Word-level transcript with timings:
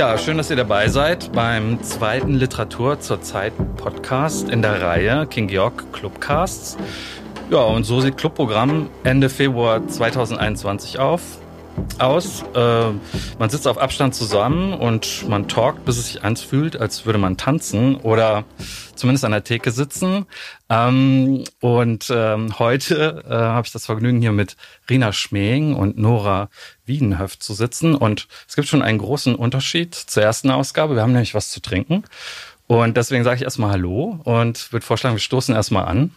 Ja, 0.00 0.16
schön, 0.16 0.38
dass 0.38 0.48
ihr 0.48 0.56
dabei 0.56 0.88
seid 0.88 1.30
beim 1.32 1.82
zweiten 1.82 2.32
Literatur 2.32 3.00
zur 3.00 3.20
Zeit 3.20 3.52
Podcast 3.76 4.48
in 4.48 4.62
der 4.62 4.80
Reihe 4.80 5.26
King 5.26 5.46
Georg 5.46 5.92
Clubcasts. 5.92 6.78
Ja, 7.50 7.64
und 7.64 7.84
so 7.84 8.00
sieht 8.00 8.16
Clubprogramm 8.16 8.88
Ende 9.04 9.28
Februar 9.28 9.86
2021 9.86 10.98
auf 10.98 11.20
aus. 11.98 12.42
Äh, 12.54 12.90
man 13.38 13.50
sitzt 13.50 13.66
auf 13.66 13.78
Abstand 13.78 14.14
zusammen 14.14 14.72
und 14.72 15.28
man 15.28 15.48
talkt, 15.48 15.84
bis 15.84 15.98
es 15.98 16.06
sich 16.08 16.22
eins 16.22 16.42
fühlt, 16.42 16.76
als 16.76 17.06
würde 17.06 17.18
man 17.18 17.36
tanzen 17.36 17.96
oder 17.96 18.44
zumindest 18.94 19.24
an 19.24 19.32
der 19.32 19.44
Theke 19.44 19.70
sitzen. 19.70 20.26
Ähm, 20.68 21.44
und 21.60 22.12
ähm, 22.14 22.58
heute 22.58 23.24
äh, 23.28 23.32
habe 23.32 23.66
ich 23.66 23.72
das 23.72 23.86
Vergnügen, 23.86 24.20
hier 24.20 24.32
mit 24.32 24.56
Rina 24.88 25.12
Schmeing 25.12 25.74
und 25.74 25.98
Nora 25.98 26.48
Wiedenhöft 26.86 27.42
zu 27.42 27.54
sitzen. 27.54 27.94
Und 27.94 28.28
es 28.48 28.56
gibt 28.56 28.68
schon 28.68 28.82
einen 28.82 28.98
großen 28.98 29.34
Unterschied 29.34 29.94
zur 29.94 30.22
ersten 30.22 30.50
Ausgabe. 30.50 30.94
Wir 30.94 31.02
haben 31.02 31.12
nämlich 31.12 31.34
was 31.34 31.50
zu 31.50 31.60
trinken. 31.60 32.04
Und 32.66 32.96
deswegen 32.96 33.24
sage 33.24 33.36
ich 33.36 33.42
erstmal 33.42 33.72
Hallo 33.72 34.20
und 34.24 34.72
würde 34.72 34.86
vorschlagen, 34.86 35.16
wir 35.16 35.20
stoßen 35.20 35.54
erstmal 35.54 35.86
an. 35.86 36.14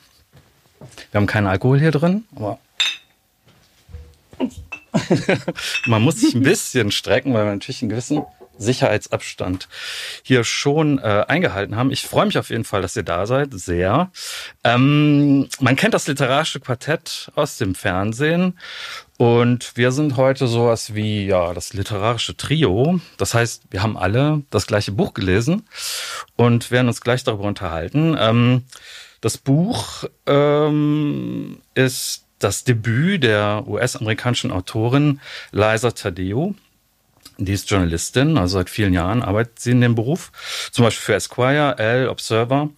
Wir 1.11 1.20
haben 1.20 1.27
keinen 1.27 1.48
Alkohol 1.48 1.80
hier 1.80 1.91
drin, 1.91 2.25
aber 2.36 2.59
man 5.86 6.02
muss 6.02 6.22
sich 6.22 6.36
ein 6.36 6.44
bisschen 6.44 6.91
strecken, 6.91 7.33
weil 7.33 7.45
wir 7.45 7.52
natürlich 7.52 7.81
einen 7.81 7.89
gewissen 7.89 8.23
Sicherheitsabstand 8.58 9.67
hier 10.22 10.44
schon 10.44 10.99
äh, 10.99 11.25
eingehalten 11.27 11.75
haben. 11.75 11.91
Ich 11.91 12.03
freue 12.03 12.25
mich 12.25 12.38
auf 12.38 12.49
jeden 12.49 12.63
Fall, 12.63 12.81
dass 12.81 12.95
ihr 12.95 13.03
da 13.03 13.25
seid, 13.25 13.49
sehr. 13.53 14.11
Ähm, 14.64 15.47
man 15.59 15.75
kennt 15.75 15.94
das 15.94 16.08
literarische 16.08 16.59
Quartett 16.59 17.31
aus 17.36 17.58
dem 17.58 17.75
Fernsehen 17.75 18.59
und 19.17 19.75
wir 19.75 19.91
sind 19.91 20.17
heute 20.17 20.47
sowas 20.47 20.94
wie 20.94 21.25
ja 21.25 21.53
das 21.53 21.73
literarische 21.73 22.38
Trio. 22.38 22.99
Das 23.17 23.33
heißt, 23.33 23.64
wir 23.71 23.81
haben 23.81 23.97
alle 23.97 24.44
das 24.49 24.67
gleiche 24.67 24.91
Buch 24.91 25.14
gelesen 25.14 25.67
und 26.36 26.71
werden 26.71 26.88
uns 26.88 27.02
gleich 27.02 27.23
darüber 27.23 27.45
unterhalten. 27.45 28.16
Ähm, 28.19 28.64
das 29.21 29.38
Buch 29.38 30.03
ähm, 30.25 31.61
ist 31.75 32.25
das 32.44 32.63
Debüt 32.63 33.23
der 33.23 33.63
US-amerikanischen 33.67 34.52
Autorin 34.52 35.19
Liza 35.52 35.91
Tadeo. 35.91 36.55
Die 37.38 37.53
ist 37.53 37.69
Journalistin, 37.69 38.38
also 38.38 38.59
seit 38.59 38.69
vielen 38.69 38.94
Jahren 38.94 39.23
arbeitet 39.23 39.59
sie 39.59 39.72
in 39.72 39.81
dem 39.81 39.95
Beruf, 39.95 40.31
zum 40.71 40.86
Beispiel 40.86 41.03
für 41.03 41.16
Esquire, 41.16 41.75
Elle, 41.80 42.09
Observer. 42.09 42.69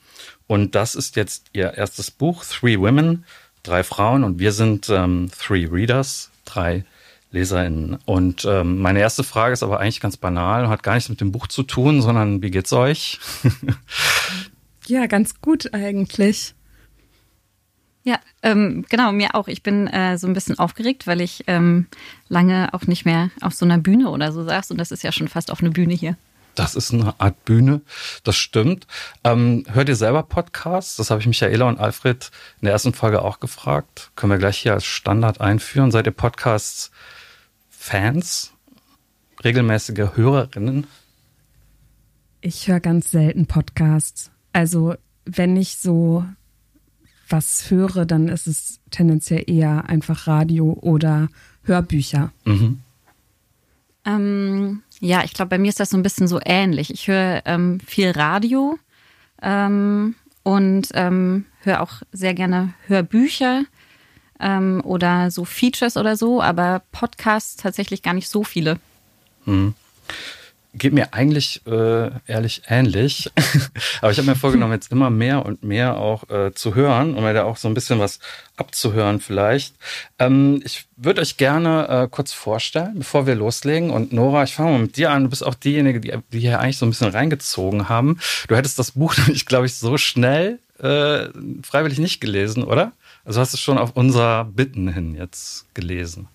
Und 0.47 0.75
das 0.75 0.95
ist 0.95 1.15
jetzt 1.15 1.47
ihr 1.53 1.73
erstes 1.73 2.11
Buch, 2.11 2.45
Three 2.45 2.79
Women, 2.79 3.25
drei 3.63 3.83
Frauen. 3.83 4.23
Und 4.23 4.39
wir 4.39 4.51
sind 4.51 4.89
ähm, 4.89 5.29
Three 5.37 5.65
Readers, 5.65 6.29
drei 6.45 6.85
LeserInnen. 7.31 7.97
Und 8.05 8.45
ähm, 8.45 8.79
meine 8.79 8.99
erste 8.99 9.23
Frage 9.23 9.53
ist 9.53 9.63
aber 9.63 9.79
eigentlich 9.79 9.99
ganz 9.99 10.17
banal 10.17 10.63
und 10.63 10.69
hat 10.69 10.83
gar 10.83 10.93
nichts 10.93 11.09
mit 11.09 11.21
dem 11.21 11.31
Buch 11.31 11.47
zu 11.47 11.63
tun, 11.63 12.01
sondern 12.01 12.41
wie 12.41 12.51
geht's 12.51 12.71
euch? 12.71 13.19
ja, 14.87 15.07
ganz 15.07 15.41
gut 15.41 15.73
eigentlich. 15.73 16.53
Ja, 18.05 18.19
ähm, 18.43 18.85
genau, 18.87 19.11
mir 19.11 19.33
auch. 19.33 19.47
Ich 19.47 19.63
bin 19.63 19.87
äh, 19.87 20.19
so 20.19 20.27
ein 20.27 20.33
bisschen 20.33 20.59
aufgeregt, 20.59 21.07
weil 21.07 21.21
ich 21.21 21.45
ähm, 21.47 21.87
lange 22.29 22.71
auch 22.71 22.85
nicht 22.85 23.03
mehr 23.03 23.31
auf 23.41 23.55
so 23.55 23.65
einer 23.65 23.79
Bühne 23.79 24.11
oder 24.11 24.31
so 24.31 24.43
saß 24.43 24.69
und 24.69 24.77
das 24.77 24.91
ist 24.91 25.01
ja 25.01 25.11
schon 25.11 25.27
fast 25.27 25.49
auf 25.51 25.61
eine 25.61 25.71
Bühne 25.71 25.95
hier. 25.95 26.15
Das 26.53 26.75
ist 26.75 26.93
eine 26.93 27.19
Art 27.19 27.45
Bühne, 27.45 27.81
das 28.23 28.37
stimmt. 28.37 28.85
Ähm, 29.23 29.63
hört 29.71 29.89
ihr 29.89 29.95
selber 29.95 30.21
Podcasts? 30.21 30.97
Das 30.97 31.09
habe 31.09 31.19
ich 31.19 31.25
Michaela 31.25 31.67
und 31.67 31.79
Alfred 31.79 32.29
in 32.61 32.65
der 32.65 32.73
ersten 32.73 32.93
Folge 32.93 33.23
auch 33.23 33.39
gefragt. 33.39 34.11
Können 34.15 34.33
wir 34.33 34.37
gleich 34.37 34.59
hier 34.59 34.73
als 34.73 34.85
Standard 34.85 35.41
einführen. 35.41 35.89
Seid 35.89 36.05
ihr 36.05 36.11
Podcasts-Fans? 36.11 38.53
Regelmäßige 39.43 40.09
Hörerinnen? 40.13 40.85
Ich 42.41 42.67
höre 42.67 42.79
ganz 42.79 43.09
selten 43.09 43.47
Podcasts. 43.47 44.29
Also 44.53 44.93
wenn 45.25 45.57
ich 45.57 45.77
so 45.77 46.23
was 47.27 47.69
höre, 47.71 48.05
dann 48.05 48.27
ist 48.27 48.47
es 48.47 48.79
tendenziell 48.91 49.43
eher 49.47 49.85
einfach 49.89 50.27
Radio 50.27 50.77
oder 50.81 51.29
Hörbücher. 51.63 52.31
Mhm. 52.45 52.81
Ähm, 54.05 54.83
ja, 54.99 55.23
ich 55.23 55.33
glaube, 55.33 55.49
bei 55.49 55.57
mir 55.57 55.69
ist 55.69 55.79
das 55.79 55.89
so 55.89 55.97
ein 55.97 56.03
bisschen 56.03 56.27
so 56.27 56.39
ähnlich. 56.43 56.91
Ich 56.91 57.07
höre 57.07 57.41
ähm, 57.45 57.79
viel 57.79 58.11
Radio 58.11 58.77
ähm, 59.41 60.15
und 60.43 60.89
ähm, 60.93 61.45
höre 61.61 61.81
auch 61.81 62.03
sehr 62.11 62.35
gerne 62.35 62.73
Hörbücher 62.87 63.63
ähm, 64.39 64.81
oder 64.83 65.31
so 65.31 65.45
Features 65.45 65.97
oder 65.97 66.17
so, 66.17 66.41
aber 66.41 66.83
Podcasts 66.91 67.55
tatsächlich 67.55 68.03
gar 68.03 68.13
nicht 68.13 68.29
so 68.29 68.43
viele. 68.43 68.79
Mhm 69.45 69.73
geht 70.77 70.93
mir 70.93 71.13
eigentlich 71.13 71.65
äh, 71.65 72.11
ehrlich 72.27 72.63
ähnlich. 72.67 73.31
Aber 74.01 74.11
ich 74.11 74.17
habe 74.17 74.27
mir 74.27 74.35
vorgenommen, 74.35 74.73
jetzt 74.73 74.91
immer 74.91 75.09
mehr 75.09 75.45
und 75.45 75.63
mehr 75.63 75.97
auch 75.97 76.29
äh, 76.29 76.53
zu 76.53 76.75
hören, 76.75 77.15
um 77.15 77.23
mir 77.23 77.33
da 77.33 77.43
auch 77.43 77.57
so 77.57 77.67
ein 77.67 77.73
bisschen 77.73 77.99
was 77.99 78.19
abzuhören 78.57 79.19
vielleicht. 79.19 79.75
Ähm, 80.19 80.61
ich 80.63 80.85
würde 80.97 81.21
euch 81.21 81.37
gerne 81.37 81.87
äh, 81.87 82.07
kurz 82.09 82.33
vorstellen, 82.33 82.95
bevor 82.99 83.27
wir 83.27 83.35
loslegen. 83.35 83.89
Und 83.89 84.13
Nora, 84.13 84.43
ich 84.43 84.53
fange 84.53 84.71
mal 84.71 84.79
mit 84.79 84.97
dir 84.97 85.11
an. 85.11 85.23
Du 85.23 85.29
bist 85.29 85.45
auch 85.45 85.55
diejenige, 85.55 85.99
die, 85.99 86.13
die 86.31 86.39
hier 86.39 86.59
eigentlich 86.59 86.77
so 86.77 86.85
ein 86.85 86.89
bisschen 86.89 87.11
reingezogen 87.11 87.89
haben. 87.89 88.19
Du 88.47 88.55
hättest 88.55 88.77
das 88.77 88.91
Buch, 88.91 89.15
ich 89.31 89.45
glaube 89.45 89.65
ich, 89.65 89.75
so 89.75 89.97
schnell 89.97 90.59
äh, 90.79 91.27
freiwillig 91.63 91.99
nicht 91.99 92.19
gelesen, 92.19 92.63
oder? 92.63 92.91
Also 93.23 93.39
hast 93.39 93.53
du 93.53 93.57
es 93.57 93.61
schon 93.61 93.77
auf 93.77 93.91
unserer 93.95 94.45
Bitten 94.45 94.87
hin 94.87 95.15
jetzt 95.15 95.73
gelesen. 95.73 96.27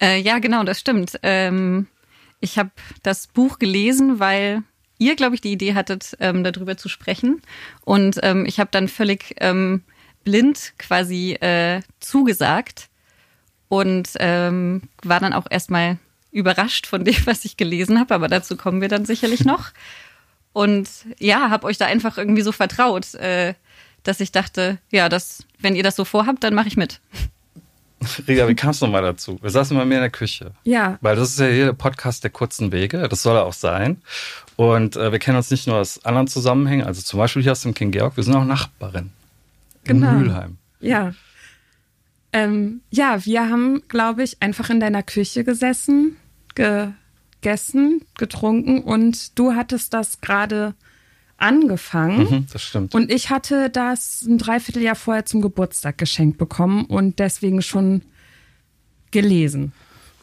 Äh, 0.00 0.20
ja, 0.20 0.38
genau, 0.38 0.64
das 0.64 0.80
stimmt. 0.80 1.18
Ähm 1.22 1.86
ich 2.40 2.58
habe 2.58 2.70
das 3.02 3.26
Buch 3.26 3.58
gelesen, 3.58 4.18
weil 4.18 4.62
ihr, 4.98 5.16
glaube 5.16 5.34
ich, 5.34 5.40
die 5.40 5.52
Idee 5.52 5.74
hattet, 5.74 6.16
ähm, 6.20 6.44
darüber 6.44 6.76
zu 6.76 6.88
sprechen. 6.88 7.40
Und 7.82 8.18
ähm, 8.22 8.44
ich 8.46 8.60
habe 8.60 8.70
dann 8.70 8.88
völlig 8.88 9.34
ähm, 9.38 9.82
blind 10.24 10.74
quasi 10.78 11.32
äh, 11.34 11.80
zugesagt 12.00 12.88
und 13.68 14.10
ähm, 14.18 14.82
war 15.02 15.20
dann 15.20 15.32
auch 15.32 15.46
erstmal 15.48 15.98
überrascht 16.32 16.86
von 16.86 17.04
dem, 17.04 17.16
was 17.26 17.44
ich 17.44 17.56
gelesen 17.56 17.98
habe. 17.98 18.14
Aber 18.14 18.28
dazu 18.28 18.56
kommen 18.56 18.80
wir 18.80 18.88
dann 18.88 19.04
sicherlich 19.06 19.44
noch. 19.44 19.70
Und 20.52 20.88
ja, 21.18 21.50
habe 21.50 21.66
euch 21.66 21.78
da 21.78 21.86
einfach 21.86 22.18
irgendwie 22.18 22.42
so 22.42 22.52
vertraut, 22.52 23.14
äh, 23.14 23.54
dass 24.02 24.20
ich 24.20 24.32
dachte, 24.32 24.78
ja, 24.90 25.08
das, 25.08 25.44
wenn 25.58 25.76
ihr 25.76 25.82
das 25.82 25.96
so 25.96 26.04
vorhabt, 26.04 26.42
dann 26.42 26.54
mache 26.54 26.68
ich 26.68 26.76
mit. 26.76 27.00
Riga, 28.28 28.48
wie 28.48 28.54
kam 28.54 28.70
es 28.70 28.80
nochmal 28.80 29.02
dazu? 29.02 29.38
Wir 29.42 29.50
saßen 29.50 29.76
bei 29.76 29.84
mir 29.84 29.96
in 29.96 30.00
der 30.00 30.10
Küche. 30.10 30.52
Ja. 30.64 30.98
Weil 31.00 31.16
das 31.16 31.30
ist 31.30 31.38
ja 31.38 31.46
hier 31.46 31.66
der 31.66 31.72
Podcast 31.74 32.24
der 32.24 32.30
kurzen 32.30 32.72
Wege. 32.72 33.08
Das 33.08 33.22
soll 33.22 33.36
er 33.36 33.44
auch 33.44 33.52
sein. 33.52 34.00
Und 34.56 34.96
äh, 34.96 35.12
wir 35.12 35.18
kennen 35.18 35.36
uns 35.36 35.50
nicht 35.50 35.66
nur 35.66 35.76
aus 35.76 36.04
anderen 36.04 36.26
Zusammenhängen, 36.26 36.86
also 36.86 37.02
zum 37.02 37.18
Beispiel 37.18 37.42
hier 37.42 37.52
aus 37.52 37.62
dem 37.62 37.74
King 37.74 37.90
Georg, 37.90 38.16
wir 38.16 38.24
sind 38.24 38.34
auch 38.34 38.44
Nachbarin. 38.44 39.10
Genau. 39.84 40.10
In 40.10 40.18
Mülheim. 40.18 40.58
Ja. 40.80 41.12
Ähm, 42.32 42.80
ja, 42.90 43.24
wir 43.24 43.48
haben, 43.48 43.82
glaube 43.88 44.22
ich, 44.22 44.40
einfach 44.40 44.70
in 44.70 44.80
deiner 44.80 45.02
Küche 45.02 45.44
gesessen, 45.44 46.16
gegessen, 46.54 48.02
getrunken 48.16 48.82
und 48.82 49.38
du 49.38 49.54
hattest 49.54 49.94
das 49.94 50.20
gerade 50.20 50.74
angefangen. 51.40 52.18
Mhm, 52.18 52.46
das 52.52 52.62
stimmt. 52.62 52.94
Und 52.94 53.10
ich 53.10 53.30
hatte 53.30 53.70
das 53.70 54.22
ein 54.22 54.38
Dreivierteljahr 54.38 54.94
vorher 54.94 55.24
zum 55.26 55.40
Geburtstag 55.40 55.98
geschenkt 55.98 56.38
bekommen 56.38 56.84
und 56.84 57.18
deswegen 57.18 57.62
schon 57.62 58.02
gelesen. 59.10 59.72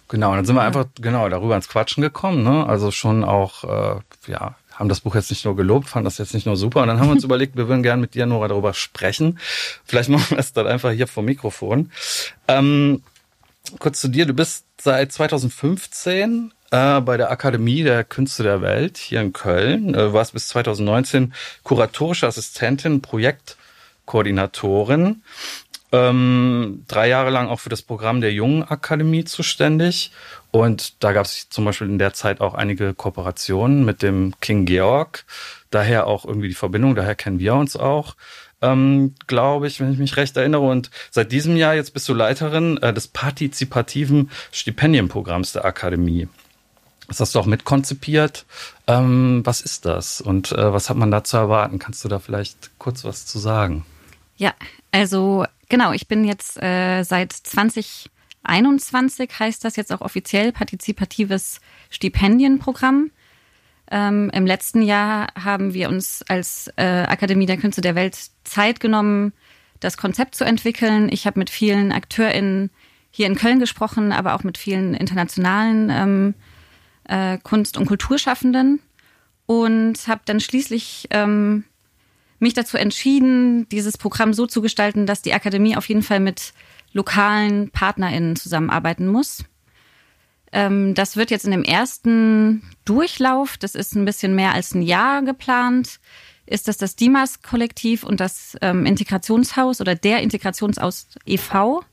Genau, 0.10 0.30
und 0.30 0.38
dann 0.38 0.46
sind 0.46 0.56
wir 0.56 0.62
einfach 0.62 0.86
genau 1.02 1.28
darüber 1.28 1.56
ins 1.56 1.68
Quatschen 1.68 2.02
gekommen, 2.02 2.44
ne? 2.44 2.66
Also 2.66 2.92
schon 2.92 3.26
auch, 3.26 3.64
äh, 3.66 4.00
ja, 4.32 4.56
haben 4.74 4.90
das 4.90 5.02
Buch 5.02 5.16
jetzt 5.16 5.30
nicht 5.30 5.44
nur 5.44 5.56
gelobt, 5.56 5.90
fanden 5.90 6.06
das 6.06 6.18
jetzt 6.18 6.34
nicht 6.34 6.46
nur 6.46 6.56
super. 6.56 6.82
Und 6.82 6.88
dann 6.88 7.00
haben 7.00 7.08
wir 7.08 7.14
uns 7.14 7.24
überlegt, 7.26 7.58
wir 7.58 7.68
würden 7.68 7.84
gerne 7.84 8.00
mit 8.00 8.14
dir, 8.14 8.26
Nora, 8.26 8.48
darüber 8.48 8.74
sprechen. 8.74 9.40
Vielleicht 9.84 10.10
machen 10.10 10.30
wir 10.30 10.38
es 10.38 10.54
dann 10.54 10.68
einfach 10.68 10.92
hier 10.92 11.08
vom 11.08 11.26
Mikrofon. 11.26 11.92
Ähm, 12.48 13.02
kurz 13.80 14.02
zu 14.02 14.08
dir, 14.08 14.26
du 14.26 14.34
bist 14.34 14.66
seit 14.80 15.12
2015 15.12 16.54
äh, 16.72 17.02
bei 17.02 17.18
der 17.18 17.30
Akademie 17.32 17.84
der 17.84 18.04
Künste 18.04 18.42
der 18.44 18.62
Welt 18.62 18.98
hier 18.98 19.22
in 19.22 19.34
Köln. 19.34 19.96
Äh, 19.96 20.14
warst 20.14 20.34
bis 20.34 20.48
2019 20.50 21.34
kuratorische 21.64 22.28
Assistentin, 22.28 23.02
Projektkoordinatorin. 23.02 25.24
Ähm, 25.94 26.84
drei 26.88 27.08
Jahre 27.08 27.30
lang 27.30 27.48
auch 27.48 27.62
für 27.62 27.70
das 27.70 27.82
Programm 27.82 28.20
der 28.20 28.34
Jungen 28.34 28.64
Akademie 28.64 29.24
zuständig. 29.24 30.12
Und 30.52 31.02
da 31.04 31.14
gab 31.14 31.26
es 31.26 31.50
zum 31.50 31.66
Beispiel 31.66 31.88
in 31.88 32.00
der 32.00 32.14
Zeit 32.14 32.42
auch 32.42 32.54
einige 32.54 32.94
Kooperationen 32.94 33.86
mit 33.86 34.02
dem 34.02 34.34
King 34.42 34.66
Georg. 34.66 35.24
Daher 35.72 36.08
auch 36.08 36.26
irgendwie 36.26 36.50
die 36.50 36.56
Verbindung, 36.56 36.96
daher 36.96 37.16
kennen 37.16 37.40
wir 37.40 37.56
uns 37.56 37.78
auch. 37.78 38.16
Ähm, 38.62 39.14
glaube 39.28 39.68
ich, 39.68 39.80
wenn 39.80 39.92
ich 39.92 40.00
mich 40.00 40.18
recht 40.18 40.36
erinnere. 40.36 40.62
Und 40.62 40.90
seit 41.12 41.32
diesem 41.32 41.56
Jahr 41.56 41.76
jetzt 41.76 41.94
bist 41.94 42.10
du 42.10 42.14
Leiterin 42.14 42.78
äh, 42.78 42.94
des 42.94 43.08
partizipativen 43.08 44.32
Stipendienprogramms 44.52 45.54
der 45.54 45.66
Akademie. 45.66 46.28
Das 47.08 47.20
hast 47.20 47.36
du 47.36 47.40
auch 47.40 47.46
mitkonzipiert. 47.46 48.46
Ähm, 48.88 49.42
was 49.46 49.62
ist 49.62 49.86
das 49.86 50.22
und 50.22 50.52
äh, 50.52 50.74
was 50.74 50.90
hat 50.90 50.98
man 50.98 51.12
da 51.12 51.24
zu 51.24 51.38
erwarten? 51.38 51.80
Kannst 51.80 52.04
du 52.04 52.10
da 52.10 52.20
vielleicht 52.20 52.72
kurz 52.80 53.04
was 53.04 53.26
zu 53.26 53.40
sagen? 53.40 53.86
Ja, 54.36 54.54
also 54.92 55.46
genau, 55.70 55.94
ich 55.94 56.08
bin 56.08 56.26
jetzt 56.26 56.62
äh, 56.62 57.04
seit 57.04 57.32
2021 57.32 59.40
heißt 59.40 59.64
das 59.64 59.78
jetzt 59.78 59.94
auch 59.94 60.02
offiziell 60.02 60.52
partizipatives 60.52 61.62
Stipendienprogramm. 61.90 63.12
Ähm, 63.90 64.30
Im 64.34 64.46
letzten 64.46 64.82
Jahr 64.82 65.28
haben 65.42 65.74
wir 65.74 65.90
uns 65.90 66.24
als 66.28 66.70
äh, 66.76 66.84
Akademie 66.84 67.46
der 67.46 67.58
Künste 67.58 67.82
der 67.82 67.96
Welt 67.96 68.18
Zeit 68.44 68.80
genommen, 68.80 69.34
das 69.80 69.98
Konzept 69.98 70.36
zu 70.36 70.44
entwickeln. 70.44 71.10
Ich 71.12 71.26
habe 71.26 71.40
mit 71.40 71.50
vielen 71.50 71.92
AkteurInnen 71.92 72.70
hier 73.12 73.28
in 73.28 73.36
Köln 73.36 73.60
gesprochen, 73.60 74.12
aber 74.12 74.36
auch 74.36 74.44
mit 74.44 74.58
vielen 74.58 74.94
internationalen 74.94 75.90
ähm, 75.90 76.34
äh, 77.06 77.38
Kunst- 77.38 77.78
und 77.78 77.86
Kulturschaffenden 77.86 78.80
und 79.46 80.08
habe 80.08 80.22
dann 80.26 80.40
schließlich 80.40 81.08
ähm, 81.12 81.64
mich 82.40 82.54
dazu 82.54 82.78
entschieden, 82.78 83.68
dieses 83.70 83.98
Programm 83.98 84.34
so 84.34 84.46
zu 84.46 84.62
gestalten, 84.62 85.06
dass 85.06 85.22
die 85.22 85.34
Akademie 85.34 85.76
auf 85.76 85.88
jeden 85.88 86.04
Fall 86.04 86.20
mit 86.20 86.54
lokalen 86.94 87.72
PartnerInnen 87.72 88.36
zusammenarbeiten 88.36 89.08
muss. 89.08 89.44
Ähm, 90.52 90.94
das 90.94 91.18
wird 91.18 91.32
jetzt 91.32 91.46
in 91.46 91.52
dem 91.52 91.64
ersten 91.64 92.64
Durchlauf, 92.86 93.58
das 93.58 93.76
ist 93.76 93.96
ein 93.96 94.06
bisschen 94.06 94.36
mehr 94.36 94.54
als 94.54 94.74
ein 94.74 94.82
Jahr 94.82 95.22
geplant, 95.24 96.00
ist 96.46 96.68
das 96.68 96.78
das 96.78 96.96
Dimas-Kollektiv 96.96 98.04
und 98.04 98.20
das 98.20 98.56
ähm, 98.62 98.86
Integrationshaus 98.86 99.82
oder 99.82 99.96
der 99.96 100.22
Integrationshaus 100.22 101.10
e.V. 101.26 101.84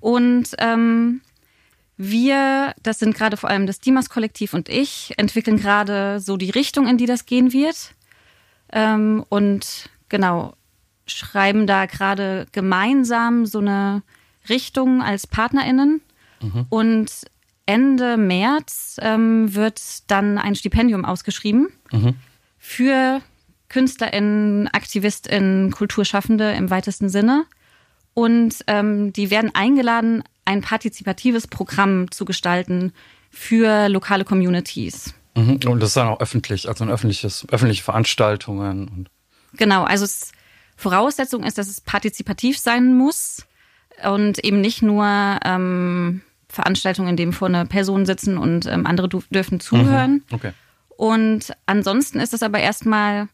Und 0.00 0.50
ähm, 0.58 1.20
wir, 1.96 2.74
das 2.82 2.98
sind 2.98 3.14
gerade 3.14 3.36
vor 3.36 3.48
allem 3.48 3.66
das 3.66 3.80
Dimas-Kollektiv 3.80 4.52
und 4.54 4.68
ich, 4.68 5.14
entwickeln 5.16 5.56
gerade 5.56 6.20
so 6.20 6.36
die 6.36 6.50
Richtung, 6.50 6.88
in 6.88 6.98
die 6.98 7.06
das 7.06 7.26
gehen 7.26 7.52
wird. 7.52 7.94
Ähm, 8.72 9.24
und 9.28 9.88
genau, 10.08 10.54
schreiben 11.06 11.66
da 11.66 11.86
gerade 11.86 12.46
gemeinsam 12.52 13.46
so 13.46 13.60
eine 13.60 14.02
Richtung 14.48 15.02
als 15.02 15.26
PartnerInnen. 15.26 16.00
Mhm. 16.42 16.66
Und 16.68 17.10
Ende 17.66 18.16
März 18.16 18.96
ähm, 19.00 19.54
wird 19.54 20.10
dann 20.10 20.38
ein 20.38 20.54
Stipendium 20.54 21.04
ausgeschrieben 21.04 21.68
mhm. 21.92 22.14
für 22.58 23.20
KünstlerInnen, 23.68 24.68
AktivistInnen, 24.68 25.72
Kulturschaffende 25.72 26.52
im 26.52 26.70
weitesten 26.70 27.08
Sinne. 27.08 27.44
Und 28.14 28.64
ähm, 28.68 29.12
die 29.12 29.30
werden 29.30 29.54
eingeladen, 29.54 30.22
ein 30.44 30.62
partizipatives 30.62 31.48
Programm 31.48 32.10
zu 32.10 32.24
gestalten 32.24 32.92
für 33.30 33.88
lokale 33.88 34.24
Communities. 34.24 35.12
Mhm. 35.34 35.60
Und 35.66 35.80
das 35.80 35.90
ist 35.90 35.96
dann 35.96 36.08
auch 36.08 36.20
öffentlich, 36.20 36.68
also 36.68 36.84
ein 36.84 36.90
öffentliches, 36.90 37.46
öffentliche 37.50 37.82
Veranstaltungen. 37.82 38.88
Und 38.88 39.10
genau, 39.54 39.84
also 39.84 40.04
es, 40.04 40.32
Voraussetzung 40.76 41.42
ist, 41.42 41.58
dass 41.58 41.68
es 41.68 41.80
partizipativ 41.80 42.58
sein 42.58 42.96
muss 42.96 43.44
und 44.04 44.38
eben 44.44 44.60
nicht 44.60 44.82
nur 44.82 45.04
ähm, 45.44 46.22
Veranstaltungen, 46.56 47.10
in 47.10 47.16
denen 47.16 47.32
vorne 47.32 47.66
Personen 47.66 48.06
sitzen 48.06 48.36
und 48.38 48.66
ähm, 48.66 48.86
andere 48.86 49.08
dürfen 49.08 49.60
zuhören. 49.60 50.24
Mhm. 50.28 50.34
Okay. 50.34 50.52
Und 50.96 51.52
ansonsten 51.66 52.18
ist 52.18 52.34
es 52.34 52.42
aber 52.42 52.58
erstmal 52.58 53.28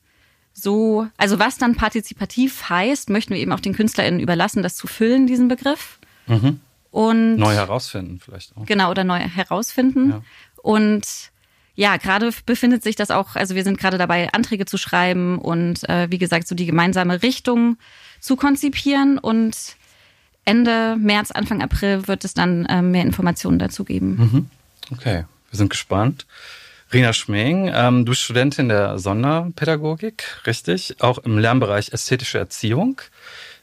so, 0.53 1.07
also 1.17 1.39
was 1.39 1.57
dann 1.57 1.77
partizipativ 1.77 2.69
heißt, 2.69 3.09
möchten 3.09 3.33
wir 3.33 3.41
eben 3.41 3.53
auch 3.53 3.61
den 3.61 3.75
KünstlerInnen 3.75 4.21
überlassen, 4.21 4.63
das 4.63 4.75
zu 4.77 4.87
füllen, 4.87 5.27
diesen 5.27 5.49
Begriff. 5.49 5.99
Mhm. 6.27 6.61
Und 6.91 7.37
neu 7.37 7.55
herausfinden 7.55 8.21
vielleicht 8.23 8.55
auch. 8.57 8.67
Genau, 8.67 8.91
oder 8.91 9.05
neu 9.05 9.19
herausfinden. 9.19 10.11
Ja. 10.11 10.23
Und 10.63 11.33
ja, 11.75 11.97
gerade 11.97 12.31
befindet 12.45 12.83
sich 12.83 12.97
das 12.97 13.11
auch, 13.11 13.35
also 13.35 13.55
wir 13.55 13.65
sind 13.65 13.79
gerade 13.79 13.97
dabei, 13.97 14.31
Anträge 14.33 14.67
zu 14.67 14.77
schreiben 14.77 15.39
und 15.39 15.89
äh, 15.89 16.11
wie 16.11 16.19
gesagt, 16.19 16.47
so 16.47 16.55
die 16.55 16.67
gemeinsame 16.67 17.23
Richtung 17.23 17.79
zu 18.21 18.37
konzipieren 18.37 19.19
und 19.19 19.57
Ende 20.45 20.97
März, 20.99 21.31
Anfang 21.31 21.63
April 21.63 22.09
wird 22.09 22.25
es 22.25 22.35
dann 22.35 22.67
äh, 22.67 22.83
mehr 22.83 23.05
Informationen 23.05 23.59
dazu 23.59 23.85
geben. 23.85 24.17
Mhm. 24.17 24.51
Okay, 24.91 25.25
wir 25.51 25.57
sind 25.57 25.71
gespannt. 25.71 26.27
Rina 26.93 27.13
Schmeng, 27.13 27.71
ähm, 27.73 28.05
du 28.05 28.11
bist 28.11 28.23
Studentin 28.23 28.69
der 28.69 28.99
Sonderpädagogik, 28.99 30.25
richtig? 30.47 30.97
Auch 31.01 31.19
im 31.19 31.39
Lernbereich 31.39 31.93
ästhetische 31.93 32.39
Erziehung 32.39 33.01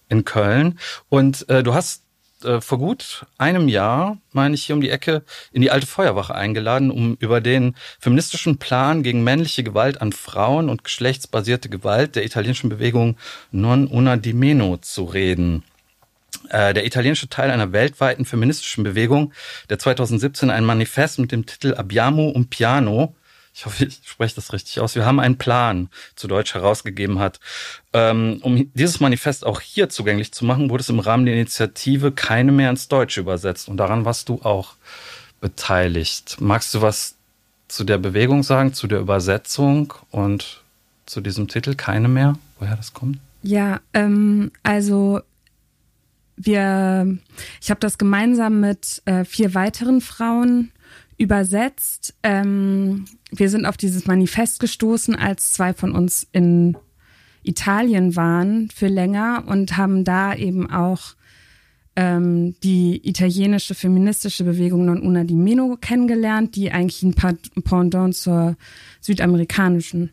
in 0.08 0.26
Köln. 0.26 0.80
Und 1.10 1.48
äh, 1.48 1.62
du 1.62 1.76
hast 1.76 2.02
äh, 2.44 2.62
vor 2.62 2.80
gut 2.80 3.26
einem 3.38 3.68
Jahr, 3.68 4.18
meine 4.32 4.56
ich, 4.56 4.64
hier 4.64 4.76
um 4.76 4.82
die 4.82 4.90
Ecke 4.90 5.24
in 5.52 5.62
die 5.62 5.70
alte 5.70 5.86
Feuerwache 5.86 6.34
eingeladen, 6.34 6.90
um 6.90 7.18
über 7.20 7.42
den 7.42 7.76
feministischen 8.00 8.58
Plan 8.58 9.04
gegen 9.04 9.24
männliche 9.24 9.64
Gewalt 9.64 10.02
an 10.02 10.12
Frauen 10.12 10.70
und 10.70 10.84
geschlechtsbasierte 10.84 11.70
Gewalt 11.70 12.16
der 12.16 12.26
italienischen 12.26 12.70
Bewegung 12.70 13.18
Non 13.52 13.88
Una 13.88 14.18
di 14.18 14.34
Meno 14.34 14.78
zu 14.78 15.04
reden. 15.04 15.64
Äh, 16.50 16.74
der 16.74 16.86
italienische 16.86 17.30
Teil 17.30 17.52
einer 17.52 17.72
weltweiten 17.72 18.26
feministischen 18.26 18.84
Bewegung, 18.84 19.34
der 19.70 19.80
2017 19.80 20.50
ein 20.50 20.66
Manifest 20.66 21.20
mit 21.20 21.32
dem 21.32 21.46
Titel 21.46 21.74
Abbiamo 21.76 22.30
un 22.30 22.50
Piano 22.50 23.16
ich 23.60 23.66
hoffe, 23.66 23.86
ich 23.86 24.00
spreche 24.06 24.36
das 24.36 24.54
richtig 24.54 24.80
aus. 24.80 24.96
Wir 24.96 25.06
haben 25.06 25.20
einen 25.20 25.38
Plan 25.38 25.90
zu 26.16 26.28
Deutsch 26.28 26.54
herausgegeben 26.54 27.20
hat. 27.20 27.42
Ähm, 27.92 28.40
um 28.42 28.72
dieses 28.74 29.02
Manifest 29.02 29.46
auch 29.46 29.60
hier 29.60 29.90
zugänglich 29.90 30.32
zu 30.32 30.46
machen, 30.46 30.70
wurde 30.70 30.82
es 30.82 30.90
im 30.90 31.00
Rahmen 31.00 31.26
der 31.26 31.36
Initiative 31.36 32.14
keine 32.14 32.54
mehr 32.54 32.70
ins 32.70 32.88
Deutsche 32.88 33.20
übersetzt. 33.20 33.68
Und 33.68 33.76
daran 33.76 34.06
warst 34.06 34.30
du 34.30 34.42
auch 34.44 34.76
beteiligt. 35.42 36.38
Magst 36.40 36.74
du 36.74 36.82
was 36.82 37.16
zu 37.68 37.84
der 37.84 37.98
Bewegung 37.98 38.44
sagen, 38.44 38.74
zu 38.74 38.88
der 38.88 39.00
Übersetzung 39.00 39.94
und 40.10 40.64
zu 41.06 41.20
diesem 41.20 41.50
Titel 41.50 41.76
keine 41.76 42.08
mehr, 42.08 42.38
woher 42.60 42.78
das 42.78 42.94
kommt? 42.94 43.18
Ja, 43.42 43.82
ähm, 43.94 44.52
also 44.64 45.22
wir, 46.40 47.18
ich 47.62 47.70
habe 47.70 47.80
das 47.82 47.98
gemeinsam 47.98 48.62
mit 48.62 49.02
äh, 49.06 49.26
vier 49.26 49.54
weiteren 49.54 50.02
Frauen 50.02 50.72
übersetzt. 51.18 52.16
Ähm, 52.24 53.06
wir 53.30 53.50
sind 53.50 53.66
auf 53.66 53.76
dieses 53.76 54.08
Manifest 54.08 54.60
gestoßen, 54.60 55.16
als 55.16 55.52
zwei 55.52 55.74
von 55.74 55.92
uns 55.92 56.26
in 56.32 56.78
Italien 57.44 58.16
waren 58.16 58.70
für 58.74 58.88
länger 58.88 59.44
und 59.48 59.76
haben 59.76 60.06
da 60.06 60.34
eben 60.34 60.72
auch 60.72 61.16
ähm, 61.98 62.56
die 62.64 63.08
italienische 63.08 63.76
feministische 63.76 64.46
Bewegung 64.46 64.86
Non 64.86 65.02
Una 65.02 65.26
di 65.26 65.36
Meno 65.36 65.78
kennengelernt, 65.80 66.56
die 66.56 66.72
eigentlich 66.72 67.04
ein 67.04 67.16
Pendant 67.64 68.16
zur 68.16 68.56
südamerikanischen 69.02 70.12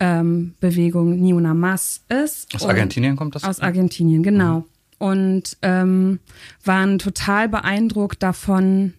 ähm, 0.00 0.54
Bewegung 0.60 1.20
Ni 1.20 1.34
Una 1.34 1.52
Mas 1.52 2.04
ist. 2.08 2.54
Aus 2.54 2.64
Argentinien 2.64 3.16
kommt 3.16 3.34
das? 3.34 3.44
Aus 3.44 3.60
Argentinien, 3.60 4.22
genau. 4.22 4.60
Mhm. 4.60 4.64
Und 4.98 5.56
ähm, 5.62 6.18
waren 6.64 6.98
total 6.98 7.48
beeindruckt 7.48 8.22
davon, 8.22 8.94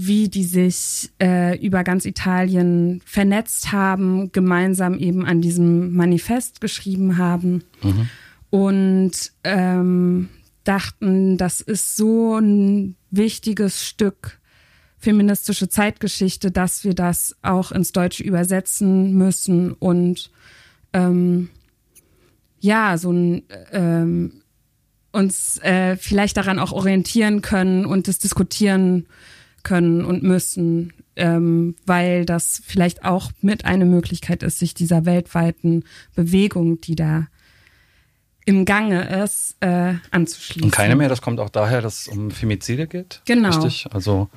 wie 0.00 0.28
die 0.28 0.44
sich 0.44 1.10
äh, 1.20 1.58
über 1.58 1.82
ganz 1.82 2.04
Italien 2.04 3.02
vernetzt 3.04 3.72
haben, 3.72 4.30
gemeinsam 4.30 4.96
eben 4.96 5.26
an 5.26 5.40
diesem 5.40 5.94
Manifest 5.94 6.60
geschrieben 6.60 7.18
haben 7.18 7.64
mhm. 7.82 8.08
und 8.50 9.32
ähm, 9.42 10.28
dachten, 10.62 11.36
das 11.36 11.60
ist 11.60 11.96
so 11.96 12.38
ein 12.38 12.94
wichtiges 13.10 13.84
Stück 13.84 14.38
feministische 14.98 15.68
Zeitgeschichte, 15.68 16.52
dass 16.52 16.84
wir 16.84 16.94
das 16.94 17.36
auch 17.42 17.72
ins 17.72 17.90
Deutsche 17.90 18.22
übersetzen 18.22 19.14
müssen 19.14 19.72
und 19.72 20.30
ähm, 20.92 21.50
ja, 22.60 22.96
so 22.98 23.12
ein 23.12 23.42
ähm, 23.72 24.42
uns 25.12 25.58
äh, 25.58 25.96
vielleicht 25.96 26.36
daran 26.36 26.58
auch 26.58 26.72
orientieren 26.72 27.42
können 27.42 27.86
und 27.86 28.08
das 28.08 28.18
diskutieren 28.18 29.06
können 29.62 30.04
und 30.04 30.22
müssen, 30.22 30.92
ähm, 31.16 31.76
weil 31.86 32.24
das 32.24 32.62
vielleicht 32.64 33.04
auch 33.04 33.32
mit 33.40 33.64
eine 33.64 33.84
Möglichkeit 33.84 34.42
ist, 34.42 34.58
sich 34.58 34.74
dieser 34.74 35.04
weltweiten 35.04 35.84
Bewegung, 36.14 36.80
die 36.80 36.94
da 36.94 37.26
im 38.44 38.64
Gange 38.64 39.22
ist, 39.22 39.56
äh, 39.60 39.94
anzuschließen. 40.10 40.64
Und 40.64 40.70
keine 40.70 40.96
mehr, 40.96 41.08
das 41.08 41.20
kommt 41.20 41.38
auch 41.38 41.50
daher, 41.50 41.82
dass 41.82 42.02
es 42.02 42.08
um 42.08 42.30
Femizide 42.30 42.86
geht. 42.86 43.20
Genau. 43.26 43.50
Richtig? 43.50 43.86
Also 43.90 44.30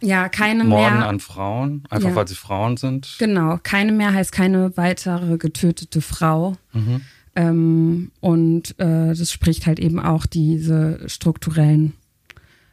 ja, 0.00 0.28
keine 0.28 0.64
Morden 0.64 0.98
mehr. 0.98 1.08
an 1.08 1.20
Frauen, 1.20 1.84
einfach 1.90 2.10
ja. 2.10 2.14
weil 2.14 2.28
sie 2.28 2.34
Frauen 2.34 2.76
sind. 2.76 3.16
Genau, 3.18 3.58
keine 3.62 3.92
mehr 3.92 4.12
heißt 4.12 4.32
keine 4.32 4.76
weitere 4.76 5.38
getötete 5.38 6.00
Frau. 6.00 6.56
Mhm. 6.72 7.02
Ähm, 7.36 8.10
und 8.20 8.70
äh, 8.80 9.14
das 9.14 9.30
spricht 9.30 9.66
halt 9.66 9.78
eben 9.78 10.00
auch 10.00 10.26
diese 10.26 11.08
strukturellen 11.08 11.92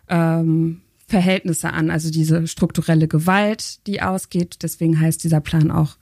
ähm, 0.08 0.82
Verhältnisse 1.05 1.72
an, 1.72 1.91
also 1.91 2.10
diese 2.10 2.48
strukturelle 2.48 3.08
Gewalt, 3.08 3.86
die 3.86 4.01
ausgeht. 4.01 4.63
Deswegen 4.63 5.00
heißt 5.00 5.24
dieser 5.24 5.41
Plan 5.41 5.70
auch 5.70 5.98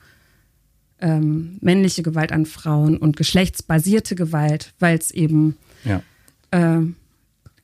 ähm, 0.99 1.57
männliche 1.59 2.03
Gewalt 2.03 2.31
an 2.31 2.45
Frauen 2.45 2.97
und 2.97 3.17
geschlechtsbasierte 3.17 4.15
Gewalt, 4.15 4.73
weil 4.79 4.97
es 4.97 5.09
eben 5.09 5.57
ja. 5.83 6.03
äh, 6.51 6.85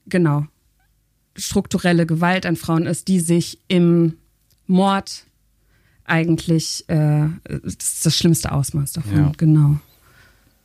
genau 0.08 0.48
strukturelle 1.38 2.06
Gewalt 2.08 2.46
an 2.46 2.56
Frauen 2.56 2.88
ist, 2.88 3.08
die 3.08 3.20
sich 3.20 3.60
im 3.68 4.14
Mord 4.66 5.26
eigentlich 6.04 6.86
äh, 6.88 7.28
das, 7.44 7.74
ist 7.76 8.06
das 8.06 8.18
schlimmste 8.18 8.52
Ausmaß 8.52 8.94
davon, 8.94 9.18
ja. 9.18 9.32
genau. 9.38 9.80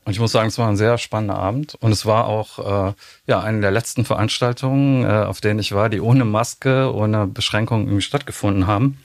Und 0.05 0.13
ich 0.13 0.21
muss 0.21 0.33
sagen, 0.33 0.49
es 0.49 0.59
war 0.59 0.69
ein 0.69 0.77
sehr 0.77 0.99
spannender 0.99 1.39
Abend. 1.39 1.77
Und 1.77 1.93
es 1.93 2.07
war 2.07 2.27
auch 2.27 2.89
äh, 2.89 2.93
ja 3.27 3.41
eine 3.41 3.61
der 3.61 3.71
letzten 3.71 4.05
Veranstaltungen, 4.05 5.05
äh, 5.05 5.09
auf 5.09 5.41
denen 5.41 5.61
ich 5.61 5.73
war, 5.73 5.89
die 5.89 6.01
ohne 6.01 6.25
Maske, 6.25 6.93
ohne 6.93 7.27
Beschränkung 7.27 7.83
irgendwie 7.83 8.03
stattgefunden 8.03 8.67
haben. 8.67 8.99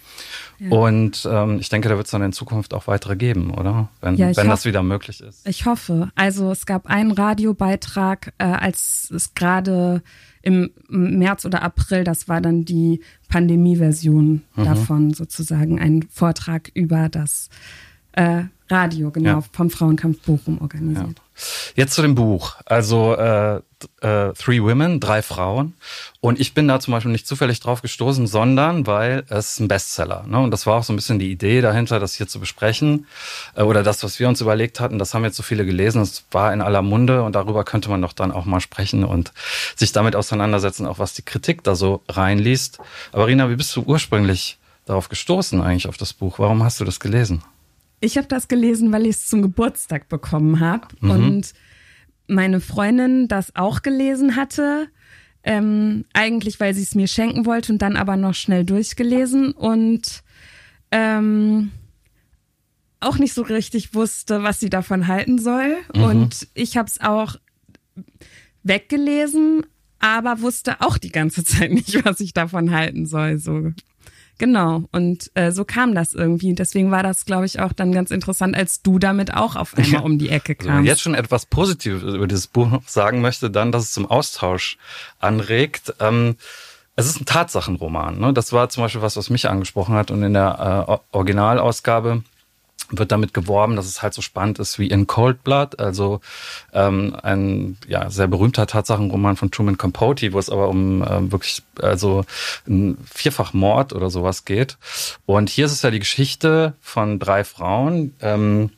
Ja. 0.59 0.71
Und 0.71 1.27
ähm, 1.31 1.59
ich 1.59 1.69
denke, 1.69 1.87
da 1.87 1.97
wird 1.97 2.07
es 2.07 2.11
dann 2.11 2.23
in 2.23 2.33
Zukunft 2.33 2.73
auch 2.73 2.87
weitere 2.87 3.15
geben, 3.15 3.51
oder? 3.51 3.89
Wenn, 4.01 4.15
ja, 4.15 4.35
wenn 4.35 4.49
das 4.49 4.65
wieder 4.65 4.81
möglich 4.81 5.21
ist. 5.21 5.47
Ich 5.47 5.65
hoffe. 5.65 6.09
Also 6.15 6.51
es 6.51 6.65
gab 6.65 6.87
einen 6.87 7.11
Radiobeitrag, 7.11 8.33
äh, 8.39 8.45
als 8.45 9.11
es 9.11 9.35
gerade 9.35 10.01
im 10.41 10.71
März 10.87 11.45
oder 11.45 11.61
April, 11.61 12.03
das 12.03 12.27
war 12.27 12.41
dann 12.41 12.65
die 12.65 13.01
Pandemie-Version 13.29 14.43
mhm. 14.55 14.63
davon, 14.63 15.13
sozusagen 15.13 15.79
ein 15.79 16.07
Vortrag 16.09 16.71
über 16.73 17.09
das 17.09 17.49
äh, 18.13 18.45
Radio, 18.69 19.11
genau, 19.11 19.29
ja. 19.29 19.43
vom 19.51 19.69
Frauenkampf 19.69 20.19
Bochum 20.21 20.59
organisiert. 20.61 21.17
Ja. 21.17 21.43
Jetzt 21.75 21.93
zu 21.93 22.01
dem 22.01 22.15
Buch. 22.15 22.55
Also 22.65 23.15
äh, 23.15 23.61
äh, 24.01 24.33
Three 24.33 24.61
Women, 24.61 24.99
drei 24.99 25.21
Frauen. 25.21 25.73
Und 26.19 26.39
ich 26.39 26.53
bin 26.53 26.67
da 26.67 26.79
zum 26.79 26.93
Beispiel 26.93 27.11
nicht 27.11 27.27
zufällig 27.27 27.59
drauf 27.59 27.81
gestoßen, 27.81 28.25
sondern 28.27 28.87
weil 28.87 29.23
es 29.29 29.59
ein 29.59 29.67
Bestseller. 29.67 30.25
Ne? 30.27 30.39
Und 30.39 30.51
das 30.51 30.65
war 30.65 30.75
auch 30.77 30.83
so 30.83 30.93
ein 30.93 30.95
bisschen 30.95 31.19
die 31.19 31.31
Idee 31.31 31.61
dahinter, 31.61 31.99
das 31.99 32.15
hier 32.15 32.27
zu 32.27 32.39
besprechen. 32.39 33.05
Äh, 33.55 33.63
oder 33.63 33.83
das, 33.83 34.03
was 34.03 34.19
wir 34.19 34.27
uns 34.27 34.41
überlegt 34.41 34.79
hatten, 34.79 34.99
das 34.99 35.13
haben 35.13 35.23
jetzt 35.23 35.37
so 35.37 35.43
viele 35.43 35.65
gelesen. 35.65 35.99
Das 35.99 36.25
war 36.31 36.51
in 36.53 36.61
aller 36.61 36.81
Munde 36.81 37.23
und 37.23 37.35
darüber 37.35 37.63
könnte 37.63 37.89
man 37.89 38.01
doch 38.01 38.13
dann 38.13 38.31
auch 38.31 38.45
mal 38.45 38.59
sprechen 38.59 39.03
und 39.03 39.31
sich 39.75 39.91
damit 39.91 40.15
auseinandersetzen, 40.15 40.87
auch 40.87 40.99
was 40.99 41.13
die 41.13 41.23
Kritik 41.23 41.63
da 41.63 41.75
so 41.75 42.01
reinliest. 42.09 42.79
Aber 43.11 43.27
Rina, 43.27 43.49
wie 43.49 43.55
bist 43.55 43.75
du 43.75 43.83
ursprünglich 43.83 44.57
darauf 44.85 45.09
gestoßen 45.09 45.61
eigentlich 45.61 45.87
auf 45.87 45.97
das 45.97 46.13
Buch? 46.13 46.39
Warum 46.39 46.63
hast 46.63 46.79
du 46.79 46.85
das 46.85 46.99
gelesen? 46.99 47.43
Ich 47.99 48.17
habe 48.17 48.27
das 48.27 48.47
gelesen, 48.47 48.91
weil 48.91 49.05
ich 49.05 49.15
es 49.15 49.25
zum 49.27 49.41
Geburtstag 49.41 50.07
bekommen 50.09 50.59
habe 50.59 50.87
mhm. 51.01 51.11
und 51.11 51.53
meine 52.27 52.59
Freundin 52.59 53.27
das 53.27 53.55
auch 53.55 53.81
gelesen 53.81 54.35
hatte. 54.35 54.87
Ähm, 55.43 56.03
eigentlich, 56.13 56.59
weil 56.59 56.73
sie 56.73 56.83
es 56.83 56.93
mir 56.93 57.07
schenken 57.07 57.45
wollte 57.45 57.71
und 57.71 57.81
dann 57.81 57.95
aber 57.95 58.17
noch 58.17 58.33
schnell 58.33 58.65
durchgelesen 58.65 59.53
und 59.53 60.23
ähm, 60.91 61.71
auch 62.99 63.17
nicht 63.17 63.33
so 63.33 63.43
richtig 63.43 63.93
wusste, 63.93 64.43
was 64.43 64.59
sie 64.59 64.69
davon 64.69 65.07
halten 65.07 65.39
soll. 65.39 65.77
Mhm. 65.95 66.03
Und 66.03 66.47
ich 66.53 66.75
habe 66.75 66.89
es 66.89 66.99
auch 66.99 67.37
weggelesen, 68.63 69.65
aber 69.99 70.41
wusste 70.41 70.81
auch 70.81 70.97
die 70.97 71.11
ganze 71.11 71.43
Zeit 71.45 71.71
nicht, 71.71 72.03
was 72.05 72.19
ich 72.19 72.33
davon 72.33 72.71
halten 72.71 73.05
soll. 73.05 73.37
So 73.37 73.71
Genau, 74.39 74.83
und 74.91 75.31
äh, 75.33 75.51
so 75.51 75.65
kam 75.65 75.95
das 75.95 76.13
irgendwie. 76.13 76.53
Deswegen 76.53 76.91
war 76.91 77.01
das, 77.01 77.25
glaube 77.25 77.45
ich, 77.45 77.59
auch 77.59 77.73
dann 77.73 77.91
ganz 77.91 78.11
interessant, 78.11 78.55
als 78.55 78.83
du 78.83 78.99
damit 78.99 79.33
auch 79.33 79.55
auf 79.55 79.75
einmal 79.75 80.03
um 80.03 80.19
die 80.19 80.29
Ecke 80.29 80.53
kamst. 80.53 80.67
Wenn 80.67 80.75
man 80.75 80.85
jetzt 80.85 81.01
schon 81.01 81.15
etwas 81.15 81.47
Positives 81.47 82.03
über 82.03 82.27
dieses 82.27 82.47
Buch 82.47 82.81
sagen 82.85 83.21
möchte, 83.21 83.49
dann, 83.49 83.71
dass 83.71 83.83
es 83.83 83.91
zum 83.91 84.05
Austausch 84.05 84.77
anregt. 85.19 85.93
Ähm, 85.99 86.35
es 86.95 87.07
ist 87.07 87.19
ein 87.19 87.25
Tatsachenroman. 87.25 88.19
Ne? 88.19 88.33
Das 88.33 88.53
war 88.53 88.69
zum 88.69 88.83
Beispiel 88.83 89.01
was, 89.01 89.17
was 89.17 89.29
mich 89.29 89.49
angesprochen 89.49 89.95
hat. 89.95 90.11
Und 90.11 90.21
in 90.21 90.33
der 90.33 90.99
äh, 91.11 91.15
Originalausgabe 91.15 92.23
wird 92.89 93.11
damit 93.11 93.33
geworben, 93.33 93.75
dass 93.75 93.85
es 93.85 94.01
halt 94.01 94.13
so 94.13 94.21
spannend 94.21 94.59
ist 94.59 94.79
wie 94.79 94.87
in 94.87 95.07
Cold 95.07 95.43
Blood, 95.43 95.79
also 95.79 96.21
ähm, 96.73 97.15
ein 97.21 97.77
ja, 97.87 98.09
sehr 98.09 98.27
berühmter 98.27 98.67
Tatsachenroman 98.67 99.35
von 99.35 99.51
Truman 99.51 99.77
Capote, 99.77 100.33
wo 100.33 100.39
es 100.39 100.49
aber 100.49 100.69
um 100.69 101.05
ähm, 101.07 101.31
wirklich 101.31 101.63
also 101.81 102.25
ein 102.67 102.97
Vierfachmord 103.11 103.93
oder 103.93 104.09
sowas 104.09 104.45
geht. 104.45 104.77
Und 105.25 105.49
hier 105.49 105.65
ist 105.65 105.73
es 105.73 105.81
ja 105.81 105.91
die 105.91 105.99
Geschichte 105.99 106.73
von 106.81 107.19
drei 107.19 107.43
Frauen, 107.43 108.13
ähm, 108.21 108.71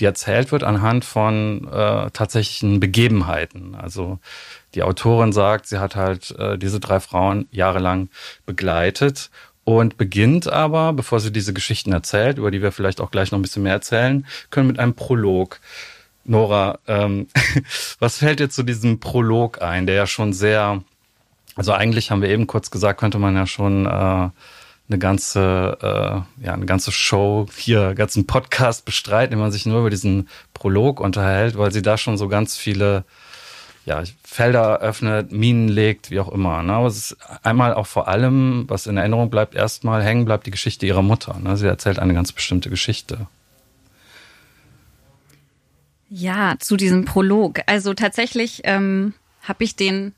die 0.00 0.04
erzählt 0.04 0.52
wird 0.52 0.62
anhand 0.62 1.04
von 1.04 1.66
äh, 1.72 2.10
tatsächlichen 2.10 2.80
Begebenheiten. 2.80 3.74
Also 3.74 4.18
die 4.74 4.82
Autorin 4.82 5.32
sagt, 5.32 5.66
sie 5.66 5.78
hat 5.78 5.96
halt 5.96 6.32
äh, 6.38 6.58
diese 6.58 6.80
drei 6.80 7.00
Frauen 7.00 7.48
jahrelang 7.50 8.10
begleitet 8.44 9.30
und 9.66 9.98
beginnt 9.98 10.46
aber, 10.46 10.92
bevor 10.92 11.18
sie 11.18 11.32
diese 11.32 11.52
Geschichten 11.52 11.92
erzählt, 11.92 12.38
über 12.38 12.52
die 12.52 12.62
wir 12.62 12.70
vielleicht 12.70 13.00
auch 13.00 13.10
gleich 13.10 13.32
noch 13.32 13.40
ein 13.40 13.42
bisschen 13.42 13.64
mehr 13.64 13.72
erzählen 13.72 14.24
können, 14.50 14.68
mit 14.68 14.78
einem 14.78 14.94
Prolog. 14.94 15.58
Nora, 16.24 16.78
ähm, 16.86 17.26
was 17.98 18.18
fällt 18.18 18.38
dir 18.38 18.48
zu 18.48 18.62
diesem 18.62 19.00
Prolog 19.00 19.60
ein, 19.62 19.86
der 19.86 19.96
ja 19.96 20.06
schon 20.06 20.32
sehr, 20.32 20.84
also 21.56 21.72
eigentlich 21.72 22.12
haben 22.12 22.22
wir 22.22 22.28
eben 22.28 22.46
kurz 22.46 22.70
gesagt, 22.70 23.00
könnte 23.00 23.18
man 23.18 23.34
ja 23.34 23.48
schon 23.48 23.86
äh, 23.86 23.88
eine 23.88 24.98
ganze, 25.00 25.76
äh, 25.82 26.44
ja, 26.46 26.54
eine 26.54 26.66
ganze 26.66 26.92
Show 26.92 27.48
hier, 27.56 27.86
einen 27.86 27.96
ganzen 27.96 28.24
Podcast 28.24 28.84
bestreiten, 28.84 29.32
wenn 29.32 29.40
man 29.40 29.50
sich 29.50 29.66
nur 29.66 29.80
über 29.80 29.90
diesen 29.90 30.28
Prolog 30.54 31.00
unterhält, 31.00 31.58
weil 31.58 31.72
sie 31.72 31.82
da 31.82 31.98
schon 31.98 32.18
so 32.18 32.28
ganz 32.28 32.56
viele 32.56 33.04
ja, 33.86 34.02
Felder 34.24 34.80
öffnet, 34.80 35.30
Minen 35.30 35.68
legt, 35.68 36.10
wie 36.10 36.18
auch 36.18 36.30
immer. 36.30 36.60
Ne? 36.64 36.72
Aber 36.72 36.88
es 36.88 36.96
ist 36.96 37.16
einmal 37.44 37.72
auch 37.72 37.86
vor 37.86 38.08
allem, 38.08 38.64
was 38.66 38.88
in 38.88 38.96
Erinnerung 38.96 39.30
bleibt, 39.30 39.54
erstmal 39.54 40.02
hängen 40.02 40.24
bleibt 40.24 40.44
die 40.46 40.50
Geschichte 40.50 40.86
ihrer 40.86 41.02
Mutter. 41.02 41.38
Ne? 41.38 41.56
Sie 41.56 41.68
erzählt 41.68 42.00
eine 42.00 42.12
ganz 42.12 42.32
bestimmte 42.32 42.68
Geschichte. 42.68 43.28
Ja, 46.10 46.56
zu 46.58 46.76
diesem 46.76 47.04
Prolog. 47.04 47.60
Also 47.66 47.94
tatsächlich 47.94 48.62
ähm, 48.64 49.14
habe 49.42 49.62
ich 49.62 49.76
den 49.76 50.14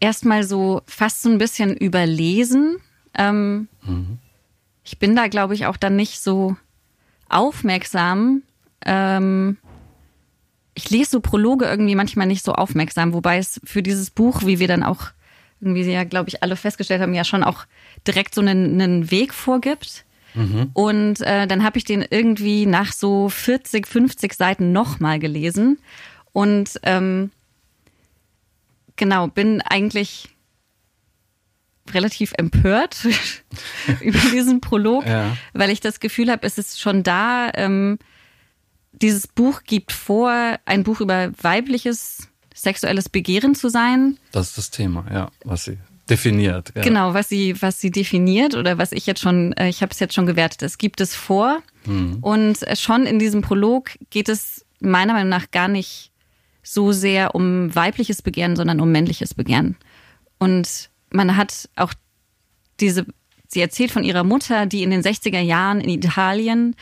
erstmal 0.00 0.42
so 0.42 0.82
fast 0.86 1.22
so 1.22 1.30
ein 1.30 1.38
bisschen 1.38 1.76
überlesen. 1.76 2.78
Ähm, 3.14 3.68
mhm. 3.82 4.18
Ich 4.82 4.98
bin 4.98 5.14
da, 5.14 5.28
glaube 5.28 5.54
ich, 5.54 5.66
auch 5.66 5.76
dann 5.76 5.94
nicht 5.94 6.20
so 6.20 6.56
aufmerksam. 7.28 8.42
Ähm, 8.84 9.58
ich 10.78 10.90
lese 10.90 11.10
so 11.10 11.20
Prologe 11.20 11.64
irgendwie 11.64 11.96
manchmal 11.96 12.28
nicht 12.28 12.44
so 12.44 12.52
aufmerksam, 12.52 13.12
wobei 13.12 13.38
es 13.38 13.60
für 13.64 13.82
dieses 13.82 14.10
Buch, 14.10 14.42
wie 14.46 14.60
wir 14.60 14.68
dann 14.68 14.84
auch 14.84 15.10
irgendwie 15.60 15.82
ja, 15.82 16.04
glaube 16.04 16.28
ich, 16.28 16.40
alle 16.44 16.54
festgestellt 16.54 17.02
haben, 17.02 17.14
ja 17.14 17.24
schon 17.24 17.42
auch 17.42 17.64
direkt 18.06 18.32
so 18.32 18.40
einen, 18.40 18.80
einen 18.80 19.10
Weg 19.10 19.34
vorgibt. 19.34 20.04
Mhm. 20.34 20.70
Und 20.74 21.20
äh, 21.22 21.48
dann 21.48 21.64
habe 21.64 21.78
ich 21.78 21.84
den 21.84 22.06
irgendwie 22.08 22.64
nach 22.64 22.92
so 22.92 23.28
40, 23.28 23.88
50 23.88 24.34
Seiten 24.34 24.70
nochmal 24.70 25.18
gelesen. 25.18 25.80
Und 26.32 26.78
ähm, 26.84 27.32
genau, 28.94 29.26
bin 29.26 29.60
eigentlich 29.62 30.28
relativ 31.92 32.34
empört 32.36 33.04
über 34.00 34.20
diesen 34.32 34.60
Prolog, 34.60 35.04
ja. 35.06 35.36
weil 35.54 35.70
ich 35.70 35.80
das 35.80 35.98
Gefühl 35.98 36.30
habe, 36.30 36.46
es 36.46 36.56
ist 36.56 36.80
schon 36.80 37.02
da. 37.02 37.50
Ähm, 37.54 37.98
dieses 39.02 39.26
Buch 39.26 39.62
gibt 39.64 39.92
vor, 39.92 40.58
ein 40.64 40.82
Buch 40.82 41.00
über 41.00 41.30
weibliches 41.40 42.28
sexuelles 42.54 43.08
Begehren 43.08 43.54
zu 43.54 43.68
sein. 43.68 44.18
Das 44.32 44.48
ist 44.48 44.58
das 44.58 44.70
Thema, 44.70 45.06
ja, 45.12 45.30
was 45.44 45.64
sie 45.64 45.78
definiert. 46.10 46.72
Ja. 46.74 46.82
Genau, 46.82 47.14
was 47.14 47.28
sie, 47.28 47.60
was 47.60 47.80
sie 47.80 47.90
definiert 47.90 48.54
oder 48.54 48.78
was 48.78 48.92
ich 48.92 49.06
jetzt 49.06 49.20
schon, 49.20 49.52
äh, 49.52 49.68
ich 49.68 49.82
habe 49.82 49.92
es 49.92 50.00
jetzt 50.00 50.14
schon 50.14 50.26
gewertet. 50.26 50.62
Es 50.62 50.78
gibt 50.78 51.00
es 51.00 51.14
vor 51.14 51.62
mhm. 51.84 52.18
und 52.20 52.58
schon 52.78 53.06
in 53.06 53.18
diesem 53.18 53.42
Prolog 53.42 53.90
geht 54.10 54.28
es 54.28 54.64
meiner 54.80 55.12
Meinung 55.12 55.28
nach 55.28 55.50
gar 55.50 55.68
nicht 55.68 56.10
so 56.62 56.92
sehr 56.92 57.34
um 57.34 57.74
weibliches 57.74 58.22
Begehren, 58.22 58.56
sondern 58.56 58.80
um 58.80 58.90
männliches 58.90 59.34
Begehren. 59.34 59.76
Und 60.38 60.90
man 61.10 61.36
hat 61.36 61.68
auch 61.76 61.94
diese, 62.80 63.06
sie 63.46 63.60
erzählt 63.60 63.90
von 63.90 64.04
ihrer 64.04 64.24
Mutter, 64.24 64.66
die 64.66 64.82
in 64.82 64.90
den 64.90 65.02
60er 65.02 65.40
Jahren 65.40 65.80
in 65.80 65.90
Italien 65.90 66.76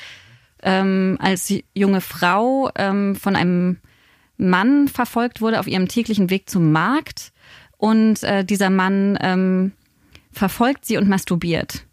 ähm, 0.66 1.16
als 1.20 1.54
junge 1.74 2.00
Frau 2.02 2.70
ähm, 2.74 3.14
von 3.14 3.36
einem 3.36 3.78
Mann 4.36 4.88
verfolgt 4.88 5.40
wurde 5.40 5.60
auf 5.60 5.68
ihrem 5.68 5.88
täglichen 5.88 6.28
Weg 6.28 6.50
zum 6.50 6.72
Markt 6.72 7.32
und 7.78 8.22
äh, 8.24 8.44
dieser 8.44 8.68
Mann 8.68 9.16
ähm, 9.22 9.72
verfolgt 10.32 10.84
sie 10.84 10.98
und 10.98 11.08
masturbiert. 11.08 11.86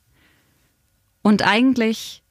Und 1.21 1.47
eigentlich 1.47 2.23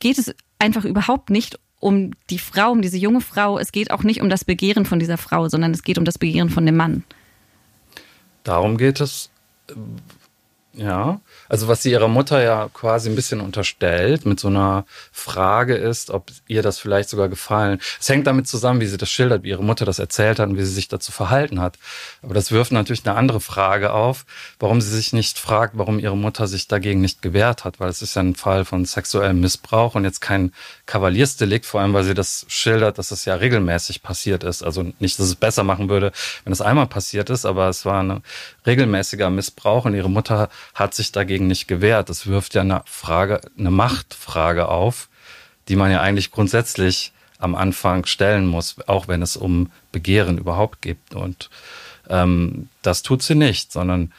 geht 0.00 0.18
es 0.18 0.34
einfach 0.58 0.84
überhaupt 0.84 1.30
nicht 1.30 1.60
um 1.78 2.12
die 2.30 2.38
Frau, 2.38 2.72
um 2.72 2.82
diese 2.82 2.96
junge 2.96 3.20
Frau. 3.20 3.58
Es 3.58 3.70
geht 3.70 3.90
auch 3.90 4.02
nicht 4.02 4.22
um 4.22 4.30
das 4.30 4.44
Begehren 4.44 4.86
von 4.86 4.98
dieser 4.98 5.18
Frau, 5.18 5.48
sondern 5.48 5.72
es 5.72 5.82
geht 5.82 5.98
um 5.98 6.04
das 6.04 6.18
Begehren 6.18 6.50
von 6.50 6.66
dem 6.66 6.76
Mann. 6.76 7.04
Darum 8.44 8.78
geht 8.78 9.00
es 9.00 9.30
ja, 10.78 11.20
also 11.48 11.66
was 11.66 11.82
sie 11.82 11.90
ihrer 11.90 12.06
Mutter 12.06 12.40
ja 12.40 12.68
quasi 12.72 13.10
ein 13.10 13.16
bisschen 13.16 13.40
unterstellt 13.40 14.24
mit 14.26 14.38
so 14.38 14.46
einer 14.46 14.84
Frage 15.10 15.74
ist, 15.74 16.10
ob 16.10 16.30
ihr 16.46 16.62
das 16.62 16.78
vielleicht 16.78 17.08
sogar 17.08 17.28
gefallen. 17.28 17.80
Es 17.98 18.08
hängt 18.08 18.28
damit 18.28 18.46
zusammen, 18.46 18.80
wie 18.80 18.86
sie 18.86 18.96
das 18.96 19.10
schildert, 19.10 19.42
wie 19.42 19.48
ihre 19.48 19.64
Mutter 19.64 19.84
das 19.84 19.98
erzählt 19.98 20.38
hat 20.38 20.48
und 20.48 20.56
wie 20.56 20.62
sie 20.62 20.72
sich 20.72 20.86
dazu 20.86 21.10
verhalten 21.10 21.60
hat. 21.60 21.78
Aber 22.22 22.32
das 22.32 22.52
wirft 22.52 22.70
natürlich 22.70 23.04
eine 23.04 23.16
andere 23.16 23.40
Frage 23.40 23.92
auf, 23.92 24.24
warum 24.60 24.80
sie 24.80 24.94
sich 24.94 25.12
nicht 25.12 25.40
fragt, 25.40 25.76
warum 25.76 25.98
ihre 25.98 26.16
Mutter 26.16 26.46
sich 26.46 26.68
dagegen 26.68 27.00
nicht 27.00 27.22
gewehrt 27.22 27.64
hat, 27.64 27.80
weil 27.80 27.88
es 27.88 28.00
ist 28.00 28.14
ja 28.14 28.22
ein 28.22 28.36
Fall 28.36 28.64
von 28.64 28.84
sexuellem 28.84 29.40
Missbrauch 29.40 29.96
und 29.96 30.04
jetzt 30.04 30.20
kein 30.20 30.52
Kavaliersdelikt, 30.88 31.66
vor 31.66 31.82
allem 31.82 31.92
weil 31.92 32.02
sie 32.02 32.14
das 32.14 32.46
schildert, 32.48 32.96
dass 32.96 33.10
es 33.10 33.26
ja 33.26 33.34
regelmäßig 33.34 34.02
passiert 34.02 34.42
ist. 34.42 34.62
Also 34.62 34.90
nicht, 34.98 35.18
dass 35.18 35.26
es 35.26 35.34
besser 35.36 35.62
machen 35.62 35.90
würde, 35.90 36.12
wenn 36.44 36.52
es 36.52 36.62
einmal 36.62 36.86
passiert 36.86 37.28
ist, 37.28 37.44
aber 37.44 37.68
es 37.68 37.84
war 37.84 38.02
ein 38.02 38.22
regelmäßiger 38.66 39.28
Missbrauch 39.28 39.84
und 39.84 39.94
ihre 39.94 40.08
Mutter 40.08 40.48
hat 40.74 40.94
sich 40.94 41.12
dagegen 41.12 41.46
nicht 41.46 41.68
gewehrt. 41.68 42.08
Das 42.08 42.26
wirft 42.26 42.54
ja 42.54 42.62
eine 42.62 42.82
Frage, 42.86 43.42
eine 43.58 43.70
Machtfrage 43.70 44.68
auf, 44.68 45.10
die 45.68 45.76
man 45.76 45.92
ja 45.92 46.00
eigentlich 46.00 46.30
grundsätzlich 46.30 47.12
am 47.38 47.54
Anfang 47.54 48.06
stellen 48.06 48.46
muss, 48.46 48.76
auch 48.86 49.08
wenn 49.08 49.20
es 49.20 49.36
um 49.36 49.70
Begehren 49.92 50.38
überhaupt 50.38 50.80
geht. 50.80 50.98
Und 51.14 51.50
ähm, 52.08 52.70
das 52.80 53.02
tut 53.02 53.22
sie 53.22 53.34
nicht, 53.34 53.72
sondern 53.72 54.14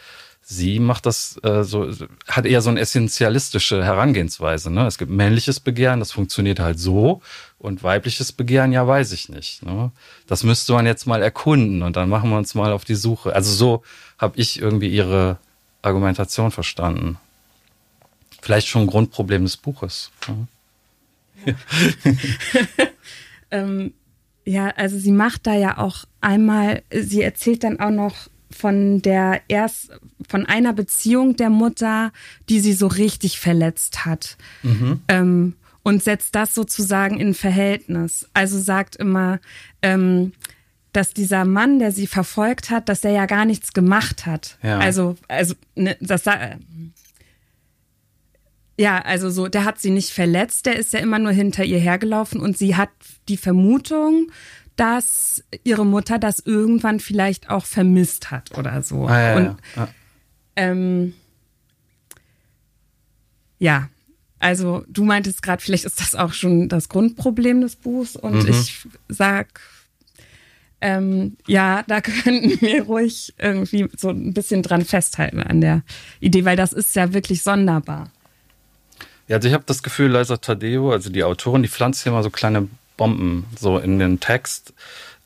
sie 0.51 0.79
macht 0.79 1.05
das 1.05 1.39
äh, 1.43 1.63
so, 1.63 1.91
hat 2.27 2.47
eher 2.47 2.61
so 2.61 2.71
eine 2.71 2.79
essentialistische 2.79 3.85
Herangehensweise. 3.85 4.71
Ne? 4.71 4.87
Es 4.87 4.97
gibt 4.97 5.11
männliches 5.11 5.59
Begehren, 5.59 5.99
das 5.99 6.11
funktioniert 6.11 6.59
halt 6.59 6.79
so, 6.79 7.21
und 7.59 7.83
weibliches 7.83 8.31
Begehren, 8.31 8.71
ja, 8.71 8.87
weiß 8.87 9.11
ich 9.11 9.29
nicht. 9.29 9.63
Ne? 9.63 9.91
Das 10.25 10.43
müsste 10.43 10.73
man 10.73 10.87
jetzt 10.87 11.05
mal 11.05 11.21
erkunden 11.21 11.83
und 11.83 11.95
dann 11.95 12.09
machen 12.09 12.31
wir 12.31 12.37
uns 12.37 12.55
mal 12.55 12.71
auf 12.71 12.83
die 12.83 12.95
Suche. 12.95 13.35
Also 13.35 13.53
so 13.53 13.83
habe 14.17 14.39
ich 14.39 14.59
irgendwie 14.59 14.89
ihre 14.89 15.37
Argumentation 15.83 16.49
verstanden. 16.49 17.17
Vielleicht 18.41 18.67
schon 18.67 18.81
ein 18.83 18.87
Grundproblem 18.87 19.43
des 19.43 19.55
Buches. 19.55 20.09
Ne? 20.27 20.47
ähm, 23.51 23.93
ja, 24.45 24.69
also 24.69 24.97
sie 24.97 25.11
macht 25.11 25.45
da 25.45 25.53
ja 25.53 25.77
auch 25.77 26.05
einmal, 26.21 26.81
sie 26.91 27.21
erzählt 27.21 27.63
dann 27.63 27.79
auch 27.79 27.91
noch 27.91 28.29
von 28.51 29.01
der 29.01 29.41
erst 29.47 29.91
von 30.27 30.45
einer 30.45 30.73
Beziehung 30.73 31.35
der 31.35 31.49
Mutter, 31.49 32.11
die 32.49 32.59
sie 32.59 32.73
so 32.73 32.87
richtig 32.87 33.39
verletzt 33.39 34.05
hat. 34.05 34.37
Mhm. 34.63 35.01
Ähm, 35.07 35.55
und 35.81 36.03
setzt 36.03 36.35
das 36.35 36.53
sozusagen 36.53 37.19
in 37.19 37.33
Verhältnis. 37.33 38.27
Also 38.33 38.59
sagt 38.59 38.95
immer, 38.97 39.39
ähm, 39.81 40.33
dass 40.93 41.13
dieser 41.13 41.45
Mann, 41.45 41.79
der 41.79 41.91
sie 41.91 42.07
verfolgt 42.07 42.69
hat, 42.69 42.89
dass 42.89 43.01
der 43.01 43.11
ja 43.11 43.25
gar 43.25 43.45
nichts 43.45 43.73
gemacht 43.73 44.25
hat. 44.25 44.57
Ja. 44.61 44.79
Also, 44.79 45.15
also 45.27 45.55
ne, 45.75 45.95
das 46.01 46.25
äh, 46.27 46.57
ja, 48.79 48.99
also 48.99 49.29
so, 49.29 49.49
der 49.49 49.65
hat 49.65 49.79
sie 49.79 49.89
nicht 49.89 50.11
verletzt, 50.11 50.65
der 50.65 50.77
ist 50.77 50.93
ja 50.93 50.99
immer 50.99 51.19
nur 51.19 51.33
hinter 51.33 51.65
ihr 51.65 51.79
hergelaufen 51.79 52.39
und 52.39 52.57
sie 52.57 52.77
hat 52.77 52.89
die 53.27 53.35
Vermutung, 53.35 54.31
dass 54.79 55.43
ihre 55.63 55.85
Mutter 55.85 56.19
das 56.19 56.39
irgendwann 56.39 57.01
vielleicht 57.01 57.49
auch 57.49 57.65
vermisst 57.65 58.31
hat 58.31 58.57
oder 58.57 58.81
so. 58.81 59.07
Ah, 59.07 59.19
ja, 59.19 59.35
und, 59.35 59.45
ja. 59.45 59.57
Ah. 59.75 59.87
Ähm, 60.55 61.13
ja, 63.59 63.89
also 64.39 64.85
du 64.87 65.03
meintest 65.03 65.41
gerade, 65.41 65.61
vielleicht 65.61 65.83
ist 65.83 65.99
das 65.99 66.15
auch 66.15 66.31
schon 66.31 66.69
das 66.69 66.87
Grundproblem 66.87 67.59
des 67.59 67.75
Buchs 67.75 68.15
und 68.15 68.43
mhm. 68.43 68.49
ich 68.49 68.87
sag, 69.09 69.59
ähm, 70.79 71.35
ja, 71.45 71.83
da 71.87 71.99
könnten 72.01 72.61
wir 72.61 72.83
ruhig 72.83 73.33
irgendwie 73.37 73.89
so 73.97 74.09
ein 74.09 74.33
bisschen 74.33 74.63
dran 74.63 74.85
festhalten 74.85 75.41
an 75.41 75.59
der 75.59 75.83
Idee, 76.21 76.45
weil 76.45 76.55
das 76.55 76.71
ist 76.71 76.95
ja 76.95 77.13
wirklich 77.13 77.43
sonderbar. 77.43 78.11
Ja, 79.27 79.35
also 79.35 79.49
ich 79.49 79.53
habe 79.53 79.65
das 79.67 79.83
Gefühl, 79.83 80.15
Liza 80.15 80.37
Tadeo, 80.37 80.93
also 80.93 81.09
die 81.09 81.25
Autorin, 81.25 81.63
die 81.63 81.69
pflanzt 81.69 82.03
hier 82.03 82.13
mal 82.13 82.23
so 82.23 82.29
kleine 82.29 82.69
Bomben 82.99 83.45
so 83.57 83.77
in 83.79 83.97
den 83.97 84.19
Text. 84.19 84.73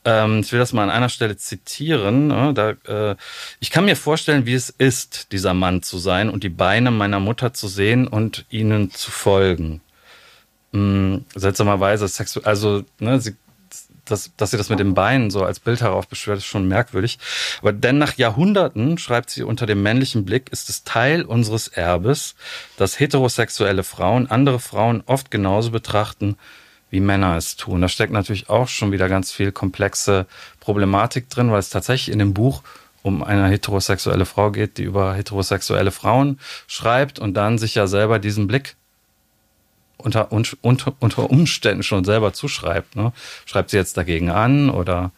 Ähm, 0.04 0.40
ich 0.40 0.52
will 0.52 0.60
das 0.60 0.72
mal 0.72 0.84
an 0.84 0.90
einer 0.90 1.08
Stelle 1.08 1.36
zitieren. 1.36 2.28
Ne? 2.28 2.54
Da, 2.54 3.10
äh, 3.10 3.16
ich 3.58 3.70
kann 3.70 3.84
mir 3.84 3.96
vorstellen, 3.96 4.46
wie 4.46 4.54
es 4.54 4.70
ist, 4.70 5.32
dieser 5.32 5.54
Mann 5.54 5.82
zu 5.82 5.98
sein 5.98 6.30
und 6.30 6.44
die 6.44 6.50
Beine 6.50 6.92
meiner 6.92 7.18
Mutter 7.18 7.52
zu 7.52 7.66
sehen 7.66 8.06
und 8.06 8.46
ihnen 8.48 8.92
zu 8.92 9.10
folgen. 9.10 9.80
Hm, 10.72 11.24
seltsamerweise, 11.34 12.08
also 12.44 12.84
ne, 13.00 13.20
sie 13.20 13.34
dass, 14.04 14.32
dass 14.36 14.50
sie 14.50 14.58
das 14.58 14.68
mit 14.68 14.78
den 14.78 14.92
Beinen 14.92 15.30
so 15.30 15.44
als 15.44 15.60
Bild 15.60 15.80
heraufbeschwört, 15.80 16.38
ist 16.38 16.44
schon 16.44 16.68
merkwürdig. 16.68 17.18
Aber 17.60 17.72
denn 17.72 17.96
nach 17.98 18.16
Jahrhunderten, 18.16 18.98
schreibt 18.98 19.30
sie 19.30 19.42
unter 19.42 19.64
dem 19.64 19.82
männlichen 19.82 20.26
Blick, 20.26 20.50
ist 20.52 20.68
es 20.68 20.84
Teil 20.84 21.22
unseres 21.22 21.68
Erbes, 21.68 22.34
dass 22.76 23.00
heterosexuelle 23.00 23.82
Frauen 23.82 24.30
andere 24.30 24.60
Frauen 24.60 25.02
oft 25.06 25.30
genauso 25.30 25.70
betrachten, 25.70 26.36
wie 26.94 27.00
Männer 27.00 27.36
es 27.36 27.56
tun. 27.56 27.80
Da 27.80 27.88
steckt 27.88 28.12
natürlich 28.12 28.48
auch 28.48 28.68
schon 28.68 28.92
wieder 28.92 29.08
ganz 29.08 29.32
viel 29.32 29.50
komplexe 29.50 30.26
Problematik 30.60 31.28
drin, 31.28 31.50
weil 31.50 31.58
es 31.58 31.68
tatsächlich 31.68 32.12
in 32.12 32.20
dem 32.20 32.34
Buch 32.34 32.62
um 33.02 33.24
eine 33.24 33.48
heterosexuelle 33.48 34.26
Frau 34.26 34.52
geht, 34.52 34.78
die 34.78 34.84
über 34.84 35.14
heterosexuelle 35.14 35.90
Frauen 35.90 36.38
schreibt 36.68 37.18
und 37.18 37.34
dann 37.34 37.58
sich 37.58 37.74
ja 37.74 37.88
selber 37.88 38.20
diesen 38.20 38.46
Blick 38.46 38.76
unter, 39.98 40.30
unter, 40.30 40.94
unter 41.00 41.30
Umständen 41.30 41.82
schon 41.82 42.04
selber 42.04 42.32
zuschreibt. 42.32 42.94
Ne? 42.94 43.12
Schreibt 43.44 43.70
sie 43.70 43.76
jetzt 43.76 43.96
dagegen 43.96 44.30
an 44.30 44.70
oder 44.70 45.10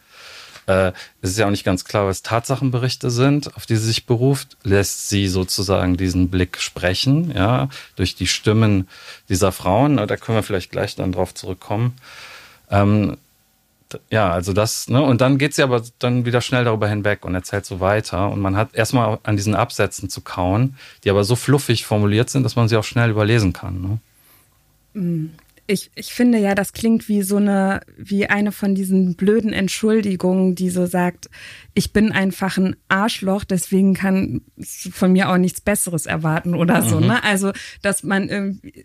äh, 0.66 0.92
es 1.22 1.30
ist 1.30 1.38
ja 1.38 1.46
auch 1.46 1.50
nicht 1.50 1.64
ganz 1.64 1.84
klar, 1.84 2.06
was 2.06 2.22
Tatsachenberichte 2.22 3.10
sind, 3.10 3.54
auf 3.56 3.66
die 3.66 3.76
sie 3.76 3.86
sich 3.86 4.06
beruft. 4.06 4.56
Lässt 4.62 5.08
sie 5.08 5.28
sozusagen 5.28 5.96
diesen 5.96 6.28
Blick 6.28 6.60
sprechen, 6.60 7.32
ja, 7.34 7.68
durch 7.94 8.14
die 8.14 8.26
Stimmen 8.26 8.88
dieser 9.28 9.52
Frauen. 9.52 9.96
Da 9.96 10.16
können 10.16 10.38
wir 10.38 10.42
vielleicht 10.42 10.72
gleich 10.72 10.96
dann 10.96 11.12
drauf 11.12 11.34
zurückkommen. 11.34 11.94
Ähm, 12.70 13.16
ja, 14.10 14.32
also 14.32 14.52
das, 14.52 14.88
ne, 14.88 15.00
und 15.00 15.20
dann 15.20 15.38
geht 15.38 15.54
sie 15.54 15.62
aber 15.62 15.82
dann 16.00 16.24
wieder 16.24 16.40
schnell 16.40 16.64
darüber 16.64 16.88
hinweg 16.88 17.24
und 17.24 17.34
erzählt 17.34 17.64
so 17.64 17.78
weiter. 17.78 18.30
Und 18.30 18.40
man 18.40 18.56
hat 18.56 18.74
erstmal 18.74 19.18
an 19.22 19.36
diesen 19.36 19.54
Absätzen 19.54 20.10
zu 20.10 20.20
kauen, 20.22 20.76
die 21.04 21.10
aber 21.10 21.22
so 21.22 21.36
fluffig 21.36 21.86
formuliert 21.86 22.28
sind, 22.28 22.42
dass 22.42 22.56
man 22.56 22.68
sie 22.68 22.76
auch 22.76 22.84
schnell 22.84 23.10
überlesen 23.10 23.52
kann. 23.52 24.00
Ne? 24.94 25.30
Ich, 25.66 25.90
ich 25.94 26.14
finde 26.14 26.38
ja, 26.38 26.54
das 26.54 26.72
klingt 26.72 27.08
wie 27.08 27.22
so 27.22 27.36
eine, 27.36 27.80
wie 27.96 28.26
eine 28.26 28.52
von 28.52 28.74
diesen 28.74 29.16
blöden 29.16 29.52
Entschuldigungen, 29.52 30.54
die 30.54 30.70
so 30.70 30.86
sagt, 30.86 31.28
ich 31.74 31.92
bin 31.92 32.12
einfach 32.12 32.56
ein 32.56 32.76
Arschloch, 32.88 33.44
deswegen 33.44 33.94
kann 33.94 34.42
von 34.60 35.12
mir 35.12 35.28
auch 35.28 35.38
nichts 35.38 35.60
Besseres 35.60 36.06
erwarten 36.06 36.54
oder 36.54 36.82
so, 36.82 37.00
mhm. 37.00 37.08
ne? 37.08 37.24
Also, 37.24 37.52
dass 37.82 38.02
man 38.02 38.28
irgendwie, 38.28 38.84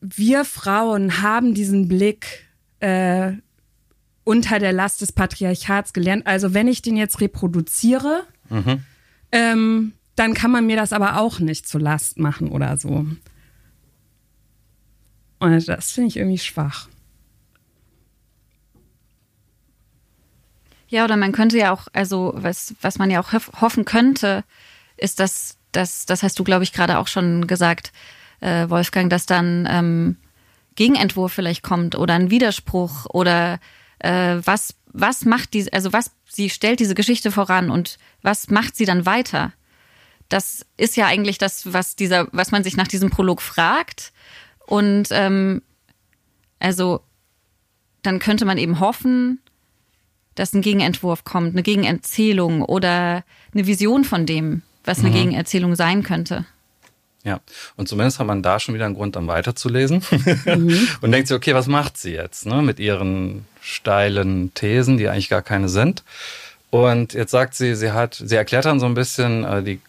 wir 0.00 0.44
Frauen 0.44 1.22
haben 1.22 1.54
diesen 1.54 1.88
Blick, 1.88 2.46
äh, 2.80 3.32
unter 4.26 4.58
der 4.58 4.72
Last 4.72 5.02
des 5.02 5.12
Patriarchats 5.12 5.92
gelernt. 5.92 6.26
Also 6.26 6.52
wenn 6.52 6.66
ich 6.66 6.82
den 6.82 6.96
jetzt 6.96 7.20
reproduziere, 7.20 8.24
mhm. 8.50 8.82
ähm, 9.30 9.92
dann 10.16 10.34
kann 10.34 10.50
man 10.50 10.66
mir 10.66 10.76
das 10.76 10.92
aber 10.92 11.20
auch 11.20 11.38
nicht 11.38 11.68
zur 11.68 11.80
Last 11.80 12.18
machen 12.18 12.48
oder 12.48 12.76
so. 12.76 13.06
Und 15.38 15.68
das 15.68 15.92
finde 15.92 16.08
ich 16.08 16.16
irgendwie 16.16 16.38
schwach. 16.38 16.88
Ja, 20.88 21.04
oder 21.04 21.16
man 21.16 21.32
könnte 21.32 21.58
ja 21.58 21.72
auch, 21.72 21.88
also 21.92 22.32
was, 22.36 22.74
was 22.80 22.98
man 22.98 23.10
ja 23.10 23.20
auch 23.20 23.32
hoffen 23.60 23.84
könnte, 23.84 24.44
ist, 24.96 25.20
dass, 25.20 25.58
dass 25.72 26.06
das 26.06 26.22
hast 26.22 26.38
du, 26.38 26.44
glaube 26.44 26.64
ich, 26.64 26.72
gerade 26.72 26.98
auch 26.98 27.08
schon 27.08 27.46
gesagt, 27.46 27.92
äh, 28.40 28.68
Wolfgang, 28.68 29.10
dass 29.10 29.26
dann 29.26 29.66
ähm, 29.70 30.16
Gegenentwurf 30.76 31.32
vielleicht 31.32 31.62
kommt 31.62 31.96
oder 31.96 32.14
ein 32.14 32.30
Widerspruch 32.30 33.06
oder 33.06 33.58
äh, 33.98 34.36
was, 34.44 34.74
was 34.92 35.24
macht 35.24 35.54
diese, 35.54 35.72
also 35.72 35.92
was, 35.92 36.12
sie 36.28 36.50
stellt 36.50 36.80
diese 36.80 36.94
Geschichte 36.94 37.32
voran 37.32 37.70
und 37.70 37.98
was 38.22 38.48
macht 38.50 38.76
sie 38.76 38.84
dann 38.84 39.06
weiter? 39.06 39.52
Das 40.28 40.66
ist 40.76 40.96
ja 40.96 41.06
eigentlich 41.06 41.38
das, 41.38 41.72
was 41.72 41.96
dieser, 41.96 42.28
was 42.32 42.50
man 42.50 42.64
sich 42.64 42.76
nach 42.76 42.88
diesem 42.88 43.10
Prolog 43.10 43.42
fragt. 43.42 44.12
Und 44.66 45.08
ähm, 45.10 45.62
also 46.58 47.00
dann 48.02 48.18
könnte 48.18 48.44
man 48.44 48.58
eben 48.58 48.80
hoffen, 48.80 49.40
dass 50.34 50.52
ein 50.52 50.60
Gegenentwurf 50.60 51.24
kommt, 51.24 51.54
eine 51.54 51.62
Gegenerzählung 51.62 52.62
oder 52.62 53.24
eine 53.52 53.66
Vision 53.66 54.04
von 54.04 54.26
dem, 54.26 54.62
was 54.84 55.00
eine 55.00 55.10
mhm. 55.10 55.14
Gegenerzählung 55.14 55.74
sein 55.74 56.02
könnte. 56.02 56.44
Ja, 57.24 57.40
und 57.76 57.88
zumindest 57.88 58.20
hat 58.20 58.26
man 58.28 58.42
da 58.42 58.60
schon 58.60 58.74
wieder 58.74 58.86
einen 58.86 58.94
Grund, 58.94 59.16
dann 59.16 59.26
weiterzulesen 59.26 60.02
mhm. 60.44 60.88
und 61.00 61.10
denkt 61.10 61.26
sich, 61.26 61.36
okay, 61.36 61.54
was 61.54 61.66
macht 61.66 61.96
sie 61.98 62.12
jetzt 62.12 62.46
ne, 62.46 62.62
mit 62.62 62.78
ihren 62.78 63.46
steilen 63.60 64.54
Thesen, 64.54 64.96
die 64.96 65.08
eigentlich 65.08 65.28
gar 65.28 65.42
keine 65.42 65.68
sind. 65.68 66.04
Und 66.70 67.14
jetzt 67.14 67.32
sagt 67.32 67.54
sie, 67.54 67.74
sie 67.74 67.90
hat, 67.90 68.14
sie 68.14 68.36
erklärt 68.36 68.66
dann 68.66 68.78
so 68.78 68.86
ein 68.86 68.94
bisschen 68.94 69.44
äh, 69.44 69.62
die 69.62 69.80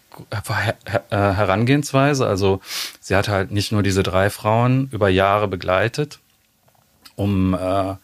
Herangehensweise. 1.10 2.28
Also 2.28 2.62
sie 3.00 3.16
hat 3.16 3.28
halt 3.28 3.52
nicht 3.52 3.72
nur 3.72 3.84
diese 3.84 4.04
drei 4.04 4.30
Frauen 4.30 4.90
über 4.92 5.10
Jahre 5.10 5.48
begleitet, 5.48 6.20
um 7.16 7.54
äh, 7.54 7.96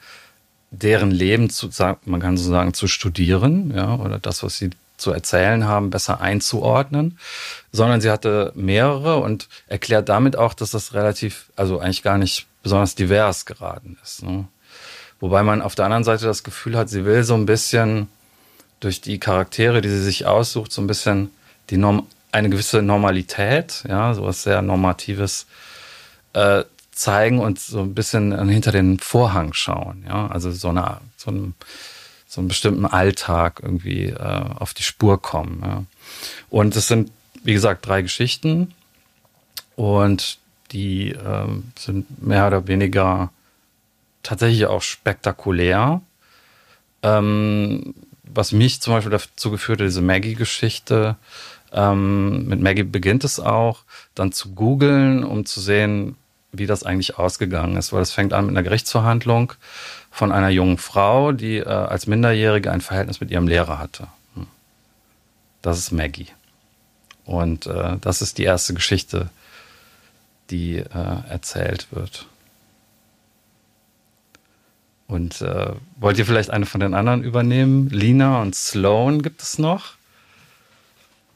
deren 0.71 1.11
Leben 1.11 1.49
zu, 1.49 1.69
man 2.05 2.19
kann 2.19 2.37
so 2.37 2.49
sagen, 2.49 2.73
zu 2.73 2.87
studieren, 2.87 3.71
ja, 3.75 3.95
oder 3.95 4.19
das, 4.19 4.43
was 4.43 4.57
sie 4.57 4.71
zu 4.97 5.11
erzählen 5.11 5.65
haben, 5.65 5.89
besser 5.89 6.21
einzuordnen, 6.21 7.17
sondern 7.71 8.01
sie 8.01 8.09
hatte 8.09 8.51
mehrere 8.55 9.17
und 9.17 9.49
erklärt 9.67 10.09
damit 10.09 10.35
auch, 10.35 10.53
dass 10.53 10.71
das 10.71 10.93
relativ, 10.93 11.51
also 11.55 11.79
eigentlich 11.79 12.03
gar 12.03 12.17
nicht 12.17 12.47
besonders 12.63 12.95
divers 12.95 13.45
geraten 13.45 13.97
ist. 14.03 14.23
Ne? 14.23 14.45
Wobei 15.19 15.43
man 15.43 15.61
auf 15.61 15.75
der 15.75 15.85
anderen 15.85 16.03
Seite 16.03 16.25
das 16.25 16.43
Gefühl 16.43 16.77
hat, 16.77 16.89
sie 16.89 17.05
will 17.05 17.23
so 17.23 17.33
ein 17.33 17.45
bisschen 17.45 18.07
durch 18.79 19.01
die 19.01 19.19
Charaktere, 19.19 19.81
die 19.81 19.89
sie 19.89 20.01
sich 20.01 20.25
aussucht, 20.25 20.71
so 20.71 20.81
ein 20.81 20.87
bisschen 20.87 21.31
die 21.69 21.77
Norm 21.77 22.07
eine 22.31 22.49
gewisse 22.49 22.81
Normalität, 22.81 23.83
ja, 23.87 24.13
sowas 24.13 24.43
sehr 24.43 24.61
Normatives 24.61 25.45
äh, 26.33 26.63
zeigen 26.91 27.39
und 27.39 27.59
so 27.59 27.81
ein 27.81 27.93
bisschen 27.93 28.49
hinter 28.49 28.71
den 28.71 28.99
Vorhang 28.99 29.53
schauen, 29.53 30.03
ja, 30.07 30.27
also 30.27 30.51
so 30.51 30.69
eine 30.69 30.99
so 31.23 31.31
einen, 31.31 31.55
so 32.27 32.41
einen 32.41 32.47
bestimmten 32.47 32.85
Alltag 32.85 33.59
irgendwie 33.61 34.07
äh, 34.07 34.43
auf 34.55 34.73
die 34.73 34.83
Spur 34.83 35.21
kommen. 35.21 35.61
Ja. 35.63 35.83
Und 36.49 36.75
es 36.75 36.87
sind, 36.87 37.11
wie 37.43 37.53
gesagt, 37.53 37.85
drei 37.85 38.01
Geschichten 38.01 38.73
und 39.75 40.37
die 40.71 41.09
äh, 41.09 41.47
sind 41.77 42.21
mehr 42.23 42.47
oder 42.47 42.67
weniger 42.67 43.31
tatsächlich 44.23 44.65
auch 44.65 44.81
spektakulär. 44.81 46.01
Ähm, 47.03 47.93
was 48.23 48.51
mich 48.51 48.81
zum 48.81 48.93
Beispiel 48.93 49.11
dazu 49.11 49.51
geführt 49.51 49.79
hat, 49.79 49.87
diese 49.87 50.01
Maggie-Geschichte, 50.01 51.17
Ähm, 51.73 52.45
mit 52.47 52.61
Maggie 52.61 52.83
beginnt 52.83 53.23
es 53.23 53.39
auch, 53.39 53.83
dann 54.15 54.31
zu 54.31 54.53
googeln, 54.53 55.23
um 55.23 55.45
zu 55.45 55.59
sehen, 55.59 56.15
wie 56.51 56.67
das 56.67 56.83
eigentlich 56.83 57.17
ausgegangen 57.17 57.77
ist, 57.77 57.91
weil 57.91 58.01
es 58.01 58.11
fängt 58.11 58.31
an 58.31 58.45
mit 58.45 58.55
einer 58.55 58.63
Gerichtsverhandlung 58.63 59.53
von 60.11 60.31
einer 60.31 60.49
jungen 60.49 60.77
Frau, 60.77 61.31
die 61.31 61.57
äh, 61.57 61.65
als 61.65 62.05
Minderjährige 62.05 62.71
ein 62.71 62.81
Verhältnis 62.81 63.19
mit 63.19 63.31
ihrem 63.31 63.47
Lehrer 63.47 63.79
hatte. 63.79 64.07
Hm. 64.35 64.45
Das 65.63 65.79
ist 65.79 65.91
Maggie. 65.91 66.27
Und 67.25 67.65
äh, 67.65 67.97
das 67.99 68.21
ist 68.21 68.37
die 68.37 68.43
erste 68.43 68.75
Geschichte, 68.75 69.29
die 70.51 70.77
äh, 70.77 71.29
erzählt 71.29 71.87
wird. 71.91 72.27
Und 75.07 75.41
äh, 75.41 75.71
wollt 75.97 76.17
ihr 76.19 76.25
vielleicht 76.25 76.49
eine 76.49 76.65
von 76.65 76.79
den 76.79 76.93
anderen 76.93 77.23
übernehmen? 77.23 77.89
Lina 77.89 78.41
und 78.41 78.55
Sloan 78.55 79.21
gibt 79.21 79.41
es 79.41 79.57
noch. 79.57 79.93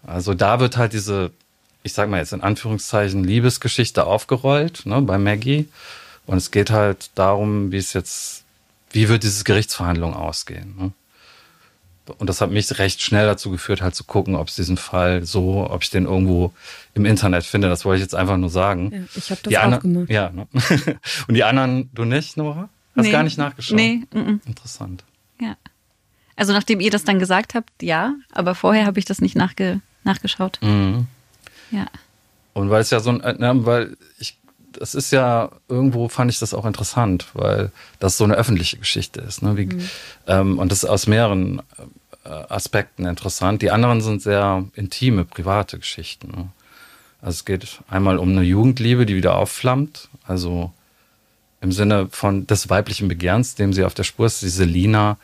Also 0.08 0.34
da 0.34 0.60
wird 0.60 0.78
halt 0.78 0.94
diese, 0.94 1.32
ich 1.84 1.94
sag 1.94 2.10
mal 2.10 2.18
jetzt 2.18 2.34
in 2.34 2.42
Anführungszeichen, 2.42 3.24
Liebesgeschichte 3.24 4.06
aufgerollt, 4.06 4.86
ne, 4.86 5.02
bei 5.02 5.18
Maggie. 5.18 5.68
Und 6.26 6.38
es 6.38 6.52
geht 6.52 6.72
halt 6.72 7.12
darum, 7.16 7.72
wie 7.72 7.78
es 7.78 7.94
jetzt, 7.94 8.44
wie 8.92 9.10
wird 9.10 9.24
diese 9.24 9.44
Gerichtsverhandlung 9.44 10.14
ausgehen. 10.14 10.76
Ne? 10.78 10.92
Und 12.18 12.30
das 12.30 12.40
hat 12.42 12.52
mich 12.52 12.80
recht 12.80 13.02
schnell 13.02 13.26
dazu 13.26 13.52
geführt, 13.52 13.82
halt 13.82 13.96
zu 13.96 14.06
gucken, 14.06 14.36
ob 14.36 14.48
es 14.48 14.56
diesen 14.56 14.78
Fall 14.78 15.26
so, 15.26 15.70
ob 15.70 15.84
ich 15.84 15.90
den 15.90 16.06
irgendwo 16.06 16.54
im 16.94 17.06
Internet 17.06 17.44
finde. 17.46 17.68
Das 17.68 17.84
wollte 17.84 17.98
ich 17.98 18.04
jetzt 18.04 18.16
einfach 18.16 18.38
nur 18.38 18.50
sagen. 18.50 18.92
Ja, 18.94 19.00
ich 19.16 19.30
habe 19.30 19.42
das 19.44 19.50
die 19.50 19.58
auch 19.58 19.80
gemacht. 19.80 20.10
Ja. 20.10 20.30
Ne? 20.30 20.48
Und 21.28 21.34
die 21.34 21.44
anderen, 21.44 21.90
du 21.94 22.06
nicht, 22.06 22.38
Nora? 22.38 22.70
Hast 22.96 23.06
Nee. 23.06 23.12
gar 23.12 23.24
nicht 23.24 23.38
nachgeschaut? 23.38 23.76
Nee, 23.76 24.04
mm, 24.14 24.20
mm. 24.20 24.42
Interessant. 24.48 25.04
ja. 25.40 25.56
Also 26.36 26.54
nachdem 26.54 26.80
ihr 26.80 26.92
das 26.92 27.04
dann 27.04 27.18
gesagt 27.18 27.56
habt, 27.56 27.72
ja, 27.82 28.14
aber 28.32 28.54
vorher 28.54 28.86
habe 28.86 29.00
ich 29.00 29.06
das 29.06 29.22
nicht 29.22 29.36
nachge 29.36 29.82
nachgeschaut. 30.08 30.60
Mhm. 30.62 31.08
Ja. 31.72 31.86
Und 32.54 32.70
weil 32.70 32.82
es 32.82 32.90
ja 32.90 33.00
so 33.00 33.12
ein, 33.12 33.22
äh, 33.22 33.34
ne, 33.34 33.66
weil 33.66 33.98
ich, 34.18 34.38
das 34.72 34.96
ist 34.96 35.12
ja, 35.12 35.52
irgendwo 35.68 36.10
fand 36.10 36.32
ich 36.32 36.40
das 36.40 36.54
auch 36.54 36.66
interessant, 36.66 37.28
weil 37.34 37.72
das 38.00 38.18
so 38.18 38.24
eine 38.24 38.36
öffentliche 38.36 38.78
Geschichte 38.78 39.22
ist. 39.22 39.42
Ne? 39.42 39.58
Wie, 39.58 39.70
ähm, 40.28 40.58
und 40.58 40.72
das 40.72 40.84
ist 40.84 40.90
aus 40.90 41.08
mehreren 41.08 41.62
äh, 42.24 42.30
Aspekten 42.30 43.06
interessant. 43.06 43.62
Die 43.62 43.72
anderen 43.72 44.02
sind 44.02 44.22
sehr 44.22 44.66
intime, 44.74 45.26
private 45.26 45.78
Geschichten. 45.78 46.30
Ne? 46.30 46.50
Also 47.22 47.36
es 47.36 47.46
geht 47.46 47.80
einmal 47.90 48.18
um 48.18 48.30
eine 48.30 48.42
Jugendliebe, 48.42 49.06
die 49.06 49.16
wieder 49.16 49.36
aufflammt. 49.36 50.10
Also 50.26 50.72
im 51.62 51.72
Sinne 51.72 52.08
von 52.12 52.48
des 52.48 52.70
weiblichen 52.70 53.08
Begehrens, 53.08 53.56
dem 53.56 53.74
sie 53.74 53.84
auf 53.84 53.94
der 53.94 54.04
Spur 54.04 54.28
ist, 54.28 54.42
diese 54.42 54.64
Lina 54.64 55.18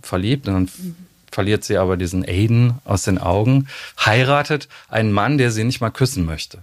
verliebt 0.00 0.48
und 0.48 0.54
dann 0.54 0.96
verliert 1.34 1.64
sie 1.64 1.76
aber 1.76 1.96
diesen 1.96 2.24
Aiden 2.24 2.78
aus 2.84 3.02
den 3.02 3.18
Augen, 3.18 3.68
heiratet 3.98 4.68
einen 4.88 5.12
Mann, 5.12 5.36
der 5.36 5.50
sie 5.50 5.64
nicht 5.64 5.80
mal 5.80 5.90
küssen 5.90 6.24
möchte. 6.24 6.58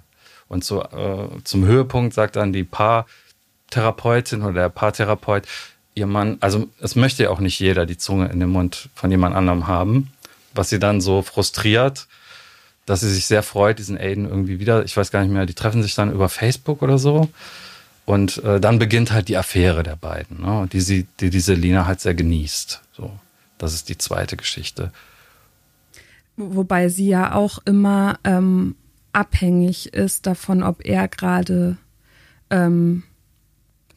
Und 0.47 0.63
so 0.63 0.81
äh, 0.83 1.27
zum 1.43 1.65
Höhepunkt 1.65 2.13
sagt 2.13 2.37
dann 2.37 2.53
die 2.53 2.63
Paartherapeutin 2.63 4.41
oder 4.41 4.53
der 4.53 4.69
Paartherapeut, 4.69 5.43
ihr 5.93 6.07
Mann, 6.07 6.37
also 6.39 6.67
es 6.79 6.95
möchte 6.95 7.23
ja 7.23 7.29
auch 7.29 7.39
nicht 7.39 7.59
jeder 7.59 7.85
die 7.85 7.97
Zunge 7.97 8.29
in 8.29 8.39
den 8.39 8.49
Mund 8.49 8.89
von 8.95 9.11
jemand 9.11 9.35
anderem 9.35 9.67
haben, 9.67 10.11
was 10.53 10.69
sie 10.69 10.79
dann 10.79 11.01
so 11.01 11.21
frustriert, 11.21 12.07
dass 12.85 13.01
sie 13.01 13.09
sich 13.09 13.25
sehr 13.25 13.43
freut, 13.43 13.77
diesen 13.77 13.97
Aiden 13.97 14.27
irgendwie 14.27 14.59
wieder, 14.59 14.83
ich 14.83 14.95
weiß 14.95 15.11
gar 15.11 15.21
nicht 15.21 15.31
mehr, 15.31 15.45
die 15.45 15.53
treffen 15.53 15.83
sich 15.83 15.95
dann 15.95 16.11
über 16.11 16.29
Facebook 16.29 16.81
oder 16.81 16.97
so. 16.97 17.29
Und 18.05 18.43
äh, 18.43 18.59
dann 18.59 18.79
beginnt 18.79 19.11
halt 19.11 19.27
die 19.27 19.37
Affäre 19.37 19.83
der 19.83 19.95
beiden, 19.95 20.41
ne? 20.41 20.67
die, 20.71 20.81
sie, 20.81 21.07
die 21.19 21.29
diese 21.29 21.53
Lina 21.53 21.85
halt 21.85 22.01
sehr 22.01 22.15
genießt. 22.15 22.81
So, 22.93 23.11
das 23.61 23.73
ist 23.73 23.89
die 23.89 23.97
zweite 23.97 24.37
Geschichte. 24.37 24.91
Wobei 26.37 26.89
sie 26.89 27.07
ja 27.07 27.35
auch 27.35 27.59
immer 27.65 28.17
ähm, 28.23 28.75
abhängig 29.13 29.93
ist 29.93 30.25
davon, 30.25 30.63
ob 30.63 30.85
er 30.85 31.07
gerade 31.07 31.77
ähm, 32.49 33.03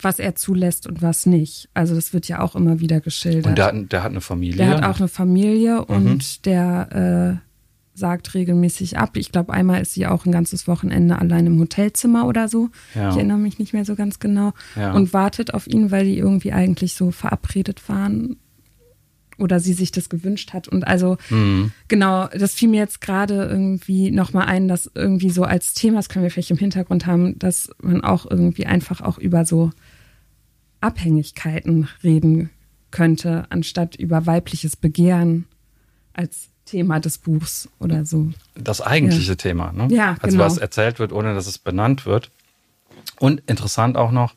was 0.01 0.19
er 0.19 0.35
zulässt 0.35 0.87
und 0.87 1.01
was 1.01 1.25
nicht. 1.25 1.69
Also 1.73 1.95
das 1.95 2.13
wird 2.13 2.29
ja 2.29 2.41
auch 2.41 2.57
immer 2.57 2.81
wieder 2.81 3.01
geschildert. 3.01 3.47
Und 3.47 3.57
der, 3.59 3.67
hat- 3.67 3.93
der 3.93 4.03
hat 4.03 4.11
eine 4.11 4.21
Familie. 4.21 4.57
Der 4.59 4.69
hat 4.69 4.85
auch 4.85 4.99
eine 4.99 5.09
Familie 5.09 5.77
Mhm. 5.89 5.95
und 6.07 6.45
der 6.47 7.41
äh, 7.41 7.99
sagt 7.99 8.35
regelmäßig 8.35 8.99
ab. 8.99 9.17
Ich 9.17 9.31
glaube, 9.31 9.53
einmal 9.55 9.81
ist 9.81 9.95
sie 9.95 10.07
auch 10.09 10.27
ein 10.27 10.33
ganzes 10.33 10.67
Wochenende 10.67 11.17
allein 11.19 11.47
im 11.47 11.61
Hotelzimmer 11.61 12.27
oder 12.27 12.49
so. 12.49 12.69
Ja. 12.95 13.11
Ich 13.11 13.17
erinnere 13.17 13.39
mich 13.39 13.59
nicht 13.61 13.73
mehr 13.73 13.85
so 13.85 13.95
ganz 13.95 14.19
genau. 14.19 14.53
Ja. 14.75 14.93
Und 14.93 15.13
wartet 15.13 15.55
auf 15.55 15.69
ihn, 15.69 15.93
weil 15.93 16.05
die 16.05 16.19
irgendwie 16.19 16.53
eigentlich 16.53 16.95
so 16.95 17.13
verabredet 17.13 17.89
waren 17.89 18.37
oder 19.39 19.61
sie 19.61 19.73
sich 19.73 19.91
das 19.93 20.09
gewünscht 20.09 20.53
hat. 20.53 20.69
Und 20.69 20.87
also 20.87 21.17
Mhm. 21.31 21.73
genau, 21.89 22.29
das 22.29 22.55
fiel 22.55 22.69
mir 22.69 22.81
jetzt 22.81 23.01
gerade 23.01 23.45
irgendwie 23.45 24.11
nochmal 24.11 24.47
ein, 24.47 24.69
dass 24.69 24.91
irgendwie 24.95 25.31
so 25.31 25.43
als 25.45 25.75
Thema, 25.75 25.97
das 25.97 26.09
können 26.09 26.23
wir 26.23 26.31
vielleicht 26.31 26.51
im 26.51 26.59
Hintergrund 26.59 27.07
haben, 27.07 27.39
dass 27.39 27.71
man 27.83 28.03
auch 28.03 28.31
irgendwie 28.31 28.67
einfach 28.67 29.01
auch 29.01 29.19
über 29.19 29.45
so 29.45 29.71
Abhängigkeiten 30.81 31.89
reden 32.03 32.51
könnte, 32.91 33.47
anstatt 33.51 33.97
über 33.97 34.27
weibliches 34.27 34.77
Begehren 34.77 35.47
als 36.13 36.49
Thema 36.65 37.01
des 37.01 37.19
Buchs 37.19 37.69
oder 37.79 38.05
so. 38.07 38.31
das 38.55 38.81
eigentliche 38.81 39.37
Thema, 39.37 39.73
ne? 39.73 39.89
Ja, 39.91 40.17
Also 40.21 40.37
genau. 40.37 40.45
was 40.47 40.59
erzählt 40.59 40.99
wird, 40.99 41.13
ohne 41.13 41.35
dass 41.35 41.47
es 41.47 41.59
benannt 41.59 42.07
wird. 42.07 42.31
Und 43.19 43.43
interessant 43.47 43.97
auch 43.97 44.13
noch, 44.13 44.35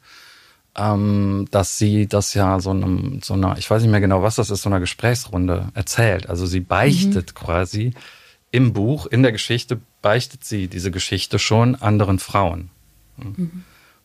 ähm, 0.78 1.48
dass 1.52 1.78
sie 1.78 2.08
das 2.08 2.34
ja 2.34 2.60
so 2.60 2.70
einem, 2.70 3.20
so 3.24 3.34
einer, 3.34 3.58
ich 3.58 3.70
weiß 3.70 3.82
nicht 3.82 3.92
mehr 3.92 4.00
genau, 4.02 4.22
was 4.22 4.36
das 4.36 4.52
ist, 4.52 4.62
so 4.62 4.70
einer 4.70 4.80
Gesprächsrunde 4.80 5.70
erzählt. 5.74 6.30
Also 6.30 6.46
sie 6.46 6.60
beichtet 6.60 7.34
quasi 7.36 7.94
im 8.52 8.74
Buch, 8.74 9.08
in 9.08 9.24
der 9.24 9.32
Geschichte, 9.32 9.80
beichtet 10.02 10.44
sie 10.44 10.68
diese 10.68 10.92
Geschichte 10.92 11.40
schon 11.40 11.76
anderen 11.76 12.20
Frauen. 12.20 12.70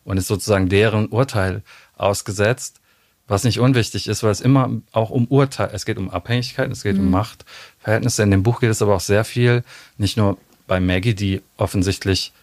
Und 0.03 0.17
ist 0.17 0.27
sozusagen 0.27 0.67
deren 0.67 1.07
Urteil 1.07 1.61
ausgesetzt, 1.95 2.81
was 3.27 3.43
nicht 3.43 3.59
unwichtig 3.59 4.07
ist, 4.07 4.23
weil 4.23 4.31
es 4.31 4.41
immer 4.41 4.69
auch 4.91 5.11
um 5.11 5.27
Urteil, 5.27 5.69
es 5.71 5.85
geht 5.85 5.97
um 5.97 6.09
Abhängigkeit, 6.09 6.69
es 6.71 6.83
geht 6.83 6.97
um 6.97 7.09
Machtverhältnisse. 7.09 8.23
In 8.23 8.31
dem 8.31 8.43
Buch 8.43 8.59
geht 8.59 8.71
es 8.71 8.81
aber 8.81 8.95
auch 8.95 9.01
sehr 9.01 9.23
viel, 9.23 9.63
nicht 9.97 10.17
nur 10.17 10.37
bei 10.67 10.79
Maggie, 10.79 11.13
die 11.13 11.41
offensichtlich 11.57 12.33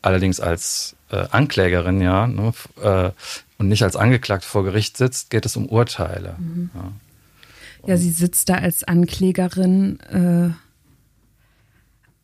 allerdings 0.00 0.40
als 0.40 0.96
äh, 1.10 1.26
Anklägerin, 1.30 2.00
ja, 2.00 2.26
ne, 2.26 2.52
äh, 2.82 3.10
und 3.62 3.68
nicht 3.68 3.84
als 3.84 3.94
Angeklagte 3.94 4.46
vor 4.46 4.64
Gericht 4.64 4.96
sitzt, 4.96 5.30
geht 5.30 5.46
es 5.46 5.56
um 5.56 5.66
Urteile. 5.66 6.34
Ja. 6.74 6.92
Ja, 7.86 7.96
sie 7.96 8.10
sitzt 8.10 8.48
da 8.48 8.54
als 8.54 8.82
Anklägerin, 8.82 10.00
äh, 10.00 10.50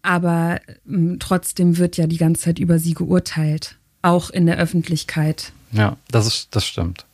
aber 0.03 0.61
ähm, 0.88 1.18
trotzdem 1.20 1.79
wird 1.79 1.96
ja 1.96 2.09
die 2.09 2.16
ganze 2.16 2.42
Zeit 2.42 2.59
über 2.59 2.81
sie 2.81 2.94
geurteilt, 2.94 3.77
auch 4.03 4.31
in 4.31 4.46
der 4.46 4.57
Öffentlichkeit. 4.57 5.53
Ja, 5.70 5.96
das 6.11 6.27
ist, 6.27 6.48
das 6.57 6.66
stimmt. 6.66 7.07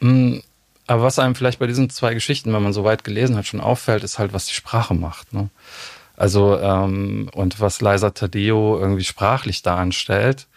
Mm, 0.00 0.38
Aber 0.88 1.02
was 1.04 1.20
einem 1.20 1.36
vielleicht 1.36 1.60
bei 1.60 1.68
diesen 1.68 1.90
zwei 1.90 2.14
Geschichten, 2.14 2.52
wenn 2.52 2.62
man 2.62 2.72
so 2.72 2.82
weit 2.82 3.04
gelesen 3.04 3.36
hat, 3.36 3.46
schon 3.46 3.60
auffällt, 3.60 4.02
ist 4.02 4.18
halt, 4.18 4.32
was 4.32 4.46
die 4.46 4.54
Sprache 4.54 4.94
macht. 4.94 5.32
Ne? 5.32 5.48
Also, 6.16 6.58
ähm, 6.58 7.30
und 7.34 7.60
was 7.60 7.80
Liza 7.80 8.10
Tadeo 8.10 8.78
irgendwie 8.80 9.04
sprachlich 9.04 9.62
da 9.62 9.76
anstellt. 9.76 10.48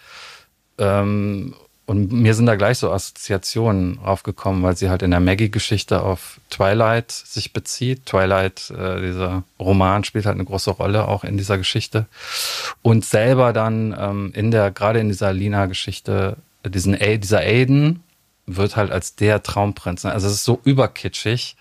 Ähm, 0.80 1.54
und 1.91 2.12
mir 2.12 2.34
sind 2.34 2.45
da 2.45 2.56
gleich 2.56 2.77
so 2.77 2.89
Assoziationen 2.89 3.99
aufgekommen, 3.99 4.63
weil 4.63 4.77
sie 4.77 4.89
halt 4.89 5.01
in 5.01 5.12
der 5.12 5.19
Maggie-Geschichte 5.19 6.01
auf 6.01 6.39
Twilight 6.49 7.12
sich 7.12 7.51
bezieht. 7.51 8.06
Twilight, 8.06 8.69
äh, 8.71 9.01
dieser 9.01 9.43
Roman 9.60 10.06
spielt 10.06 10.25
halt 10.25 10.36
eine 10.36 10.45
große 10.45 10.71
Rolle 10.71 11.08
auch 11.08 11.25
in 11.25 11.38
dieser 11.38 11.58
Geschichte. 11.58 12.06
Und 12.82 13.04
selber 13.04 13.51
dann 13.51 13.93
ähm, 13.99 14.32
in 14.34 14.51
der, 14.51 14.71
gerade 14.71 14.99
in 14.99 15.10
dieser 15.10 15.34
Lina-Geschichte, 15.34 16.38
diesen, 16.65 16.95
A- 16.95 17.17
dieser 17.17 17.39
Aiden 17.41 18.01
wird 18.45 18.77
halt 18.77 18.89
als 18.91 19.15
der 19.15 19.43
Traumprinz. 19.43 20.06
ne? 20.06 20.13
Also 20.13 20.27
es 20.27 20.34
ist 20.36 20.45
so 20.45 20.62
überkitschig 20.63 21.58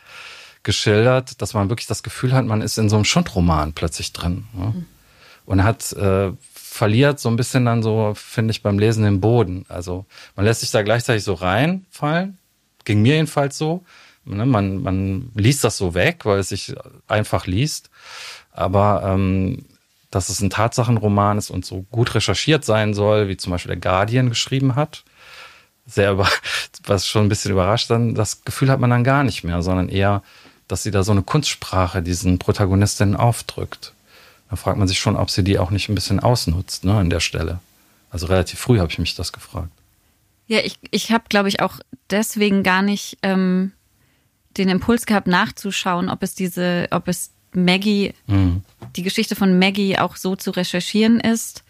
geschildert, 0.63 1.43
dass 1.43 1.55
man 1.55 1.71
wirklich 1.71 1.89
das 1.89 2.03
Gefühl 2.05 2.33
hat, 2.35 2.45
man 2.47 2.63
ist 2.63 2.79
in 2.79 2.89
so 2.89 2.97
einem 2.97 3.05
Schundroman 3.05 3.73
plötzlich 3.73 4.13
drin. 4.13 4.45
Ne? 4.53 4.87
Und 5.47 5.65
hat 5.65 5.93
äh, 5.95 6.31
verliert 6.81 7.21
so 7.21 7.29
ein 7.29 7.37
bisschen 7.37 7.67
dann 7.67 7.83
so, 7.83 8.15
finde 8.17 8.53
ich, 8.53 8.63
beim 8.63 8.79
Lesen 8.79 9.05
den 9.05 9.21
Boden. 9.21 9.67
Also 9.69 10.07
man 10.35 10.47
lässt 10.47 10.61
sich 10.61 10.71
da 10.71 10.81
gleichzeitig 10.81 11.25
so 11.25 11.35
reinfallen. 11.35 12.39
Ging 12.87 13.03
mir 13.03 13.17
jedenfalls 13.17 13.59
so. 13.59 13.85
Ne? 14.25 14.47
Man, 14.47 14.83
man 14.83 15.31
liest 15.35 15.63
das 15.63 15.77
so 15.77 15.93
weg, 15.93 16.25
weil 16.25 16.39
es 16.39 16.49
sich 16.49 16.75
einfach 17.07 17.47
liest. 17.47 17.91
Aber 18.53 19.03
ähm, 19.05 19.67
dass 20.11 20.31
es 20.31 20.41
ein 20.41 20.49
Tatsachenroman 20.49 21.37
ist 21.37 21.51
und 21.51 21.67
so 21.67 21.85
gut 21.91 22.15
recherchiert 22.15 22.65
sein 22.65 22.95
soll, 22.95 23.29
wie 23.29 23.37
zum 23.37 23.53
Beispiel 23.53 23.79
der 23.79 23.91
Guardian 23.91 24.31
geschrieben 24.31 24.75
hat, 24.75 25.05
sehr 25.85 26.13
über, 26.13 26.31
was 26.87 27.07
schon 27.07 27.27
ein 27.27 27.29
bisschen 27.29 27.53
überrascht, 27.53 27.91
dann 27.91 28.15
das 28.15 28.43
Gefühl 28.47 28.71
hat 28.71 28.81
man 28.81 28.89
dann 28.89 29.05
gar 29.05 29.23
nicht 29.23 29.45
mehr, 29.45 29.61
sondern 29.61 29.91
eher, 29.91 30.23
dass 30.67 30.83
sie 30.83 30.91
da 30.91 31.03
so 31.03 31.13
eine 31.13 31.25
Kunstsprache 31.25 32.01
diesen 32.01 32.39
Protagonistinnen 32.39 33.17
aufdrückt. 33.17 33.93
Da 34.51 34.57
fragt 34.57 34.79
man 34.79 34.89
sich 34.89 34.99
schon, 34.99 35.17
ob 35.17 35.31
sie 35.31 35.45
die 35.45 35.59
auch 35.59 35.71
nicht 35.71 35.89
ein 35.89 35.95
bisschen 35.95 36.21
ausnutzt, 36.21 36.85
ne, 36.85 36.95
an 36.99 37.09
der 37.11 37.21
Stelle. 37.21 37.61
Also 38.11 38.27
relativ 38.27 38.59
früh 38.59 38.79
habe 38.81 38.91
ich 38.91 38.99
mich 38.99 39.15
das 39.15 39.33
gefragt. 39.33 39.71
Ja, 40.49 40.59
ich, 40.65 40.77
ich 40.91 41.13
habe, 41.13 41.25
glaube 41.29 41.49
ich, 41.49 41.61
auch 41.61 41.79
deswegen 42.11 42.65
gar 42.65 42.83
nicht 42.83 43.19
ähm, 43.23 43.71
den 44.57 44.69
Impuls 44.69 45.07
gehabt, 45.07 45.29
nachzuschauen, 45.29 46.09
ob 46.09 46.25
es 46.25 46.35
diese, 46.35 46.89
ob 46.91 47.07
es 47.07 47.31
Maggie, 47.53 48.15
Mhm. 48.27 48.63
die 48.97 49.03
Geschichte 49.05 49.37
von 49.37 49.59
Maggie 49.61 49.97
auch 49.99 50.17
so 50.17 50.35
zu 50.35 50.51
recherchieren 50.51 51.21
ist, 51.21 51.63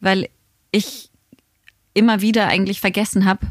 weil 0.00 0.28
ich 0.70 1.08
immer 1.94 2.20
wieder 2.20 2.48
eigentlich 2.48 2.80
vergessen 2.80 3.24
habe, 3.24 3.46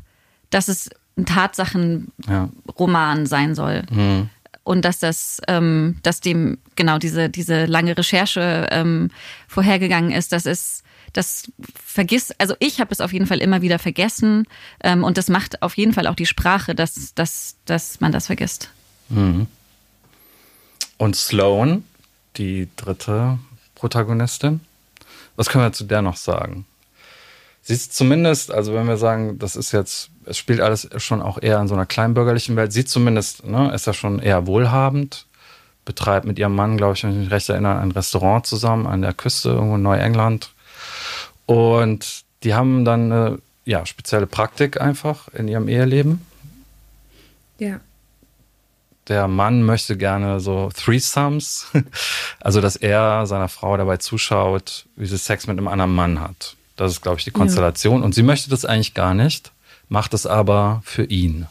dass 0.51 0.67
es 0.67 0.89
ein 1.17 1.25
Tatsachenroman 1.25 3.19
Ja. 3.19 3.25
sein 3.25 3.55
soll. 3.55 3.83
Mhm. 3.91 4.29
Und 4.63 4.85
dass 4.85 4.99
das, 4.99 5.41
ähm, 5.47 5.97
dass 6.03 6.19
dem 6.19 6.59
genau 6.75 6.99
diese, 6.99 7.29
diese 7.29 7.65
lange 7.65 7.97
Recherche 7.97 8.67
ähm, 8.71 9.09
vorhergegangen 9.47 10.11
ist, 10.11 10.31
das 10.31 10.45
ist, 10.45 10.83
das 11.13 11.51
vergisst, 11.83 12.39
also 12.39 12.55
ich 12.59 12.79
habe 12.79 12.91
es 12.91 13.01
auf 13.01 13.11
jeden 13.11 13.25
Fall 13.25 13.39
immer 13.39 13.61
wieder 13.61 13.79
vergessen 13.79 14.45
ähm, 14.83 15.03
und 15.03 15.17
das 15.17 15.29
macht 15.29 15.61
auf 15.61 15.75
jeden 15.77 15.93
Fall 15.93 16.07
auch 16.07 16.15
die 16.15 16.27
Sprache, 16.27 16.75
dass, 16.75 17.13
dass, 17.15 17.55
dass 17.65 17.99
man 18.01 18.11
das 18.11 18.27
vergisst. 18.27 18.69
Und 20.97 21.15
Sloane, 21.15 21.81
die 22.37 22.69
dritte 22.75 23.39
Protagonistin. 23.73 24.61
Was 25.35 25.49
können 25.49 25.63
wir 25.63 25.73
zu 25.73 25.85
der 25.85 26.03
noch 26.03 26.17
sagen? 26.17 26.65
Sie 27.63 27.73
ist 27.73 27.95
zumindest, 27.95 28.51
also 28.51 28.75
wenn 28.75 28.87
wir 28.87 28.97
sagen, 28.97 29.39
das 29.39 29.55
ist 29.55 29.71
jetzt, 29.71 30.10
es 30.25 30.37
spielt 30.37 30.61
alles 30.61 30.89
schon 30.97 31.21
auch 31.21 31.41
eher 31.41 31.59
in 31.59 31.67
so 31.67 31.73
einer 31.73 31.85
kleinbürgerlichen 31.85 32.55
Welt, 32.55 32.73
sie 32.73 32.85
zumindest, 32.85 33.45
ne, 33.45 33.73
ist 33.73 33.87
ja 33.87 33.93
schon 33.93 34.19
eher 34.19 34.47
wohlhabend, 34.47 35.25
betreibt 35.85 36.25
mit 36.25 36.37
ihrem 36.37 36.55
Mann, 36.55 36.77
glaube 36.77 36.93
ich, 36.93 37.03
wenn 37.03 37.11
ich 37.11 37.17
mich 37.17 37.31
recht 37.31 37.49
erinnere, 37.49 37.79
ein 37.79 37.91
Restaurant 37.91 38.45
zusammen 38.45 38.87
an 38.87 39.01
der 39.01 39.13
Küste 39.13 39.49
irgendwo 39.49 39.75
in 39.75 39.81
Neuengland. 39.81 40.51
Und 41.45 42.23
die 42.43 42.53
haben 42.53 42.85
dann 42.85 43.11
eine 43.11 43.39
ja, 43.65 43.85
spezielle 43.85 44.27
Praktik 44.27 44.79
einfach 44.79 45.27
in 45.29 45.47
ihrem 45.47 45.67
Eheleben. 45.67 46.25
Ja. 47.57 47.79
der 49.07 49.27
Mann 49.27 49.61
möchte 49.61 49.97
gerne 49.97 50.39
so 50.39 50.71
Threesomes, 50.75 51.67
also 52.39 52.59
dass 52.59 52.75
er 52.75 53.27
seiner 53.27 53.49
Frau 53.49 53.77
dabei 53.77 53.97
zuschaut, 53.97 54.87
wie 54.95 55.05
sie 55.05 55.17
Sex 55.17 55.45
mit 55.45 55.59
einem 55.59 55.67
anderen 55.67 55.93
Mann 55.93 56.19
hat. 56.19 56.55
Das 56.75 56.91
ist, 56.91 57.01
glaube 57.01 57.19
ich, 57.19 57.25
die 57.25 57.31
Konstellation. 57.31 58.01
Und 58.01 58.15
sie 58.15 58.23
möchte 58.23 58.49
das 58.49 58.65
eigentlich 58.65 58.95
gar 58.95 59.13
nicht, 59.13 59.51
macht 59.91 60.13
es 60.13 60.25
aber 60.25 60.81
für 60.85 61.03
ihn. 61.03 61.47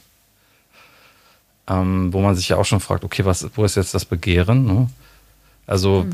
Ähm, 1.69 2.11
wo 2.13 2.23
man 2.23 2.35
sich 2.35 2.49
ja 2.49 2.57
auch 2.57 2.65
schon 2.65 2.81
fragt, 2.81 3.05
okay, 3.05 3.27
was, 3.27 3.47
wo 3.55 3.65
ist 3.65 3.77
jetzt 3.77 3.93
das 3.93 4.07
Begehren? 4.07 4.65
Ne? 4.65 4.89
Also, 5.67 6.07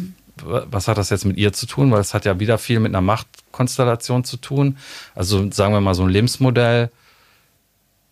w- 0.45 0.63
was 0.71 0.89
hat 0.89 0.99
das 0.99 1.11
jetzt 1.11 1.25
mit 1.25 1.37
ihr 1.37 1.53
zu 1.53 1.67
tun? 1.67 1.93
Weil 1.93 2.01
es 2.01 2.15
hat 2.15 2.25
ja 2.25 2.41
wieder 2.41 2.59
viel 2.59 2.81
mit 2.81 2.91
einer 2.91 3.01
Machtkonstellation 3.01 4.25
zu 4.25 4.39
tun. 4.39 4.77
Also 5.15 5.51
sagen 5.53 5.73
wir 5.73 5.81
mal 5.81 5.95
so 5.95 6.03
ein 6.03 6.11
Lebensmodell, 6.11 6.91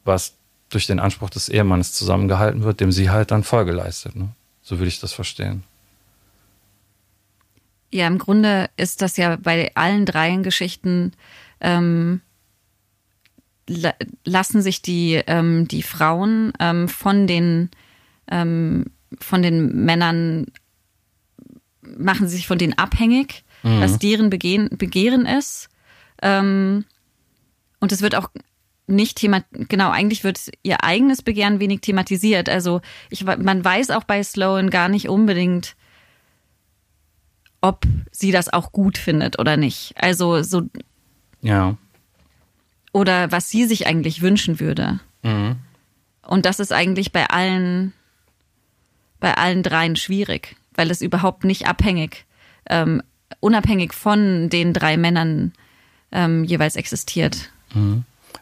was 0.04 0.34
durch 0.70 0.86
den 0.86 1.00
Anspruch 1.00 1.30
des 1.30 1.48
Ehemannes 1.48 1.92
zusammengehalten 1.92 2.62
wird, 2.62 2.78
dem 2.78 2.92
sie 2.92 3.10
halt 3.10 3.32
dann 3.32 3.42
Folge 3.42 3.72
leistet. 3.72 4.14
Ne? 4.14 4.28
So 4.62 4.78
würde 4.78 4.88
ich 4.88 5.00
das 5.00 5.12
verstehen. 5.12 5.64
Ja, 7.90 8.06
im 8.06 8.18
Grunde 8.18 8.70
ist 8.76 9.02
das 9.02 9.16
ja 9.16 9.36
bei 9.36 9.72
allen 9.74 10.06
dreien 10.06 10.44
Geschichten 10.44 11.12
ähm, 11.60 12.20
lassen 14.24 14.62
sich 14.62 14.82
die 14.82 15.22
ähm, 15.26 15.66
die 15.68 15.82
Frauen 15.82 16.52
ähm, 16.60 16.88
von 16.88 17.26
den 17.26 17.70
ähm, 18.30 18.86
von 19.18 19.42
den 19.42 19.84
Männern 19.84 20.46
machen 21.82 22.28
sie 22.28 22.36
sich 22.36 22.46
von 22.46 22.58
denen 22.58 22.76
abhängig, 22.78 23.44
was 23.62 23.98
deren 23.98 24.30
Begehen, 24.30 24.68
Begehren 24.76 25.26
ist. 25.26 25.68
Ähm, 26.22 26.84
und 27.80 27.92
es 27.92 28.02
wird 28.02 28.14
auch 28.14 28.30
nicht 28.86 29.16
thema 29.16 29.44
genau 29.52 29.90
eigentlich 29.90 30.24
wird 30.24 30.38
ihr 30.62 30.84
eigenes 30.84 31.22
Begehren 31.22 31.60
wenig 31.60 31.80
thematisiert. 31.80 32.48
Also 32.48 32.82
ich 33.08 33.24
man 33.24 33.64
weiß 33.64 33.90
auch 33.90 34.04
bei 34.04 34.22
Sloan 34.22 34.70
gar 34.70 34.88
nicht 34.88 35.08
unbedingt 35.08 35.76
ob 37.62 37.86
sie 38.10 38.30
das 38.30 38.52
auch 38.52 38.72
gut 38.72 38.98
findet 38.98 39.38
oder 39.38 39.56
nicht. 39.56 39.94
Also 39.96 40.42
so 40.42 40.62
Ja. 41.40 41.76
Oder 42.94 43.30
was 43.32 43.50
sie 43.50 43.66
sich 43.66 43.86
eigentlich 43.86 44.22
wünschen 44.22 44.60
würde. 44.60 45.00
Mhm. 45.22 45.56
Und 46.22 46.46
das 46.46 46.60
ist 46.60 46.72
eigentlich 46.72 47.12
bei 47.12 47.26
allen 47.26 47.92
bei 49.20 49.36
allen 49.36 49.62
dreien 49.62 49.96
schwierig, 49.96 50.56
weil 50.74 50.90
es 50.90 51.02
überhaupt 51.02 51.44
nicht 51.44 51.66
abhängig 51.66 52.24
ähm, 52.70 53.02
unabhängig 53.40 53.92
von 53.92 54.48
den 54.48 54.72
drei 54.72 54.96
Männern 54.96 55.52
ähm, 56.12 56.44
jeweils 56.44 56.76
existiert. 56.76 57.50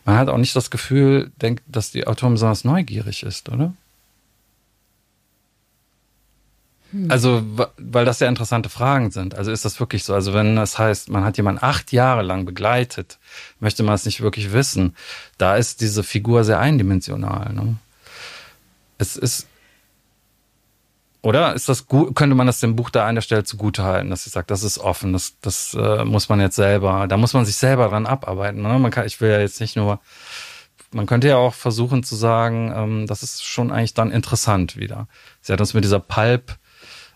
Man 0.04 0.18
hat 0.18 0.28
auch 0.28 0.38
nicht 0.38 0.54
das 0.54 0.70
Gefühl, 0.70 1.32
denkt, 1.40 1.62
dass 1.66 1.90
die 1.90 2.06
Autorin 2.06 2.34
besonders 2.34 2.64
neugierig 2.64 3.22
ist, 3.22 3.48
oder? 3.48 3.72
Also, 7.08 7.42
wa- 7.56 7.70
weil 7.78 8.04
das 8.04 8.20
ja 8.20 8.28
interessante 8.28 8.68
Fragen 8.68 9.10
sind. 9.10 9.34
Also 9.34 9.50
ist 9.50 9.64
das 9.64 9.80
wirklich 9.80 10.04
so? 10.04 10.14
Also 10.14 10.34
wenn 10.34 10.56
das 10.56 10.78
heißt, 10.78 11.08
man 11.08 11.24
hat 11.24 11.38
jemanden 11.38 11.64
acht 11.64 11.90
Jahre 11.92 12.22
lang 12.22 12.44
begleitet, 12.44 13.18
möchte 13.60 13.82
man 13.82 13.94
es 13.94 14.04
nicht 14.04 14.20
wirklich 14.20 14.52
wissen. 14.52 14.94
Da 15.38 15.56
ist 15.56 15.80
diese 15.80 16.02
Figur 16.02 16.44
sehr 16.44 16.58
eindimensional. 16.58 17.52
Ne? 17.54 17.76
Es 18.98 19.16
ist, 19.16 19.46
oder 21.22 21.54
ist 21.54 21.68
das 21.68 21.86
gut? 21.86 22.14
Könnte 22.14 22.34
man 22.34 22.46
das 22.46 22.60
dem 22.60 22.76
Buch 22.76 22.90
da 22.90 23.06
an 23.06 23.14
der 23.14 23.22
Stelle 23.22 23.44
zugute 23.44 23.84
halten, 23.84 24.10
dass 24.10 24.24
sie 24.24 24.30
sagt, 24.30 24.50
das 24.50 24.62
ist 24.62 24.78
offen, 24.78 25.12
das, 25.12 25.34
das 25.40 25.72
äh, 25.74 26.04
muss 26.04 26.28
man 26.28 26.40
jetzt 26.40 26.56
selber, 26.56 27.06
da 27.08 27.16
muss 27.16 27.32
man 27.32 27.44
sich 27.44 27.56
selber 27.56 27.88
dran 27.88 28.06
abarbeiten. 28.06 28.60
Ne? 28.60 28.78
Man 28.78 28.90
kann, 28.90 29.06
ich 29.06 29.20
will 29.20 29.30
ja 29.30 29.40
jetzt 29.40 29.60
nicht 29.60 29.76
nur 29.76 30.00
man 30.94 31.06
könnte 31.06 31.28
ja 31.28 31.36
auch 31.38 31.54
versuchen 31.54 32.02
zu 32.02 32.16
sagen, 32.16 32.70
ähm, 32.76 33.06
das 33.06 33.22
ist 33.22 33.44
schon 33.44 33.72
eigentlich 33.72 33.94
dann 33.94 34.10
interessant 34.10 34.76
wieder. 34.76 35.08
Sie 35.40 35.50
hat 35.50 35.60
uns 35.60 35.72
mit 35.72 35.84
dieser 35.84 36.00
Pulp 36.00 36.56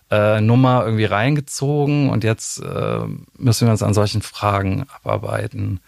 äh, 0.09 0.41
Nummer 0.41 0.83
irgendwie 0.85 1.05
reingezogen 1.05 2.09
und 2.09 2.23
jetzt 2.23 2.61
äh, 2.61 2.99
müssen 3.37 3.67
wir 3.67 3.71
uns 3.71 3.83
an 3.83 3.93
solchen 3.93 4.21
Fragen 4.21 4.85
abarbeiten. 5.03 5.79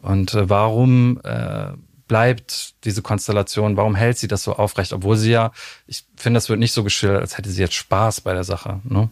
Und 0.00 0.34
äh, 0.34 0.50
warum 0.50 1.20
äh, 1.24 1.68
bleibt 2.06 2.74
diese 2.84 3.02
Konstellation, 3.02 3.76
warum 3.76 3.94
hält 3.94 4.18
sie 4.18 4.28
das 4.28 4.42
so 4.42 4.54
aufrecht, 4.54 4.92
obwohl 4.92 5.16
sie 5.16 5.30
ja, 5.30 5.52
ich 5.86 6.04
finde, 6.16 6.36
das 6.36 6.48
wird 6.48 6.58
nicht 6.58 6.72
so 6.72 6.84
geschildert, 6.84 7.22
als 7.22 7.38
hätte 7.38 7.50
sie 7.50 7.62
jetzt 7.62 7.74
Spaß 7.74 8.20
bei 8.20 8.34
der 8.34 8.44
Sache, 8.44 8.80
ne? 8.84 9.08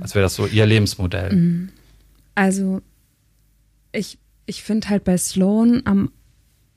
Als 0.00 0.14
wäre 0.14 0.22
das 0.22 0.36
so 0.36 0.46
ihr 0.46 0.64
Lebensmodell. 0.64 1.68
Also, 2.34 2.80
ich, 3.90 4.18
ich 4.46 4.62
finde 4.62 4.88
halt 4.88 5.04
bei 5.04 5.18
Sloan 5.18 5.82
am 5.84 6.10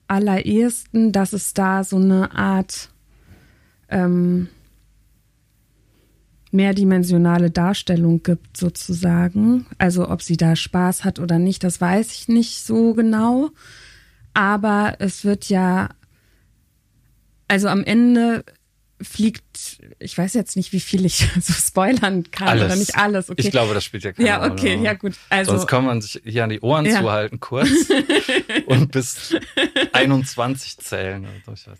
allerersten, 0.08 1.12
dass 1.12 1.32
es 1.32 1.54
da 1.54 1.84
so 1.84 1.96
eine 1.96 2.36
Art 2.36 2.90
ähm, 3.90 4.50
mehrdimensionale 6.56 7.52
Darstellung 7.52 8.24
gibt, 8.24 8.58
sozusagen. 8.58 9.66
Also, 9.78 10.10
ob 10.10 10.22
sie 10.22 10.38
da 10.38 10.56
Spaß 10.56 11.04
hat 11.04 11.20
oder 11.20 11.38
nicht, 11.40 11.64
das 11.64 11.80
weiß 11.82 12.12
ich 12.14 12.28
nicht 12.28 12.64
so 12.66 12.94
genau. 12.94 13.50
Aber 14.34 14.96
es 15.00 15.24
wird 15.26 15.50
ja, 15.50 15.90
also 17.48 17.68
am 17.68 17.84
Ende 17.84 18.44
fliegt, 19.02 19.80
ich 20.00 20.18
weiß 20.18 20.34
jetzt 20.36 20.56
nicht, 20.56 20.72
wie 20.72 20.80
viel 20.80 21.06
ich 21.06 21.28
so 21.42 21.54
spoilern 21.54 22.24
kann 22.32 22.58
oder 22.58 22.76
nicht 22.76 22.98
alles. 22.98 23.30
Okay. 23.30 23.42
Ich 23.42 23.52
glaube, 23.52 23.74
das 23.74 23.84
spielt 23.84 24.04
ja 24.04 24.14
keine 24.14 24.28
Ja, 24.28 24.52
okay, 24.52 24.76
Rolle. 24.76 24.86
ja 24.86 24.94
gut. 24.94 25.14
Also 25.30 25.52
Sonst 25.52 25.68
kann 25.68 25.84
man 25.86 26.02
sich 26.02 26.22
hier 26.24 26.46
an 26.46 26.50
die 26.50 26.62
Ohren 26.62 26.86
Ja. 26.86 27.02
zuhalten 27.02 27.40
kurz 27.40 27.70
und 28.68 28.92
bis 28.92 29.36
21 29.94 30.78
zählen. 30.78 31.26
Oder 31.46 31.56
so. 31.58 31.72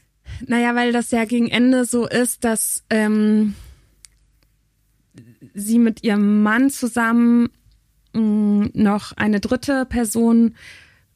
Naja, 0.46 0.76
weil 0.76 0.92
das 0.92 1.12
ja 1.12 1.24
gegen 1.26 1.48
Ende 1.50 1.86
so 1.86 2.06
ist, 2.06 2.44
dass 2.44 2.84
ähm, 2.90 3.56
sie 5.54 5.80
mit 5.80 6.04
ihrem 6.04 6.44
Mann 6.44 6.70
zusammen 6.70 7.50
mh, 8.14 8.70
noch 8.74 9.12
eine 9.14 9.40
dritte 9.40 9.86
Person 9.86 10.56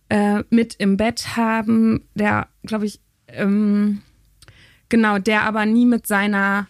äh, 0.09 0.43
mit 0.49 0.75
im 0.75 0.97
Bett 0.97 1.35
haben, 1.37 2.01
der, 2.15 2.47
glaube 2.63 2.85
ich, 2.85 2.99
ähm, 3.27 4.01
genau, 4.89 5.19
der 5.19 5.43
aber 5.43 5.65
nie 5.65 5.85
mit 5.85 6.07
seiner 6.07 6.67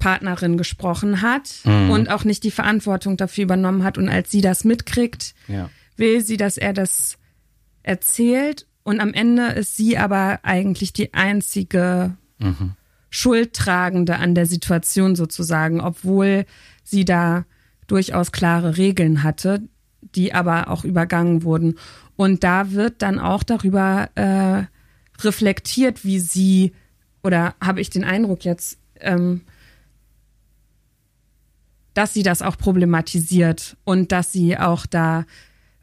Partnerin 0.00 0.58
gesprochen 0.58 1.22
hat 1.22 1.60
und 1.64 2.10
auch 2.10 2.24
nicht 2.24 2.42
die 2.44 2.50
Verantwortung 2.50 3.16
dafür 3.16 3.44
übernommen 3.44 3.84
hat. 3.84 3.96
Und 3.96 4.08
als 4.08 4.30
sie 4.30 4.40
das 4.42 4.64
mitkriegt, 4.64 5.34
Ja. 5.48 5.70
will 5.96 6.20
sie, 6.22 6.36
dass 6.36 6.56
er 6.58 6.72
das 6.74 7.16
erzählt 7.84 8.66
und 8.82 9.00
am 9.00 9.14
Ende 9.14 9.46
ist 9.52 9.76
sie 9.76 9.96
aber 9.96 10.40
eigentlich 10.42 10.92
die 10.92 11.14
einzige 11.14 12.16
Schuldtragende 13.08 14.16
an 14.16 14.34
der 14.34 14.46
Situation 14.46 15.14
sozusagen, 15.16 15.80
obwohl 15.80 16.44
sie 16.84 17.04
da 17.04 17.44
durchaus 17.86 18.32
klare 18.32 18.76
Regeln 18.76 19.22
hatte, 19.22 19.62
die 20.14 20.32
aber 20.32 20.70
auch 20.70 20.84
übergangen 20.84 21.42
wurden. 21.42 21.76
Und 22.16 22.44
da 22.44 22.70
wird 22.70 23.02
dann 23.02 23.18
auch 23.18 23.42
darüber 23.42 24.08
äh, 24.14 24.64
reflektiert, 25.22 26.04
wie 26.04 26.20
sie, 26.20 26.72
oder 27.22 27.54
habe 27.60 27.80
ich 27.80 27.90
den 27.90 28.04
Eindruck 28.04 28.44
jetzt, 28.44 28.78
ähm, 29.00 29.42
dass 31.94 32.12
sie 32.12 32.22
das 32.22 32.42
auch 32.42 32.56
problematisiert 32.58 33.76
und 33.84 34.12
dass 34.12 34.32
sie 34.32 34.58
auch 34.58 34.86
da 34.86 35.24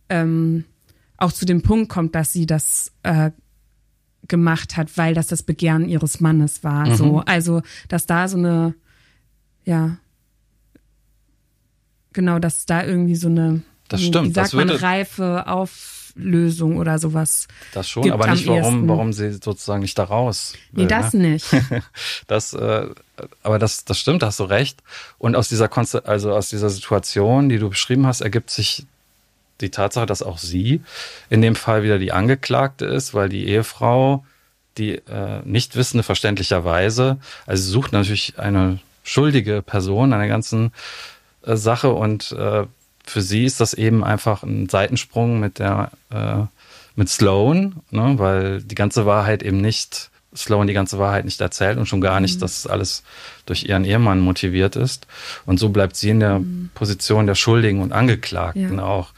ähm, 0.10 0.66
auch 1.18 1.32
zu 1.32 1.46
dem 1.46 1.62
Punkt 1.62 1.90
kommt, 1.90 2.16
dass 2.16 2.34
sie 2.34 2.46
das 2.46 2.92
äh, 3.04 3.32
gemacht 4.28 4.78
hat, 4.78 4.98
weil 4.98 5.14
das 5.14 5.28
das 5.28 5.44
Begehren 5.44 5.88
ihres 5.88 6.20
Mannes 6.20 6.64
war. 6.64 6.96
So, 6.96 7.20
also 7.20 7.62
dass 7.88 8.06
da 8.06 8.28
so 8.28 8.38
eine 8.38 8.76
ja 9.64 9.98
genau, 12.13 12.39
dass 12.39 12.65
da 12.65 12.84
irgendwie 12.84 13.15
so 13.15 13.28
eine, 13.28 13.62
das 13.88 14.02
stimmt, 14.02 14.30
wie 14.30 14.34
sagt 14.34 14.54
man, 14.54 14.69
reife 14.69 15.47
Auflösung 15.47 16.78
oder 16.78 17.00
sowas. 17.00 17.47
Das 17.74 17.89
schon, 17.89 18.12
aber 18.12 18.28
nicht, 18.28 18.47
warum, 18.47 18.60
ehesten. 18.60 18.88
warum 18.88 19.13
sie 19.13 19.34
sozusagen 19.34 19.82
nicht 19.82 19.97
da 19.97 20.04
raus. 20.04 20.54
Nee, 20.71 20.82
will, 20.82 20.88
das 20.88 21.13
ne? 21.13 21.30
nicht. 21.30 21.47
Das, 22.28 22.54
äh, 22.54 22.88
aber 23.43 23.60
das, 23.60 23.86
das 23.86 24.00
stimmt, 24.00 24.21
da 24.21 24.28
hast 24.28 24.39
du 24.39 24.45
recht. 24.45 24.82
Und 25.17 25.36
aus 25.36 25.50
dieser 25.50 25.67
Konste 25.67 26.06
also 26.06 26.32
aus 26.34 26.50
dieser 26.50 26.69
Situation, 26.69 27.50
die 27.50 27.60
du 27.60 27.69
beschrieben 27.69 28.08
hast, 28.08 28.21
ergibt 28.21 28.50
sich 28.50 28.86
die 29.62 29.69
Tatsache, 29.69 30.06
dass 30.06 30.24
auch 30.24 30.38
sie 30.38 30.82
in 31.30 31.41
dem 31.41 31.56
Fall 31.56 31.84
wieder 31.84 32.00
die 32.00 32.12
Angeklagte 32.12 32.86
ist, 32.86 33.13
weil 33.13 33.30
die 33.30 33.47
Ehefrau, 33.47 34.26
die 34.78 34.95
äh, 34.95 35.41
nicht 35.43 35.76
wissende 35.76 36.04
verständlicherweise, 36.04 37.17
also 37.45 37.71
sucht 37.71 37.93
natürlich 37.93 38.39
eine 38.39 38.80
schuldige 39.04 39.62
Person 39.62 40.13
an 40.13 40.19
der 40.19 40.28
ganzen 40.28 40.71
äh, 41.45 41.56
Sache 41.56 41.91
und 41.91 42.32
äh, 42.34 42.65
für 43.06 43.21
sie 43.21 43.45
ist 43.45 43.60
das 43.60 43.73
eben 43.73 44.04
einfach 44.04 44.43
ein 44.43 44.69
Seitensprung 44.69 45.39
mit 45.39 45.60
der 45.60 45.91
äh, 46.12 46.43
mit 46.95 47.10
Sloan, 47.10 47.77
ne, 47.89 48.15
weil 48.17 48.62
die 48.62 48.75
ganze 48.75 49.06
Wahrheit 49.06 49.43
eben 49.43 49.62
nicht 49.62 50.10
Sloan 50.36 50.67
die 50.67 50.73
ganze 50.73 50.99
Wahrheit 50.99 51.25
nicht 51.25 51.41
erzählt 51.41 51.77
und 51.77 51.88
schon 51.88 51.99
gar 52.01 52.19
nicht, 52.19 52.41
dass 52.41 52.67
alles 52.67 53.04
durch 53.45 53.63
ihren 53.65 53.84
Ehemann 53.86 54.19
motiviert 54.21 54.75
ist. 54.77 55.08
Und 55.45 55.60
so 55.60 55.69
bleibt 55.69 55.95
sie 55.97 56.10
in 56.10 56.19
der 56.21 56.41
Position 56.73 57.27
der 57.27 57.36
Schuldigen 57.36 57.82
und 57.82 57.91
Angeklagten 57.91 58.77
Ja. 58.77 58.84
auch. 58.86 59.10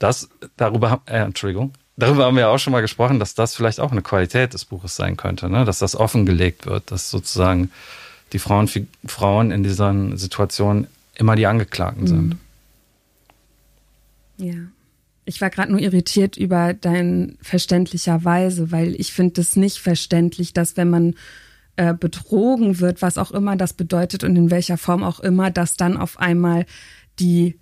Das 0.00 0.28
darüber, 0.56 0.90
haben- 0.90 1.02
äh, 1.06 1.18
Entschuldigung, 1.18 1.74
darüber 1.96 2.24
haben 2.26 2.36
wir 2.36 2.48
auch 2.48 2.58
schon 2.58 2.72
mal 2.72 2.80
gesprochen, 2.82 3.18
dass 3.20 3.34
das 3.34 3.54
vielleicht 3.54 3.78
auch 3.80 3.92
eine 3.92 4.02
Qualität 4.02 4.54
des 4.54 4.64
Buches 4.64 4.96
sein 4.96 5.16
könnte, 5.16 5.48
ne? 5.48 5.64
dass 5.64 5.78
das 5.80 5.94
offengelegt 5.96 6.66
wird, 6.66 6.90
dass 6.90 7.10
sozusagen 7.10 7.70
die 8.32 8.38
Frauen, 8.38 8.68
Frauen 9.06 9.50
in 9.52 9.62
dieser 9.62 9.94
Situation 10.16 10.86
immer 11.18 11.36
die 11.36 11.46
Angeklagten 11.46 12.06
sind. 12.06 12.36
Ja. 14.38 14.54
Ich 15.24 15.40
war 15.42 15.50
gerade 15.50 15.70
nur 15.70 15.80
irritiert 15.80 16.38
über 16.38 16.72
dein 16.72 17.36
verständlicherweise, 17.42 18.72
weil 18.72 18.94
ich 18.98 19.12
finde 19.12 19.42
es 19.42 19.56
nicht 19.56 19.78
verständlich, 19.78 20.54
dass 20.54 20.78
wenn 20.78 20.88
man 20.88 21.14
äh, 21.76 21.92
betrogen 21.92 22.80
wird, 22.80 23.02
was 23.02 23.18
auch 23.18 23.30
immer 23.32 23.56
das 23.56 23.74
bedeutet 23.74 24.24
und 24.24 24.36
in 24.36 24.50
welcher 24.50 24.78
Form 24.78 25.02
auch 25.02 25.20
immer, 25.20 25.50
dass 25.50 25.76
dann 25.76 25.98
auf 25.98 26.18
einmal 26.18 26.64
die 27.18 27.58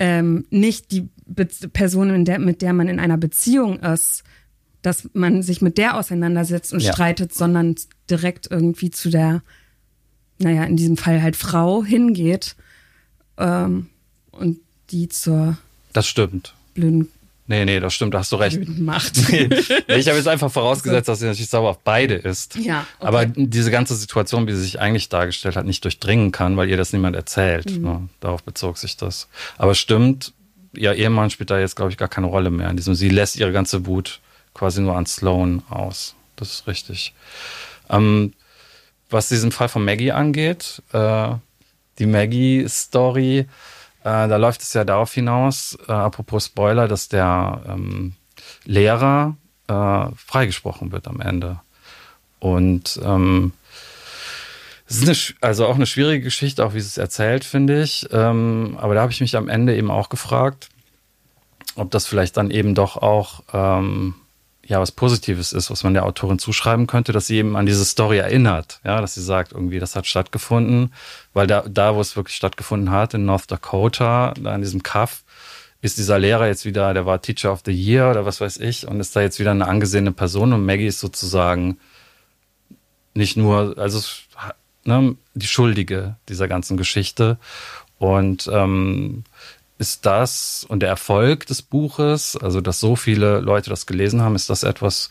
ähm, 0.00 0.46
nicht 0.50 0.90
die 0.90 1.08
Be 1.26 1.46
Person, 1.72 2.10
in 2.10 2.24
der, 2.24 2.38
mit 2.38 2.62
der 2.62 2.72
man 2.72 2.88
in 2.88 2.98
einer 2.98 3.18
Beziehung 3.18 3.80
ist, 3.80 4.24
dass 4.82 5.10
man 5.12 5.42
sich 5.42 5.60
mit 5.60 5.76
der 5.76 5.96
auseinandersetzt 5.96 6.72
und 6.72 6.80
Ja. 6.82 6.92
streitet, 6.92 7.34
sondern 7.34 7.74
direkt 8.08 8.50
irgendwie 8.50 8.90
zu 8.90 9.10
der, 9.10 9.42
naja, 10.38 10.64
in 10.64 10.76
diesem 10.76 10.96
Fall 10.96 11.22
halt 11.22 11.36
Frau 11.36 11.84
hingeht 11.84 12.56
ähm, 13.38 13.88
und 14.32 14.58
die 14.90 15.08
zur 15.08 15.56
Das 15.92 16.06
stimmt. 16.06 16.54
blöden, 16.74 17.08
Nee, 17.50 17.64
nee, 17.64 17.80
das 17.80 17.94
stimmt, 17.94 18.12
da 18.12 18.18
hast 18.18 18.30
du 18.30 18.36
recht. 18.36 18.58
macht. 18.78 19.16
Nee, 19.30 19.48
ich 19.96 20.06
habe 20.06 20.18
jetzt 20.18 20.28
einfach 20.28 20.52
vorausgesetzt, 20.52 21.08
dass 21.08 21.20
sie 21.20 21.24
natürlich 21.24 21.48
sauber 21.48 21.70
auf 21.70 21.78
beide 21.78 22.14
ist. 22.14 22.56
Ja, 22.56 22.86
okay. 22.98 23.06
Aber 23.08 23.24
diese 23.24 23.70
ganze 23.70 23.96
Situation, 23.96 24.46
wie 24.46 24.52
sie 24.52 24.60
sich 24.60 24.80
eigentlich 24.80 25.08
dargestellt 25.08 25.56
hat, 25.56 25.64
nicht 25.64 25.82
durchdringen 25.82 26.30
kann, 26.30 26.58
weil 26.58 26.68
ihr 26.68 26.76
das 26.76 26.92
niemand 26.92 27.16
erzählt. 27.16 27.70
Mhm. 27.78 27.82
Ne? 27.82 28.08
Darauf 28.20 28.42
bezog 28.42 28.76
sich 28.76 28.98
das. 28.98 29.28
Aber 29.56 29.74
stimmt, 29.74 30.34
ihr 30.74 30.92
Ehemann 30.94 31.30
spielt 31.30 31.48
da 31.48 31.58
jetzt, 31.58 31.74
glaube 31.74 31.90
ich, 31.90 31.96
gar 31.96 32.08
keine 32.08 32.26
Rolle 32.26 32.50
mehr 32.50 32.68
in 32.68 32.76
diesem. 32.76 32.94
Sie 32.94 33.08
lässt 33.08 33.36
ihre 33.36 33.52
ganze 33.52 33.86
Wut 33.86 34.20
quasi 34.52 34.82
nur 34.82 34.94
an 34.94 35.06
Sloan 35.06 35.62
aus. 35.70 36.14
Das 36.36 36.50
ist 36.52 36.66
richtig. 36.66 37.14
Ähm, 37.88 38.34
was 39.08 39.30
diesen 39.30 39.52
Fall 39.52 39.70
von 39.70 39.86
Maggie 39.86 40.12
angeht, 40.12 40.82
äh, 40.92 41.30
die 41.98 42.06
Maggie-Story, 42.06 43.38
äh, 43.38 43.46
da 44.04 44.36
läuft 44.36 44.62
es 44.62 44.72
ja 44.74 44.84
darauf 44.84 45.12
hinaus, 45.12 45.76
äh, 45.88 45.92
apropos 45.92 46.46
Spoiler, 46.46 46.88
dass 46.88 47.08
der 47.08 47.62
ähm, 47.68 48.14
Lehrer 48.64 49.36
äh, 49.68 50.06
freigesprochen 50.16 50.92
wird 50.92 51.08
am 51.08 51.20
Ende. 51.20 51.60
Und 52.38 53.00
ähm, 53.04 53.52
es 54.86 55.02
ist 55.02 55.08
eine, 55.08 55.48
also 55.48 55.66
auch 55.66 55.74
eine 55.74 55.86
schwierige 55.86 56.24
Geschichte, 56.24 56.64
auch 56.64 56.74
wie 56.74 56.78
es 56.78 56.96
erzählt, 56.96 57.44
finde 57.44 57.82
ich. 57.82 58.08
Ähm, 58.10 58.78
aber 58.80 58.94
da 58.94 59.02
habe 59.02 59.12
ich 59.12 59.20
mich 59.20 59.36
am 59.36 59.48
Ende 59.48 59.76
eben 59.76 59.90
auch 59.90 60.08
gefragt, 60.08 60.68
ob 61.74 61.90
das 61.90 62.06
vielleicht 62.06 62.36
dann 62.36 62.50
eben 62.50 62.74
doch 62.74 62.96
auch 62.96 63.42
ähm, 63.52 64.14
ja 64.68 64.80
was 64.80 64.92
Positives 64.92 65.52
ist, 65.52 65.70
was 65.70 65.82
man 65.82 65.94
der 65.94 66.04
Autorin 66.04 66.38
zuschreiben 66.38 66.86
könnte, 66.86 67.12
dass 67.12 67.26
sie 67.26 67.38
eben 67.38 67.56
an 67.56 67.66
diese 67.66 67.84
Story 67.84 68.18
erinnert, 68.18 68.80
ja, 68.84 69.00
dass 69.00 69.14
sie 69.14 69.22
sagt, 69.22 69.52
irgendwie, 69.52 69.80
das 69.80 69.96
hat 69.96 70.06
stattgefunden, 70.06 70.92
weil 71.32 71.46
da, 71.46 71.64
da 71.68 71.94
wo 71.96 72.00
es 72.00 72.16
wirklich 72.16 72.36
stattgefunden 72.36 72.90
hat, 72.90 73.14
in 73.14 73.24
North 73.24 73.50
Dakota, 73.50 74.34
da 74.38 74.54
in 74.54 74.60
diesem 74.60 74.82
Kaff, 74.82 75.24
ist 75.80 75.96
dieser 75.96 76.18
Lehrer 76.18 76.46
jetzt 76.46 76.64
wieder, 76.64 76.92
der 76.92 77.06
war 77.06 77.22
Teacher 77.22 77.52
of 77.52 77.62
the 77.64 77.72
Year 77.72 78.10
oder 78.10 78.26
was 78.26 78.40
weiß 78.40 78.58
ich, 78.58 78.86
und 78.86 79.00
ist 79.00 79.16
da 79.16 79.20
jetzt 79.20 79.38
wieder 79.38 79.52
eine 79.52 79.66
angesehene 79.66 80.12
Person 80.12 80.52
und 80.52 80.66
Maggie 80.66 80.86
ist 80.86 81.00
sozusagen 81.00 81.78
nicht 83.14 83.36
nur, 83.36 83.76
also 83.78 84.00
ne, 84.84 85.16
die 85.34 85.46
Schuldige 85.46 86.16
dieser 86.28 86.48
ganzen 86.48 86.76
Geschichte. 86.76 87.38
Und 87.98 88.48
ähm, 88.52 89.24
ist 89.78 90.06
das 90.06 90.66
und 90.68 90.80
der 90.80 90.88
Erfolg 90.88 91.46
des 91.46 91.62
Buches, 91.62 92.36
also 92.36 92.60
dass 92.60 92.80
so 92.80 92.96
viele 92.96 93.40
Leute 93.40 93.70
das 93.70 93.86
gelesen 93.86 94.22
haben, 94.22 94.34
ist 94.34 94.50
das 94.50 94.64
etwas, 94.64 95.08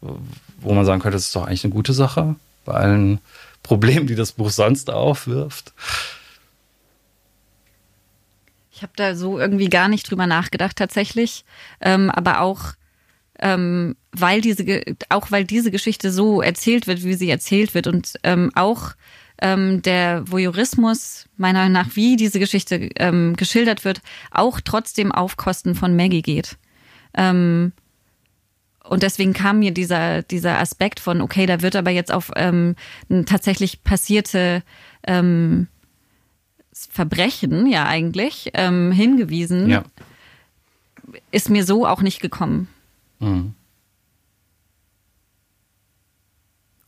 wo 0.00 0.74
man 0.74 0.84
sagen 0.84 1.00
könnte, 1.00 1.16
das 1.16 1.26
ist 1.26 1.36
doch 1.36 1.46
eigentlich 1.46 1.64
eine 1.64 1.72
gute 1.72 1.92
Sache 1.92 2.36
bei 2.64 2.74
allen 2.74 3.20
Problemen, 3.62 4.06
die 4.06 4.16
das 4.16 4.32
Buch 4.32 4.50
sonst 4.50 4.90
aufwirft. 4.90 5.72
Ich 8.72 8.82
habe 8.82 8.92
da 8.96 9.14
so 9.14 9.38
irgendwie 9.38 9.68
gar 9.68 9.88
nicht 9.88 10.10
drüber 10.10 10.26
nachgedacht 10.26 10.76
tatsächlich, 10.76 11.44
ähm, 11.80 12.10
aber 12.10 12.40
auch 12.40 12.72
ähm, 13.38 13.96
weil 14.10 14.40
diese 14.40 14.82
auch 15.08 15.30
weil 15.30 15.44
diese 15.44 15.70
Geschichte 15.70 16.10
so 16.10 16.42
erzählt 16.42 16.86
wird, 16.86 17.04
wie 17.04 17.14
sie 17.14 17.30
erzählt 17.30 17.74
wird 17.74 17.86
und 17.86 18.14
ähm, 18.24 18.50
auch 18.54 18.92
ähm, 19.42 19.82
der 19.82 20.30
Voyeurismus 20.30 21.28
meiner 21.36 21.58
Meinung 21.58 21.72
nach, 21.72 21.96
wie 21.96 22.16
diese 22.16 22.38
Geschichte 22.38 22.88
ähm, 22.96 23.34
geschildert 23.36 23.84
wird, 23.84 24.00
auch 24.30 24.60
trotzdem 24.60 25.10
auf 25.12 25.36
Kosten 25.36 25.74
von 25.74 25.96
Maggie 25.96 26.22
geht. 26.22 26.56
Ähm, 27.14 27.72
und 28.84 29.02
deswegen 29.02 29.32
kam 29.32 29.58
mir 29.58 29.72
dieser, 29.72 30.22
dieser 30.22 30.58
Aspekt 30.58 31.00
von, 31.00 31.20
okay, 31.20 31.46
da 31.46 31.60
wird 31.60 31.76
aber 31.76 31.90
jetzt 31.90 32.12
auf 32.12 32.30
ähm, 32.36 32.76
tatsächlich 33.26 33.82
passierte 33.84 34.62
ähm, 35.06 35.66
Verbrechen, 36.72 37.66
ja 37.66 37.86
eigentlich, 37.86 38.50
ähm, 38.54 38.92
hingewiesen, 38.92 39.68
Ja. 39.68 39.84
ist 41.32 41.50
mir 41.50 41.64
so 41.64 41.86
auch 41.86 42.00
nicht 42.00 42.20
gekommen. 42.20 42.68
Mhm. 43.18 43.54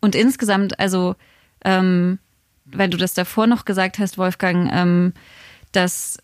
Und 0.00 0.14
insgesamt, 0.14 0.78
also, 0.80 1.16
ähm, 1.64 2.18
weil 2.64 2.88
du 2.88 2.96
das 2.96 3.14
davor 3.14 3.46
noch 3.46 3.64
gesagt 3.64 3.98
hast, 3.98 4.18
Wolfgang, 4.18 4.70
ähm, 4.72 5.12
dass 5.72 6.18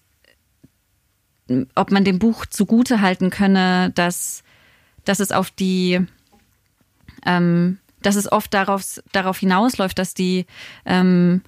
ob 1.75 1.91
man 1.91 2.05
dem 2.05 2.19
Buch 2.19 2.47
zugute 2.47 3.01
halten 3.01 3.31
könne, 3.31 3.91
dass, 3.95 4.45
dass 5.05 5.21
es 5.21 5.33
auf 5.33 5.51
die, 5.51 6.01
ähm, 7.27 7.79
dass 8.03 8.17
es 8.17 8.31
oft 8.31 8.55
darauf, 8.55 9.01
darauf 9.13 9.39
hinausläuft, 9.39 9.99
dass 9.99 10.15
die, 10.15 10.47
ähm, 10.87 11.43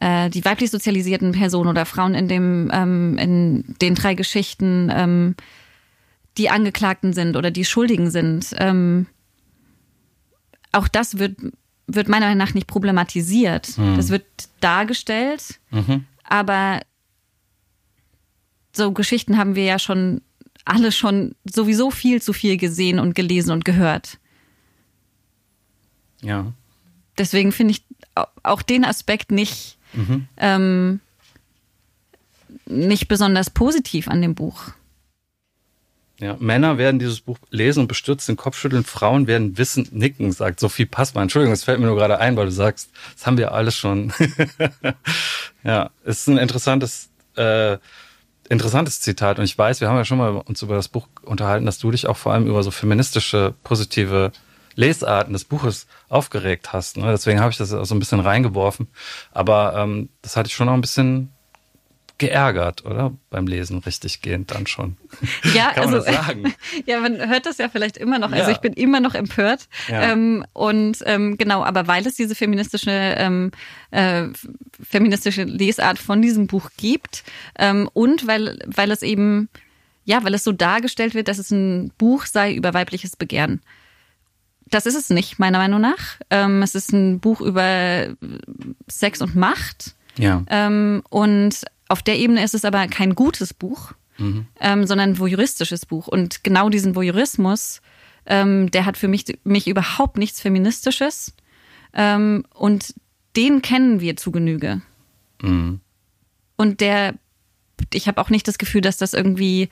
äh, 0.00 0.30
die 0.30 0.44
weiblich 0.44 0.70
sozialisierten 0.70 1.32
Personen 1.32 1.68
oder 1.68 1.84
Frauen 1.84 2.14
in 2.14 2.28
dem, 2.28 2.70
ähm, 2.72 3.18
in 3.18 3.76
den 3.80 3.94
drei 3.94 4.14
Geschichten, 4.14 4.90
ähm, 4.92 5.36
die 6.38 6.50
Angeklagten 6.50 7.12
sind 7.12 7.36
oder 7.36 7.50
die 7.50 7.64
Schuldigen 7.64 8.10
sind, 8.10 8.54
ähm, 8.58 9.06
auch 10.72 10.88
das 10.88 11.18
wird, 11.18 11.36
wird 11.86 12.08
meiner 12.08 12.26
Meinung 12.26 12.38
nach 12.38 12.54
nicht 12.54 12.66
problematisiert. 12.66 13.76
Das 13.96 14.08
wird 14.10 14.24
dargestellt, 14.60 15.60
Mhm. 15.70 16.06
aber 16.24 16.80
so 18.72 18.92
Geschichten 18.92 19.36
haben 19.38 19.54
wir 19.54 19.64
ja 19.64 19.78
schon 19.78 20.20
alle 20.64 20.92
schon 20.92 21.34
sowieso 21.44 21.90
viel 21.90 22.22
zu 22.22 22.32
viel 22.32 22.56
gesehen 22.56 22.98
und 22.98 23.14
gelesen 23.14 23.50
und 23.50 23.64
gehört. 23.64 24.18
Ja. 26.22 26.52
Deswegen 27.18 27.52
finde 27.52 27.72
ich 27.72 27.84
au- 28.14 28.24
auch 28.42 28.62
den 28.62 28.84
Aspekt 28.84 29.30
nicht, 29.30 29.76
ähm, 30.38 31.00
nicht 32.66 33.08
besonders 33.08 33.50
positiv 33.50 34.08
an 34.08 34.22
dem 34.22 34.34
Buch. 34.34 34.70
Ja, 36.20 36.36
Männer 36.38 36.78
werden 36.78 37.00
dieses 37.00 37.20
Buch 37.20 37.38
lesen 37.50 37.80
und 37.80 37.88
bestürzt 37.88 38.28
den 38.28 38.36
Kopf 38.36 38.56
schütteln, 38.56 38.84
Frauen 38.84 39.26
werden 39.26 39.58
wissend 39.58 39.92
nicken, 39.92 40.30
sagt 40.30 40.60
Sophie 40.60 40.86
Passmann. 40.86 41.24
Entschuldigung, 41.24 41.52
das 41.52 41.64
fällt 41.64 41.80
mir 41.80 41.86
nur 41.86 41.96
gerade 41.96 42.20
ein, 42.20 42.36
weil 42.36 42.46
du 42.46 42.52
sagst, 42.52 42.90
das 43.14 43.26
haben 43.26 43.36
wir 43.36 43.52
alles 43.52 43.76
schon. 43.76 44.12
ja, 45.64 45.90
es 46.04 46.20
ist 46.20 46.28
ein 46.28 46.38
interessantes, 46.38 47.10
äh, 47.36 47.78
interessantes 48.48 49.00
Zitat 49.00 49.40
und 49.40 49.44
ich 49.44 49.58
weiß, 49.58 49.80
wir 49.80 49.88
haben 49.88 49.96
ja 49.96 50.04
schon 50.04 50.18
mal 50.18 50.36
uns 50.36 50.62
über 50.62 50.76
das 50.76 50.86
Buch 50.86 51.08
unterhalten, 51.22 51.66
dass 51.66 51.78
du 51.78 51.90
dich 51.90 52.06
auch 52.06 52.16
vor 52.16 52.32
allem 52.32 52.46
über 52.46 52.62
so 52.62 52.70
feministische, 52.70 53.54
positive 53.64 54.30
Lesarten 54.76 55.32
des 55.32 55.44
Buches 55.44 55.86
aufgeregt 56.08 56.72
hast. 56.72 56.96
Ne? 56.96 57.06
Deswegen 57.10 57.40
habe 57.40 57.50
ich 57.50 57.58
das 57.58 57.70
so 57.70 57.94
ein 57.94 57.98
bisschen 57.98 58.20
reingeworfen. 58.20 58.88
Aber 59.32 59.74
ähm, 59.76 60.10
das 60.22 60.36
hatte 60.36 60.48
ich 60.48 60.54
schon 60.54 60.66
noch 60.66 60.74
ein 60.74 60.80
bisschen 60.80 61.33
geärgert, 62.18 62.84
oder? 62.84 63.12
Beim 63.30 63.46
Lesen 63.46 63.78
richtig 63.78 64.22
gehend 64.22 64.52
dann 64.52 64.66
schon. 64.66 64.96
Ja, 65.54 65.70
Kann 65.74 65.86
man 65.86 65.94
also, 65.94 66.06
das 66.06 66.14
sagen? 66.26 66.54
ja, 66.86 67.00
man 67.00 67.28
hört 67.28 67.46
das 67.46 67.58
ja 67.58 67.68
vielleicht 67.68 67.96
immer 67.96 68.18
noch. 68.18 68.30
Also 68.30 68.44
Ja. 68.44 68.50
ich 68.50 68.58
bin 68.58 68.72
immer 68.72 69.00
noch 69.00 69.14
empört. 69.14 69.68
Ja. 69.88 70.12
Ähm, 70.12 70.44
und 70.52 70.98
ähm, 71.06 71.36
genau, 71.36 71.64
aber 71.64 71.86
weil 71.88 72.06
es 72.06 72.14
diese 72.14 72.34
feministische 72.34 72.90
ähm, 72.90 73.50
äh, 73.90 74.28
feministische 74.82 75.42
Lesart 75.44 75.98
von 75.98 76.22
diesem 76.22 76.46
Buch 76.46 76.70
gibt 76.76 77.24
ähm, 77.58 77.88
und 77.92 78.26
weil 78.26 78.58
weil 78.66 78.90
es 78.90 79.02
eben 79.02 79.48
ja, 80.04 80.22
weil 80.22 80.34
es 80.34 80.44
so 80.44 80.52
dargestellt 80.52 81.14
wird, 81.14 81.28
dass 81.28 81.38
es 81.38 81.50
ein 81.50 81.90
Buch 81.98 82.26
sei 82.26 82.54
über 82.54 82.74
weibliches 82.74 83.16
Begehren. 83.16 83.60
Das 84.70 84.86
ist 84.86 84.96
es 84.96 85.10
nicht, 85.10 85.38
meiner 85.38 85.58
Meinung 85.58 85.80
nach. 85.80 86.18
Ähm, 86.30 86.62
es 86.62 86.74
ist 86.74 86.92
ein 86.92 87.20
Buch 87.20 87.40
über 87.40 88.08
Sex 88.86 89.22
und 89.22 89.34
Macht. 89.34 89.94
Ja. 90.16 90.42
Ähm, 90.48 91.02
und 91.10 91.64
auf 91.88 92.02
der 92.02 92.18
Ebene 92.18 92.42
ist 92.42 92.54
es 92.54 92.64
aber 92.64 92.86
kein 92.88 93.14
gutes 93.14 93.54
Buch, 93.54 93.92
ähm, 94.60 94.86
sondern 94.86 95.10
ein 95.10 95.18
voyeuristisches 95.18 95.86
Buch. 95.86 96.08
Und 96.08 96.44
genau 96.44 96.68
diesen 96.68 96.94
Voyeurismus, 96.94 97.80
ähm, 98.26 98.70
der 98.70 98.86
hat 98.86 98.96
für 98.96 99.08
mich, 99.08 99.24
mich 99.44 99.66
überhaupt 99.66 100.18
nichts 100.18 100.40
Feministisches. 100.40 101.34
Ähm, 101.92 102.44
und 102.54 102.94
den 103.36 103.62
kennen 103.62 104.00
wir 104.00 104.16
zu 104.16 104.30
Genüge. 104.30 104.82
Mhm. 105.42 105.80
Und 106.56 106.80
der, 106.80 107.14
ich 107.92 108.06
habe 108.06 108.20
auch 108.20 108.30
nicht 108.30 108.46
das 108.46 108.58
Gefühl, 108.58 108.80
dass 108.80 108.96
das 108.96 109.12
irgendwie 109.14 109.68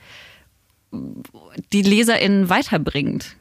die 1.71 1.81
LeserInnen 1.81 2.49
weiterbringt, 2.49 3.35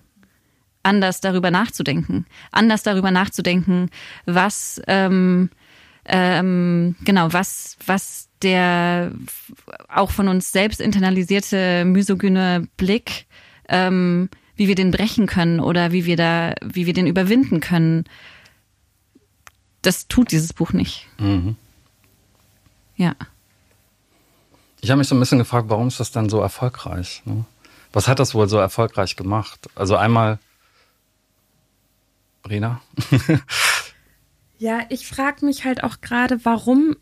anders 0.83 1.21
darüber 1.21 1.51
nachzudenken. 1.51 2.27
Anders 2.51 2.83
darüber 2.83 3.11
nachzudenken, 3.11 3.91
was, 4.25 4.81
ähm, 4.87 5.51
ähm, 6.05 6.97
genau, 7.05 7.33
was, 7.33 7.77
was 7.87 8.29
der 8.43 9.13
auch 9.89 10.11
von 10.11 10.29
uns 10.29 10.53
selbst 10.53 10.81
internalisierte 10.81 11.85
misogyne 11.85 12.69
Blick, 12.77 13.27
ähm, 13.69 14.29
wie 14.57 14.69
wir 14.69 14.75
den 14.75 14.91
brechen 14.91 15.27
können 15.27 15.61
oder 15.61 15.93
wie 15.93 16.05
wir 16.05 16.17
da, 16.17 16.55
wie 16.63 16.87
wir 16.87 16.93
den 16.93 17.07
überwinden 17.07 17.61
können. 17.61 18.05
Das 19.83 20.09
tut 20.09 20.31
dieses 20.33 20.53
Buch 20.53 20.73
nicht. 20.73 21.09
Mhm. 21.19 21.57
Ja. 22.97 23.15
Ich 24.81 24.91
habe 24.91 24.99
mich 24.99 25.09
so 25.09 25.15
ein 25.15 25.21
bisschen 25.21 25.39
gefragt, 25.39 25.69
warum 25.69 25.89
ist 25.89 26.01
das 26.01 26.11
dann 26.11 26.29
so 26.29 26.41
erfolgreich? 26.41 27.23
Ne? 27.25 27.45
Was 27.93 28.09
hat 28.09 28.19
das 28.19 28.35
wohl 28.35 28.49
so 28.49 28.59
erfolgreich 28.59 29.17
gemacht? 29.17 29.69
Also 29.75 29.97
einmal, 29.97 30.39
Rena? 32.47 32.81
Ja, 34.63 34.83
ich 34.91 35.09
frage 35.09 35.45
mich 35.45 35.65
halt 35.65 35.83
auch 35.83 36.01
gerade, 36.03 36.45
warum, 36.45 36.95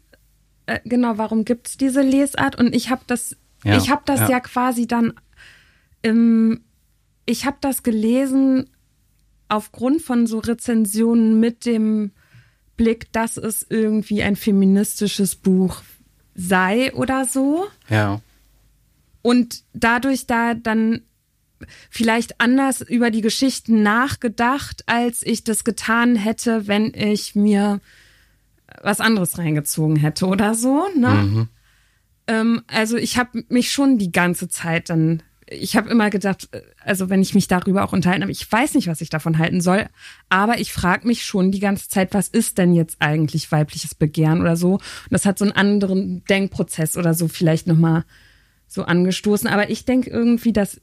äh, 0.70 0.80
genau, 0.84 1.18
warum 1.18 1.44
gibt's 1.44 1.76
diese 1.76 2.00
Lesart? 2.02 2.56
Und 2.56 2.74
ich 2.74 2.90
habe 2.90 3.02
das, 3.06 3.36
Ja, 3.64 3.76
ich 3.76 3.90
habe 3.90 4.02
das 4.04 4.20
ja. 4.20 4.30
ja. 4.30 4.40
quasi 4.40 4.86
dann, 4.86 5.14
ähm, 6.04 6.60
ich 7.26 7.44
habe 7.44 7.56
das 7.60 7.82
gelesen 7.82 8.70
aufgrund 9.48 10.00
von 10.00 10.26
so 10.28 10.38
Rezensionen 10.38 11.40
mit 11.40 11.66
dem 11.66 12.12
Blick, 12.76 13.12
dass 13.12 13.36
es 13.36 13.66
irgendwie 13.68 14.22
ein 14.22 14.36
feministisches 14.36 15.34
Buch 15.34 15.82
sei 16.34 16.94
oder 16.94 17.24
so. 17.24 17.66
Ja. 17.88 18.20
und 19.22 19.64
dadurch 19.74 20.26
da 20.26 20.54
dann 20.54 21.02
vielleicht 21.90 22.40
anders 22.40 22.80
über 22.80 23.10
die 23.10 23.20
Geschichten 23.20 23.82
nachgedacht, 23.82 24.84
als 24.86 25.22
ich 25.22 25.44
das 25.44 25.64
getan 25.64 26.16
hätte, 26.16 26.68
wenn 26.68 26.94
ich 26.94 27.34
mir 27.34 27.80
was 28.82 29.00
anderes 29.00 29.38
reingezogen 29.38 29.96
hätte 29.96 30.26
oder 30.26 30.54
so. 30.54 30.86
Ne? 30.96 31.48
Ähm, 32.26 32.62
also 32.66 32.96
ich 32.96 33.18
habe 33.18 33.44
mich 33.48 33.70
schon 33.72 33.98
die 33.98 34.12
ganze 34.12 34.48
Zeit 34.48 34.88
dann, 34.90 35.22
ich 35.48 35.76
habe 35.76 35.90
immer 35.90 36.10
gedacht, 36.10 36.48
äh, 36.52 36.62
also 36.84 37.10
wenn 37.10 37.22
ich 37.22 37.34
mich 37.34 37.48
darüber 37.48 37.84
auch 37.84 37.92
unterhalten 37.92 38.22
habe, 38.22 38.32
ich 38.32 38.50
weiß 38.50 38.74
nicht, 38.74 38.88
was 38.88 39.00
ich 39.00 39.10
davon 39.10 39.38
halten 39.38 39.60
soll, 39.60 39.86
aber 40.28 40.60
ich 40.60 40.72
frage 40.72 41.06
mich 41.06 41.24
schon 41.24 41.50
die 41.50 41.60
ganze 41.60 41.88
Zeit, 41.88 42.14
was 42.14 42.28
ist 42.28 42.58
denn 42.58 42.72
jetzt 42.74 42.96
eigentlich 43.00 43.50
weibliches 43.50 43.94
Begehren 43.94 44.40
oder 44.40 44.56
so? 44.56 44.74
Und 44.74 44.82
das 45.10 45.26
hat 45.26 45.38
so 45.38 45.44
einen 45.44 45.52
anderen 45.52 46.24
Denkprozess 46.24 46.96
oder 46.96 47.14
so 47.14 47.28
vielleicht 47.28 47.66
nochmal 47.66 48.04
so 48.66 48.84
angestoßen. 48.84 49.48
Aber 49.48 49.70
ich 49.70 49.84
denke 49.84 50.10
irgendwie, 50.10 50.52
dass 50.52 50.80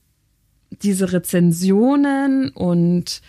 diese 0.69 1.11
Rezensionen 1.13 2.49
und 2.49 3.21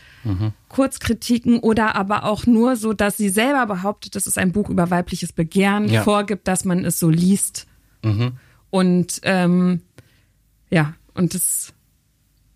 Kurzkritiken 0.69 1.59
oder 1.61 1.95
aber 1.97 2.25
auch 2.25 2.45
nur 2.47 2.77
so, 2.77 2.93
dass 2.93 3.17
sie 3.17 3.31
selber 3.31 3.67
behauptet, 3.67 4.15
das 4.15 4.27
ist 4.27 4.37
ein 4.37 4.53
Buch 4.53 4.69
über 4.69 4.91
weibliches 4.91 5.33
Begehren, 5.33 5.89
Ja. 5.89 6.03
vorgibt, 6.03 6.47
dass 6.49 6.65
man 6.65 6.85
es 6.85 6.99
so 6.99 7.09
liest. 7.09 7.67
Und 8.71 9.21
ähm, 9.23 9.81
ja, 10.71 10.95
und 11.15 11.35
das 11.35 11.73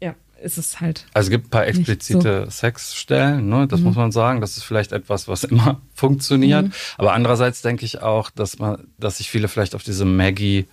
ja, 0.00 0.14
ist 0.42 0.58
es 0.58 0.80
halt. 0.80 1.06
Also 1.14 1.28
es 1.28 1.30
gibt 1.30 1.46
ein 1.46 1.50
paar 1.50 1.66
explizite 1.66 2.46
Sexstellen, 2.50 3.48
ne? 3.48 3.66
das 3.66 3.80
muss 3.80 3.96
man 3.96 4.12
sagen. 4.12 4.40
Das 4.42 4.56
ist 4.58 4.64
vielleicht 4.64 4.92
etwas, 4.92 5.26
was 5.28 5.44
immer 5.44 5.80
funktioniert. 5.94 6.70
Aber 6.98 7.14
andererseits 7.14 7.62
denke 7.62 7.84
ich 7.86 8.02
auch, 8.02 8.28
dass 8.30 8.58
man, 8.58 8.86
dass 8.98 9.18
sich 9.18 9.30
viele 9.30 9.48
vielleicht 9.48 9.74
auf 9.74 9.82
diese 9.82 10.04
Maggie 10.04 10.66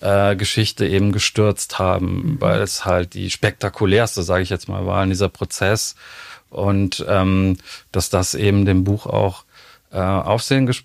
äh, 0.00 0.36
Geschichte 0.36 0.86
eben 0.86 1.12
gestürzt 1.12 1.78
haben, 1.78 2.36
weil 2.40 2.60
es 2.60 2.84
halt 2.84 3.14
die 3.14 3.30
spektakulärste, 3.30 4.22
sage 4.22 4.42
ich 4.42 4.50
jetzt 4.50 4.68
mal, 4.68 4.86
war 4.86 5.02
in 5.02 5.10
dieser 5.10 5.28
Prozess. 5.28 5.94
Und 6.48 7.04
ähm, 7.08 7.58
dass 7.92 8.10
das 8.10 8.34
eben 8.34 8.64
dem 8.64 8.82
Buch 8.82 9.06
auch 9.06 9.44
äh, 9.92 9.98
Aufsehen 9.98 10.66
ges 10.66 10.84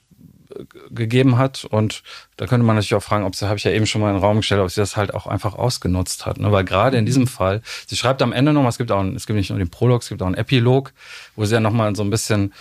gegeben 0.92 1.38
hat. 1.38 1.66
Und 1.66 2.04
da 2.38 2.48
könnte 2.48 2.66
man 2.66 2.76
natürlich 2.76 2.96
auch 2.96 3.04
fragen, 3.04 3.26
ob 3.26 3.36
sie, 3.36 3.48
habe 3.48 3.58
ich 3.58 3.64
ja 3.64 3.72
eben 3.72 3.86
schon 3.86 4.02
mal 4.02 4.10
in 4.10 4.16
den 4.16 4.24
Raum 4.24 4.38
gestellt, 4.38 4.62
ob 4.62 4.70
sie 4.70 4.82
das 4.82 4.96
halt 4.96 5.14
auch 5.14 5.28
einfach 5.28 5.56
ausgenutzt 5.56 6.26
hat, 6.26 6.40
ne? 6.40 6.52
weil 6.52 6.64
gerade 6.64 6.98
in 6.98 7.06
diesem 7.06 7.28
Fall, 7.28 7.62
sie 7.88 7.96
schreibt 7.96 8.22
am 8.22 8.32
Ende 8.32 8.54
noch, 8.54 8.66
es 8.68 8.78
gibt 8.78 8.92
auch, 8.92 9.00
einen, 9.00 9.16
es 9.16 9.28
gibt 9.28 9.38
nicht 9.38 9.50
nur 9.50 9.60
den 9.60 9.70
Prolog, 9.70 10.02
es 10.02 10.10
gibt 10.10 10.22
auch 10.22 10.28
einen 10.28 10.36
Epilog, 10.36 10.94
wo 11.36 11.46
sie 11.46 11.56
ja 11.56 11.60
noch 11.60 11.74
mal 11.74 11.96
so 11.96 12.04
ein 12.04 12.10
bisschen 12.10 12.54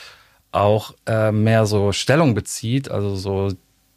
auch 0.53 0.95
äh, 1.07 1.33
mehr 1.33 1.67
so 1.67 1.93
Stellung 1.93 2.35
bezieht, 2.35 2.91
also 2.91 3.17
so 3.17 3.53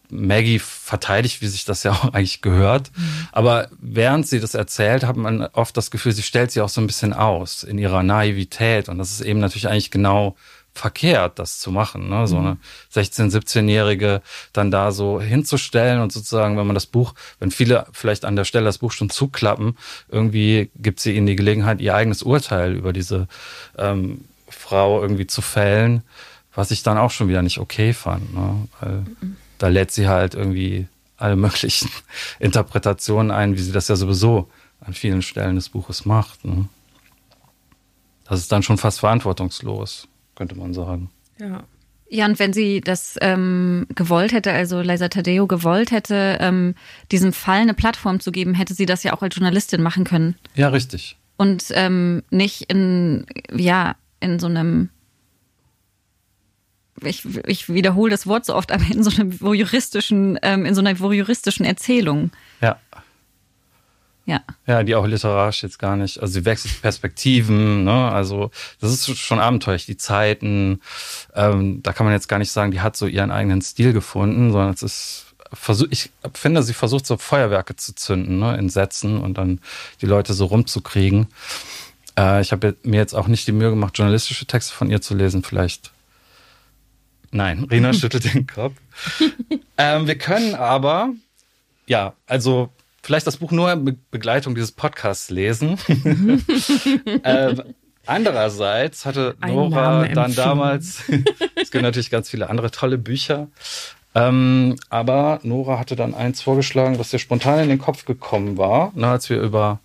Maggie 0.10 0.60
verteidigt, 0.60 1.41
wie 1.41 1.47
sich 1.47 1.66
das 1.66 1.84
ja 1.84 1.91
auch 1.93 2.14
eigentlich 2.14 2.41
gehört. 2.41 2.91
Aber 3.32 3.68
während 3.80 4.28
sie 4.28 4.39
das 4.39 4.53
erzählt, 4.53 5.03
hat 5.05 5.18
man 5.18 5.43
oft 5.53 5.76
das 5.78 5.91
Gefühl, 5.91 6.12
sie 6.12 6.24
stellt 6.24 6.51
sie 6.51 6.62
auch 6.62 6.70
so 6.70 6.82
ein 6.82 6.88
bisschen 6.88 7.14
aus 7.14 7.64
in 7.64 7.78
ihrer 7.78 8.03
Naivität. 8.03 8.89
Und 8.89 8.97
das 8.97 9.12
ist 9.12 9.22
eben 9.22 9.39
natürlich 9.39 9.68
eigentlich 9.68 9.91
genau 9.91 10.36
verkehrt, 10.78 11.39
das 11.39 11.60
zu 11.60 11.72
machen. 11.72 12.10
Ne? 12.10 12.28
So 12.28 12.38
eine 12.38 12.58
16-, 12.93 13.32
17-Jährige 13.32 14.22
dann 14.53 14.72
da 14.72 14.91
so 14.91 15.20
hinzustellen 15.20 16.01
und 16.01 16.14
sozusagen, 16.14 16.58
wenn 16.58 16.68
man 16.68 16.76
das 16.76 16.86
Buch, 16.86 17.14
wenn 17.39 17.51
viele 17.51 17.88
vielleicht 17.91 18.24
an 18.24 18.36
der 18.36 18.45
Stelle 18.45 18.66
das 18.66 18.78
Buch 18.78 18.91
schon 18.91 19.10
zuklappen, 19.10 19.78
irgendwie 20.10 20.70
gibt 20.76 20.99
sie 20.99 21.16
ihnen 21.16 21.28
die 21.28 21.36
Gelegenheit, 21.36 21.82
ihr 21.82 21.95
eigenes 21.95 22.22
Urteil 22.22 22.76
über 22.76 22.93
diese 22.93 23.28
ähm, 23.78 24.26
Frau 24.47 25.01
irgendwie 25.01 25.28
zu 25.28 25.41
fällen, 25.41 26.03
was 26.53 26.72
ich 26.72 26.84
dann 26.84 26.97
auch 26.97 27.12
schon 27.12 27.28
wieder 27.28 27.41
nicht 27.41 27.60
okay 27.60 27.93
fand. 27.93 28.34
Ne? 28.34 28.68
Weil 28.80 29.05
da 29.58 29.68
lädt 29.68 29.91
sie 29.91 30.08
halt 30.08 30.36
irgendwie 30.36 30.88
alle 31.18 31.36
möglichen 31.36 31.89
Interpretationen 32.39 33.32
ein, 33.32 33.58
wie 33.58 33.62
sie 33.62 33.72
das 33.72 33.88
ja 33.88 33.95
sowieso 33.95 34.49
an 34.80 34.93
vielen 34.93 35.22
Stellen 35.22 35.55
des 35.55 35.70
Buches 35.70 36.05
macht. 36.05 36.45
Ne? 36.45 36.68
Das 38.28 38.39
ist 38.39 38.51
dann 38.51 38.64
schon 38.64 38.78
fast 38.78 38.99
verantwortungslos, 38.99 40.08
könnte 40.36 40.55
man 40.55 40.74
sagen. 40.74 41.10
Ja. 41.39 41.64
Ja, 42.10 42.26
und 42.26 42.39
wenn 42.39 42.53
sie 42.53 42.80
das 42.80 43.18
ähm, 43.20 43.86
gewollt 43.93 44.32
hätte, 44.32 44.53
also 44.53 44.80
Liza 44.82 45.10
Tadeo 45.10 45.45
gewollt 45.45 45.91
hätte, 45.91 46.38
ähm, 46.39 46.74
diesem 47.12 47.34
Fall 47.34 47.60
eine 47.60 47.74
Plattform 47.74 48.22
zu 48.22 48.32
geben, 48.32 48.53
hätte 48.53 48.74
sie 48.74 48.86
das 48.86 49.03
ja 49.03 49.14
auch 49.14 49.22
als 49.22 49.36
Journalistin 49.36 49.82
machen 49.82 50.05
können. 50.05 50.36
Ja, 50.55 50.70
richtig. 50.70 51.18
Und 51.36 51.66
ähm, 51.72 52.24
nicht 52.30 52.72
in, 52.72 53.26
ja, 53.53 53.95
in 54.20 54.39
so 54.39 54.47
einem, 54.47 54.89
ich, 57.03 57.25
ich 57.45 57.69
wiederhole 57.73 58.11
das 58.11 58.27
Wort 58.27 58.45
so 58.45 58.55
oft, 58.55 58.71
aber 58.71 58.83
in 58.91 59.03
so 59.03 59.11
einem 59.11 59.39
voyeuristischen, 59.39 60.39
ähm, 60.41 60.65
in 60.65 60.75
so 60.75 60.81
einer 60.81 60.99
voyeuristischen 60.99 61.65
Erzählung. 61.65 62.31
Ja. 62.61 62.77
Ja. 64.25 64.41
Ja, 64.65 64.83
die 64.83 64.93
auch 64.93 65.07
literarisch 65.07 65.63
jetzt 65.63 65.79
gar 65.79 65.95
nicht. 65.95 66.19
Also 66.21 66.33
sie 66.33 66.43
wechselt 66.43 66.81
Perspektiven, 66.81 67.85
ne? 67.85 68.11
Also 68.11 68.51
das 68.81 68.91
ist 68.91 69.17
schon 69.17 69.39
abenteuerlich. 69.39 69.85
Die 69.85 69.95
Zeiten, 69.95 70.81
ähm, 71.33 71.81
da 71.81 71.93
kann 71.93 72.05
man 72.05 72.13
jetzt 72.13 72.27
gar 72.27 72.37
nicht 72.37 72.51
sagen, 72.51 72.71
die 72.71 72.81
hat 72.81 72.97
so 72.97 73.07
ihren 73.07 73.31
eigenen 73.31 73.61
Stil 73.61 73.93
gefunden, 73.93 74.51
sondern 74.51 74.73
es 74.73 74.83
ist 74.83 75.27
versuch, 75.53 75.87
ich 75.91 76.11
finde, 76.33 76.61
sie 76.61 76.73
versucht 76.73 77.05
so 77.05 77.15
Feuerwerke 77.15 77.77
zu 77.77 77.95
zünden, 77.95 78.39
ne, 78.39 78.57
in 78.57 78.67
Sätzen 78.69 79.17
und 79.17 79.37
dann 79.37 79.61
die 80.01 80.05
Leute 80.05 80.33
so 80.33 80.45
rumzukriegen. 80.45 81.27
Äh, 82.19 82.41
ich 82.41 82.51
habe 82.51 82.75
mir 82.83 82.97
jetzt 82.97 83.13
auch 83.13 83.27
nicht 83.27 83.47
die 83.47 83.53
Mühe 83.53 83.69
gemacht, 83.69 83.97
journalistische 83.97 84.45
Texte 84.45 84.73
von 84.73 84.91
ihr 84.91 85.01
zu 85.01 85.15
lesen. 85.15 85.41
Vielleicht. 85.41 85.91
Nein, 87.32 87.65
Rina 87.69 87.93
schüttelt 87.93 88.34
den 88.34 88.47
Kopf. 88.47 88.75
ähm, 89.78 90.07
wir 90.07 90.17
können 90.17 90.55
aber, 90.55 91.09
ja, 91.88 92.13
also 92.25 92.69
vielleicht 93.03 93.28
das 93.28 93.38
Buch 93.38 93.51
nur 93.51 93.71
in 93.71 93.86
Be 93.86 93.95
Begleitung 94.11 94.55
dieses 94.55 94.71
Podcasts 94.71 95.30
lesen. 95.30 95.78
ähm, 97.23 97.63
andererseits 98.05 99.05
hatte 99.05 99.36
Nora 99.45 100.07
dann 100.07 100.36
damals, 100.36 101.03
es 101.55 101.71
gibt 101.71 101.84
natürlich 101.84 102.09
ganz 102.09 102.30
viele 102.30 102.49
andere 102.49 102.71
tolle 102.71 102.97
Bücher, 102.97 103.47
Ähm, 104.15 104.78
aber 104.89 105.39
Nora 105.43 105.78
hatte 105.78 105.95
dann 105.95 106.15
eins 106.15 106.41
vorgeschlagen, 106.41 106.97
was 106.97 107.11
dir 107.11 107.19
spontan 107.19 107.59
in 107.59 107.69
den 107.69 107.78
Kopf 107.78 108.05
gekommen 108.05 108.57
war, 108.57 108.91
ne, 108.95 109.09
als 109.09 109.30
wir 109.30 109.39
über 109.39 109.80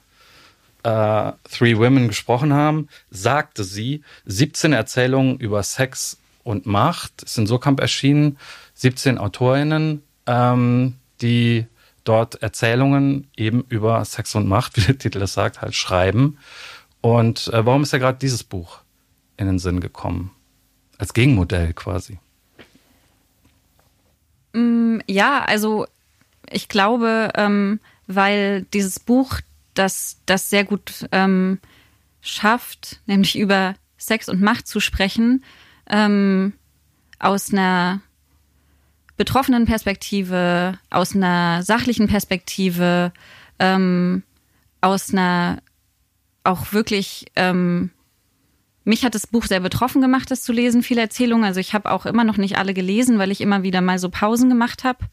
äh, 0.85 1.33
Three 1.51 1.77
Women 1.77 2.09
gesprochen 2.09 2.55
haben, 2.55 2.89
sagte 3.11 3.63
sie 3.63 4.03
17 4.25 4.73
Erzählungen 4.73 5.39
über 5.39 5.63
Sex 5.63 6.19
und 6.45 6.67
Macht. 6.67 7.29
Sind 7.29 7.47
so 7.47 7.55
Sokamp 7.55 7.81
erschienen, 7.81 8.39
17 8.75 9.19
AutorInnen, 9.19 10.03
ähm, 10.27 10.95
die 11.21 11.67
dort 12.05 12.43
Erzählungen 12.43 13.29
eben 13.37 13.65
über 13.69 14.05
Sex 14.05 14.35
und 14.35 14.49
Macht, 14.49 14.77
wie 14.77 14.83
der 14.83 14.99
Titel 14.99 15.23
es 15.23 15.35
sagt, 15.35 15.61
halt 15.63 15.75
schreiben. 15.75 16.39
Und 17.01 17.49
äh, 17.49 17.65
warum 17.67 17.83
ist 17.83 17.93
ja 17.93 17.99
gerade 17.99 18.19
dieses 18.19 18.45
Buch 18.45 18.81
in 19.37 19.47
den 19.47 19.59
Sinn 19.59 19.81
gekommen? 19.81 20.31
Als 20.99 21.15
Gegenmodell 21.15 21.73
quasi. 21.73 22.19
Mm, 24.53 24.99
ja, 25.07 25.45
also 25.45 25.87
ich 26.51 26.69
glaube, 26.69 27.31
ähm, 27.35 27.81
weil 28.07 28.63
dieses 28.73 29.01
Buch 29.01 29.41
das, 29.75 30.19
das 30.27 30.51
sehr 30.51 30.65
gut 30.65 31.07
ähm, 31.13 31.59
schafft, 32.21 33.01
nämlich 33.07 33.39
über 33.39 33.75
Sex 33.97 34.29
und 34.29 34.41
Macht 34.41 34.67
zu 34.67 34.81
sprechen, 34.81 35.45
ähm, 35.89 36.53
aus 37.19 37.53
einer 37.53 38.01
betroffenen 39.17 39.67
Perspektive, 39.67 40.79
aus 40.91 41.15
einer 41.15 41.63
sachlichen 41.63 42.09
Perspektive, 42.09 43.13
ähm, 43.59 44.23
aus 44.81 45.13
einer 45.13 45.63
auch 46.45 46.73
wirklich, 46.73 47.27
ähm, 47.37 47.91
mich 48.85 49.05
hat 49.05 49.15
das 49.15 49.29
Buch 49.29 49.45
sehr 49.45 49.61
betroffen 49.61 50.03
gemacht, 50.03 50.31
das 50.31 50.43
zu 50.43 50.53
lesen, 50.53 50.83
viele 50.83 51.03
Erzählungen. 51.03 51.45
Also 51.45 51.61
ich 51.61 51.73
habe 51.73 51.91
auch 51.91 52.05
immer 52.05 52.25
noch 52.25 52.37
nicht 52.37 52.59
alle 52.59 52.75
gelesen, 52.75 53.19
weil 53.19 53.31
ich 53.31 53.41
immer 53.41 53.63
wieder 53.63 53.81
mal 53.81 53.99
so 53.99 54.09
Pausen 54.11 54.49
gemacht 54.49 54.83
habe. 54.83 55.05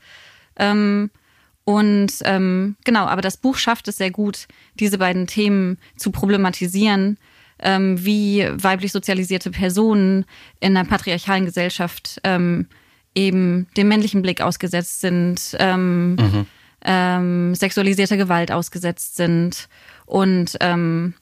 Ähm, 0.56 1.12
und 1.66 2.14
ähm, 2.24 2.78
genau, 2.84 3.06
aber 3.06 3.22
das 3.22 3.38
Buch 3.38 3.58
schafft 3.58 3.88
es 3.88 3.98
sehr 3.98 4.10
gut, 4.10 4.48
diese 4.80 4.98
beiden 4.98 5.28
Themen 5.28 5.78
zu 5.98 6.10
problematisieren, 6.10 7.20
ähm, 7.62 8.04
wie 8.04 8.48
weiblich 8.52 8.92
sozialisierte 8.92 9.52
Personen 9.52 10.26
in 10.60 10.76
einer 10.76 10.88
patriarchalen 10.88 11.46
Gesellschaft 11.46 12.20
ähm, 12.24 12.68
eben 13.16 13.68
dem 13.76 13.88
männlichen 13.88 14.22
Blick 14.22 14.42
ausgesetzt 14.42 15.02
sind, 15.02 15.56
ähm, 15.60 16.16
mhm. 16.16 16.46
ähm, 16.84 17.56
sexualisierter 17.56 18.18
Gewalt 18.18 18.52
ausgesetzt 18.52 19.16
sind. 19.16 19.68
Und 20.06 20.58
ähm, 20.62 21.14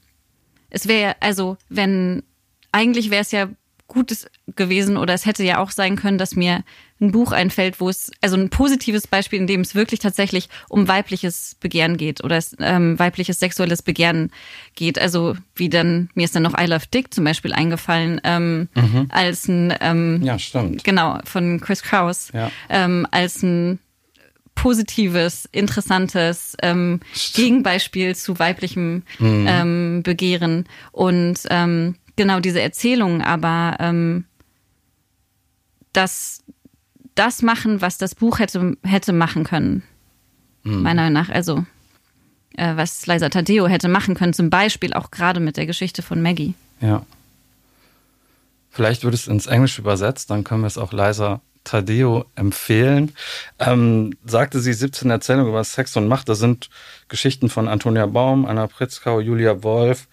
es 0.69 0.87
wäre, 0.87 1.15
also 1.19 1.57
wenn, 1.69 2.23
eigentlich 2.71 3.09
wäre 3.09 3.21
es 3.21 3.31
ja 3.31 3.49
Gutes 3.87 4.29
gewesen 4.55 4.97
oder 4.97 5.13
es 5.13 5.25
hätte 5.25 5.43
ja 5.43 5.59
auch 5.59 5.71
sein 5.71 5.95
können, 5.95 6.17
dass 6.17 6.35
mir 6.35 6.63
ein 6.99 7.11
Buch 7.11 7.31
einfällt, 7.31 7.79
wo 7.79 7.89
es, 7.89 8.11
also 8.21 8.35
ein 8.35 8.49
positives 8.49 9.07
Beispiel, 9.07 9.39
in 9.39 9.47
dem 9.47 9.61
es 9.61 9.75
wirklich 9.75 9.99
tatsächlich 9.99 10.49
um 10.69 10.87
weibliches 10.87 11.55
Begehren 11.59 11.97
geht 11.97 12.23
oder 12.23 12.37
es, 12.37 12.55
ähm, 12.59 12.97
weibliches 12.97 13.39
sexuelles 13.39 13.81
Begehren 13.81 14.31
geht. 14.75 14.99
Also 14.99 15.35
wie 15.55 15.69
dann, 15.69 16.09
mir 16.15 16.25
ist 16.25 16.35
dann 16.35 16.43
noch 16.43 16.57
I 16.59 16.65
Love 16.65 16.85
Dick 16.93 17.13
zum 17.13 17.23
Beispiel 17.23 17.53
eingefallen, 17.53 18.19
ähm, 18.23 18.69
mhm. 18.75 19.07
als 19.09 19.47
ein, 19.47 19.73
ähm, 19.81 20.21
ja, 20.23 20.39
stimmt. 20.39 20.83
Genau, 20.83 21.19
von 21.25 21.59
Chris 21.59 21.83
Kraus, 21.83 22.29
ja. 22.33 22.51
ähm, 22.69 23.05
als 23.11 23.43
ein 23.43 23.79
positives, 24.55 25.47
interessantes 25.51 26.57
ähm, 26.63 26.99
Gegenbeispiel 27.35 28.15
zu 28.15 28.39
weiblichem 28.39 29.03
mhm. 29.19 29.45
ähm, 29.47 30.03
Begehren. 30.03 30.67
Und 30.91 31.41
ähm, 31.51 31.95
genau 32.15 32.39
diese 32.39 32.59
Erzählung, 32.59 33.21
aber 33.21 33.77
ähm, 33.79 34.25
das, 35.93 36.43
das 37.17 37.41
machen, 37.41 37.81
was 37.81 37.97
das 37.97 38.15
Buch 38.15 38.39
hätte, 38.39 38.77
hätte 38.83 39.13
machen 39.13 39.43
können. 39.43 39.83
Mhm. 40.63 40.81
Meiner 40.81 41.03
Meinung 41.03 41.13
nach, 41.13 41.29
also 41.29 41.65
äh, 42.57 42.75
was 42.75 43.05
Liza 43.07 43.29
Tadeo 43.29 43.67
hätte 43.67 43.87
machen 43.87 44.15
können, 44.15 44.33
zum 44.33 44.49
Beispiel 44.49 44.93
auch 44.93 45.11
gerade 45.11 45.39
mit 45.39 45.57
der 45.57 45.65
Geschichte 45.65 46.01
von 46.01 46.21
Maggie. 46.21 46.53
Ja. 46.81 47.05
Vielleicht 48.69 49.03
wird 49.03 49.13
es 49.13 49.27
ins 49.27 49.47
Englische 49.47 49.81
übersetzt, 49.81 50.29
dann 50.29 50.43
können 50.43 50.61
wir 50.61 50.67
es 50.67 50.77
auch 50.77 50.93
Liza 50.93 51.41
Tadeo 51.63 52.25
empfehlen. 52.35 53.13
Ähm, 53.59 54.15
sagte 54.25 54.59
sie 54.59 54.73
17 54.73 55.09
Erzählungen 55.09 55.49
über 55.49 55.63
Sex 55.63 55.97
und 55.97 56.07
Macht. 56.07 56.29
Das 56.29 56.39
sind 56.39 56.69
Geschichten 57.09 57.49
von 57.49 57.67
Antonia 57.67 58.05
Baum, 58.05 58.45
Anna 58.45 58.67
Pritzkau, 58.67 59.19
Julia 59.19 59.63
Wolf, 59.63 60.07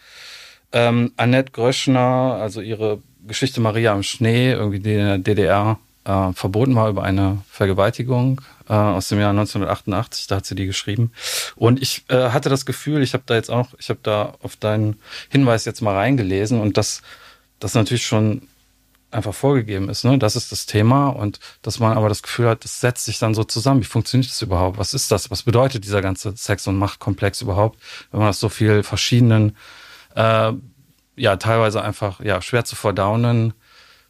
ähm, 0.73 1.13
Annette 1.17 1.53
Gröschner, 1.53 2.39
also 2.41 2.61
ihre 2.61 3.01
Geschichte 3.27 3.61
Maria 3.61 3.95
im 3.95 4.03
Schnee, 4.03 4.53
irgendwie 4.53 4.81
die 4.81 4.95
in 4.95 4.99
der 4.99 5.19
DDR 5.19 5.79
äh, 6.05 6.33
verboten 6.33 6.75
war 6.75 6.89
über 6.89 7.03
eine 7.03 7.43
Vergewaltigung 7.51 8.41
äh, 8.69 8.73
aus 8.73 9.09
dem 9.09 9.21
Jahr 9.21 9.31
1988. 9.31 10.27
Da 10.27 10.37
hat 10.37 10.47
sie 10.47 10.55
die 10.55 10.67
geschrieben. 10.67 11.13
Und 11.57 11.81
ich 11.83 12.05
äh, 12.09 12.31
hatte 12.31 12.49
das 12.49 12.67
Gefühl, 12.67 13.03
ich 13.03 13.15
habe 13.15 13.25
da 13.27 13.35
jetzt 13.35 13.51
auch, 13.51 13.69
ich 13.79 13.89
habe 13.89 14.01
da 14.03 14.35
auf 14.43 14.57
deinen 14.57 15.01
Hinweis 15.31 15.65
jetzt 15.65 15.81
mal 15.81 15.95
reingelesen 15.95 16.61
und 16.61 16.77
das, 16.77 17.03
das 17.59 17.75
natürlich 17.75 18.07
schon 18.07 18.49
einfach 19.11 19.35
vorgegeben 19.35 19.89
ist, 19.89 20.05
ne? 20.05 20.19
Das 20.19 20.35
ist 20.35 20.51
das 20.51 20.67
Thema 20.67 21.09
und 21.09 21.39
dass 21.63 21.79
man 21.79 21.97
aber 21.97 22.09
das 22.09 22.23
Gefühl 22.23 22.49
hat, 22.49 22.65
das 22.65 22.81
setzt 22.81 23.05
sich 23.05 23.21
dann 23.21 23.33
so 23.33 23.45
zusammen. 23.45 23.81
Wie 23.81 23.87
funktioniert 23.87 24.29
das 24.29 24.43
überhaupt? 24.43 24.77
Was 24.77 24.93
ist 24.93 25.13
das? 25.13 25.31
Was 25.31 25.45
bedeutet 25.45 25.85
dieser 25.85 26.03
ganze 26.03 26.37
Sex- 26.37 26.67
und 26.67 26.77
Machtkomplex 26.77 27.41
überhaupt, 27.41 27.79
wenn 28.11 28.19
man 28.19 28.29
das 28.29 28.41
so 28.41 28.49
viel 28.49 28.83
verschiedenen 28.83 29.57
äh, 30.17 30.53
ja 31.17 31.37
teilweise 31.37 31.83
einfach 31.83 32.21
ja 32.21 32.43
schwer 32.43 32.65
zu 32.65 32.75
verdaunen 32.75 33.55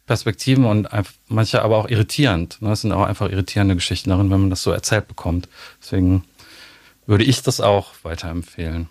Perspektiven 0.05 0.65
und 0.65 0.87
manche 1.27 1.61
aber 1.63 1.77
auch 1.77 1.89
irritierend. 1.89 2.61
Ne? 2.61 2.71
Es 2.71 2.81
sind 2.81 2.91
auch 2.91 3.05
einfach 3.05 3.29
irritierende 3.29 3.75
Geschichten 3.75 4.11
darin, 4.11 4.29
wenn 4.29 4.41
man 4.41 4.49
das 4.49 4.61
so 4.61 4.71
erzählt 4.71 5.07
bekommt. 5.07 5.49
Deswegen 5.81 6.23
würde 7.07 7.23
ich 7.23 7.41
das 7.41 7.59
auch 7.59 7.93
weiterempfehlen. 8.03 8.87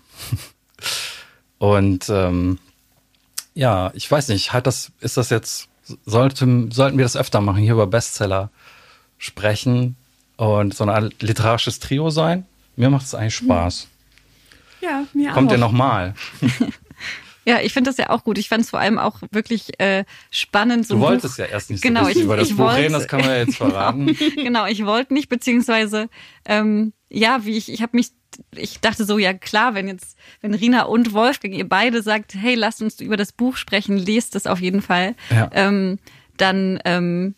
und 1.58 2.08
ähm, 2.08 2.58
ja, 3.54 3.92
ich 3.94 4.10
weiß 4.10 4.28
nicht, 4.28 4.52
hat 4.52 4.66
das, 4.66 4.90
ist 5.00 5.16
das 5.16 5.30
jetzt, 5.30 5.68
sollte, 6.04 6.68
sollten 6.70 6.98
wir 6.98 7.04
das 7.04 7.16
öfter 7.16 7.40
machen, 7.40 7.62
hier 7.62 7.74
über 7.74 7.86
Bestseller 7.86 8.50
sprechen 9.18 9.96
und 10.36 10.74
so 10.74 10.84
Art 10.84 11.22
literarisches 11.22 11.78
Trio 11.78 12.10
sein? 12.10 12.44
Mir 12.74 12.90
macht 12.90 13.06
es 13.06 13.14
eigentlich 13.14 13.36
Spaß. 13.36 13.86
Ja, 14.80 15.04
mir 15.12 15.26
Kommt 15.26 15.30
auch. 15.30 15.34
Kommt 15.34 15.52
ihr 15.52 15.58
nochmal? 15.58 16.14
Ja, 17.44 17.60
ich 17.60 17.72
finde 17.72 17.90
das 17.90 17.98
ja 17.98 18.10
auch 18.10 18.24
gut. 18.24 18.38
Ich 18.38 18.48
fand 18.48 18.62
es 18.62 18.70
vor 18.70 18.80
allem 18.80 18.98
auch 18.98 19.20
wirklich 19.30 19.78
äh, 19.80 20.04
spannend. 20.30 20.86
So 20.86 20.94
du 20.94 21.00
wolltest 21.00 21.36
Buch. 21.36 21.44
ja 21.44 21.50
erst 21.50 21.70
nicht 21.70 21.82
so 21.82 21.88
genau, 21.88 22.08
ich, 22.08 22.16
über 22.18 22.36
das 22.36 22.50
Buch 22.50 22.58
wollte, 22.58 22.82
reden, 22.82 22.92
das 22.92 23.08
kann 23.08 23.20
man 23.20 23.30
ja 23.30 23.36
jetzt 23.38 23.56
verraten. 23.58 24.16
genau, 24.36 24.66
ich 24.66 24.84
wollte 24.84 25.14
nicht, 25.14 25.28
beziehungsweise 25.28 26.08
ähm, 26.44 26.92
ja, 27.10 27.44
wie 27.44 27.56
ich, 27.56 27.70
ich 27.72 27.82
habe 27.82 27.96
mich, 27.96 28.10
ich 28.56 28.80
dachte 28.80 29.04
so, 29.04 29.18
ja 29.18 29.32
klar, 29.34 29.74
wenn 29.74 29.88
jetzt, 29.88 30.16
wenn 30.40 30.54
Rina 30.54 30.82
und 30.82 31.12
Wolfgang 31.12 31.54
ihr 31.54 31.68
beide 31.68 32.02
sagt, 32.02 32.34
hey, 32.34 32.54
lasst 32.54 32.82
uns 32.82 33.00
über 33.00 33.16
das 33.16 33.32
Buch 33.32 33.56
sprechen, 33.56 33.96
lest 33.96 34.34
es 34.36 34.46
auf 34.46 34.60
jeden 34.60 34.82
Fall, 34.82 35.14
ja. 35.30 35.48
ähm, 35.52 35.98
dann 36.36 36.80
ähm, 36.84 37.34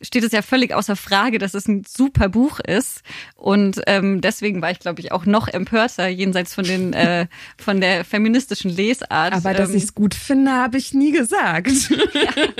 steht 0.00 0.24
es 0.24 0.32
ja 0.32 0.42
völlig 0.42 0.74
außer 0.74 0.96
Frage, 0.96 1.38
dass 1.38 1.54
es 1.54 1.66
ein 1.66 1.84
super 1.84 2.28
Buch 2.28 2.60
ist. 2.60 3.02
Und 3.34 3.80
ähm, 3.86 4.20
deswegen 4.20 4.62
war 4.62 4.70
ich, 4.70 4.78
glaube 4.78 5.00
ich, 5.00 5.12
auch 5.12 5.26
noch 5.26 5.48
empörter, 5.48 6.08
jenseits 6.08 6.54
von 6.54 6.64
den 6.64 6.92
äh, 6.92 7.26
von 7.58 7.80
der 7.80 8.04
feministischen 8.04 8.70
Lesart. 8.70 9.32
Aber 9.32 9.54
dass 9.54 9.70
ähm, 9.70 9.76
ich 9.76 9.84
es 9.84 9.94
gut 9.94 10.14
finde, 10.14 10.52
habe 10.52 10.78
ich 10.78 10.94
nie 10.94 11.12
gesagt. 11.12 11.68
ja. 12.14 12.58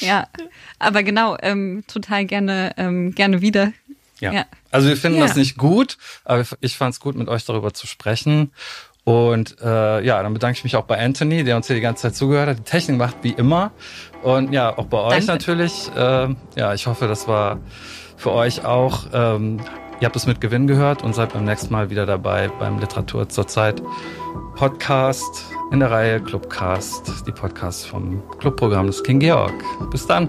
ja, 0.00 0.28
aber 0.78 1.02
genau, 1.02 1.36
ähm, 1.40 1.84
total 1.86 2.24
gerne, 2.24 2.72
ähm, 2.76 3.14
gerne 3.14 3.40
wieder. 3.40 3.72
Ja. 4.20 4.32
ja. 4.32 4.46
Also 4.70 4.88
wir 4.88 4.96
finden 4.96 5.18
ja. 5.18 5.26
das 5.26 5.36
nicht 5.36 5.56
gut, 5.56 5.96
aber 6.24 6.44
ich 6.60 6.76
fand 6.76 6.94
es 6.94 7.00
gut, 7.00 7.16
mit 7.16 7.28
euch 7.28 7.44
darüber 7.44 7.72
zu 7.72 7.86
sprechen. 7.86 8.52
Und 9.08 9.56
äh, 9.62 10.04
ja, 10.04 10.22
dann 10.22 10.34
bedanke 10.34 10.58
ich 10.58 10.64
mich 10.64 10.76
auch 10.76 10.84
bei 10.84 11.02
Anthony, 11.02 11.42
der 11.42 11.56
uns 11.56 11.66
hier 11.66 11.76
die 11.76 11.80
ganze 11.80 12.02
Zeit 12.02 12.14
zugehört 12.14 12.50
hat. 12.50 12.58
Die 12.58 12.62
Technik 12.62 12.98
macht 12.98 13.16
wie 13.22 13.30
immer. 13.30 13.70
Und 14.22 14.52
ja, 14.52 14.76
auch 14.76 14.84
bei 14.84 14.98
euch 14.98 15.24
Danke. 15.24 15.26
natürlich. 15.28 15.90
Äh, 15.96 16.28
ja, 16.56 16.74
ich 16.74 16.86
hoffe, 16.86 17.08
das 17.08 17.26
war 17.26 17.56
für 18.18 18.32
euch 18.32 18.66
auch. 18.66 19.06
Ähm, 19.14 19.60
ihr 20.00 20.04
habt 20.04 20.14
es 20.14 20.26
mit 20.26 20.42
Gewinn 20.42 20.66
gehört 20.66 21.02
und 21.02 21.14
seid 21.14 21.32
beim 21.32 21.46
nächsten 21.46 21.72
Mal 21.72 21.88
wieder 21.88 22.04
dabei 22.04 22.50
beim 22.58 22.80
Literatur 22.80 23.30
zur 23.30 23.46
Zeit 23.46 23.80
Podcast 24.56 25.46
in 25.72 25.80
der 25.80 25.90
Reihe 25.90 26.20
Clubcast, 26.20 27.26
die 27.26 27.32
Podcasts 27.32 27.86
vom 27.86 28.22
Clubprogramm 28.40 28.88
des 28.88 29.02
King 29.02 29.20
Georg. 29.20 29.54
Bis 29.90 30.06
dann. 30.06 30.28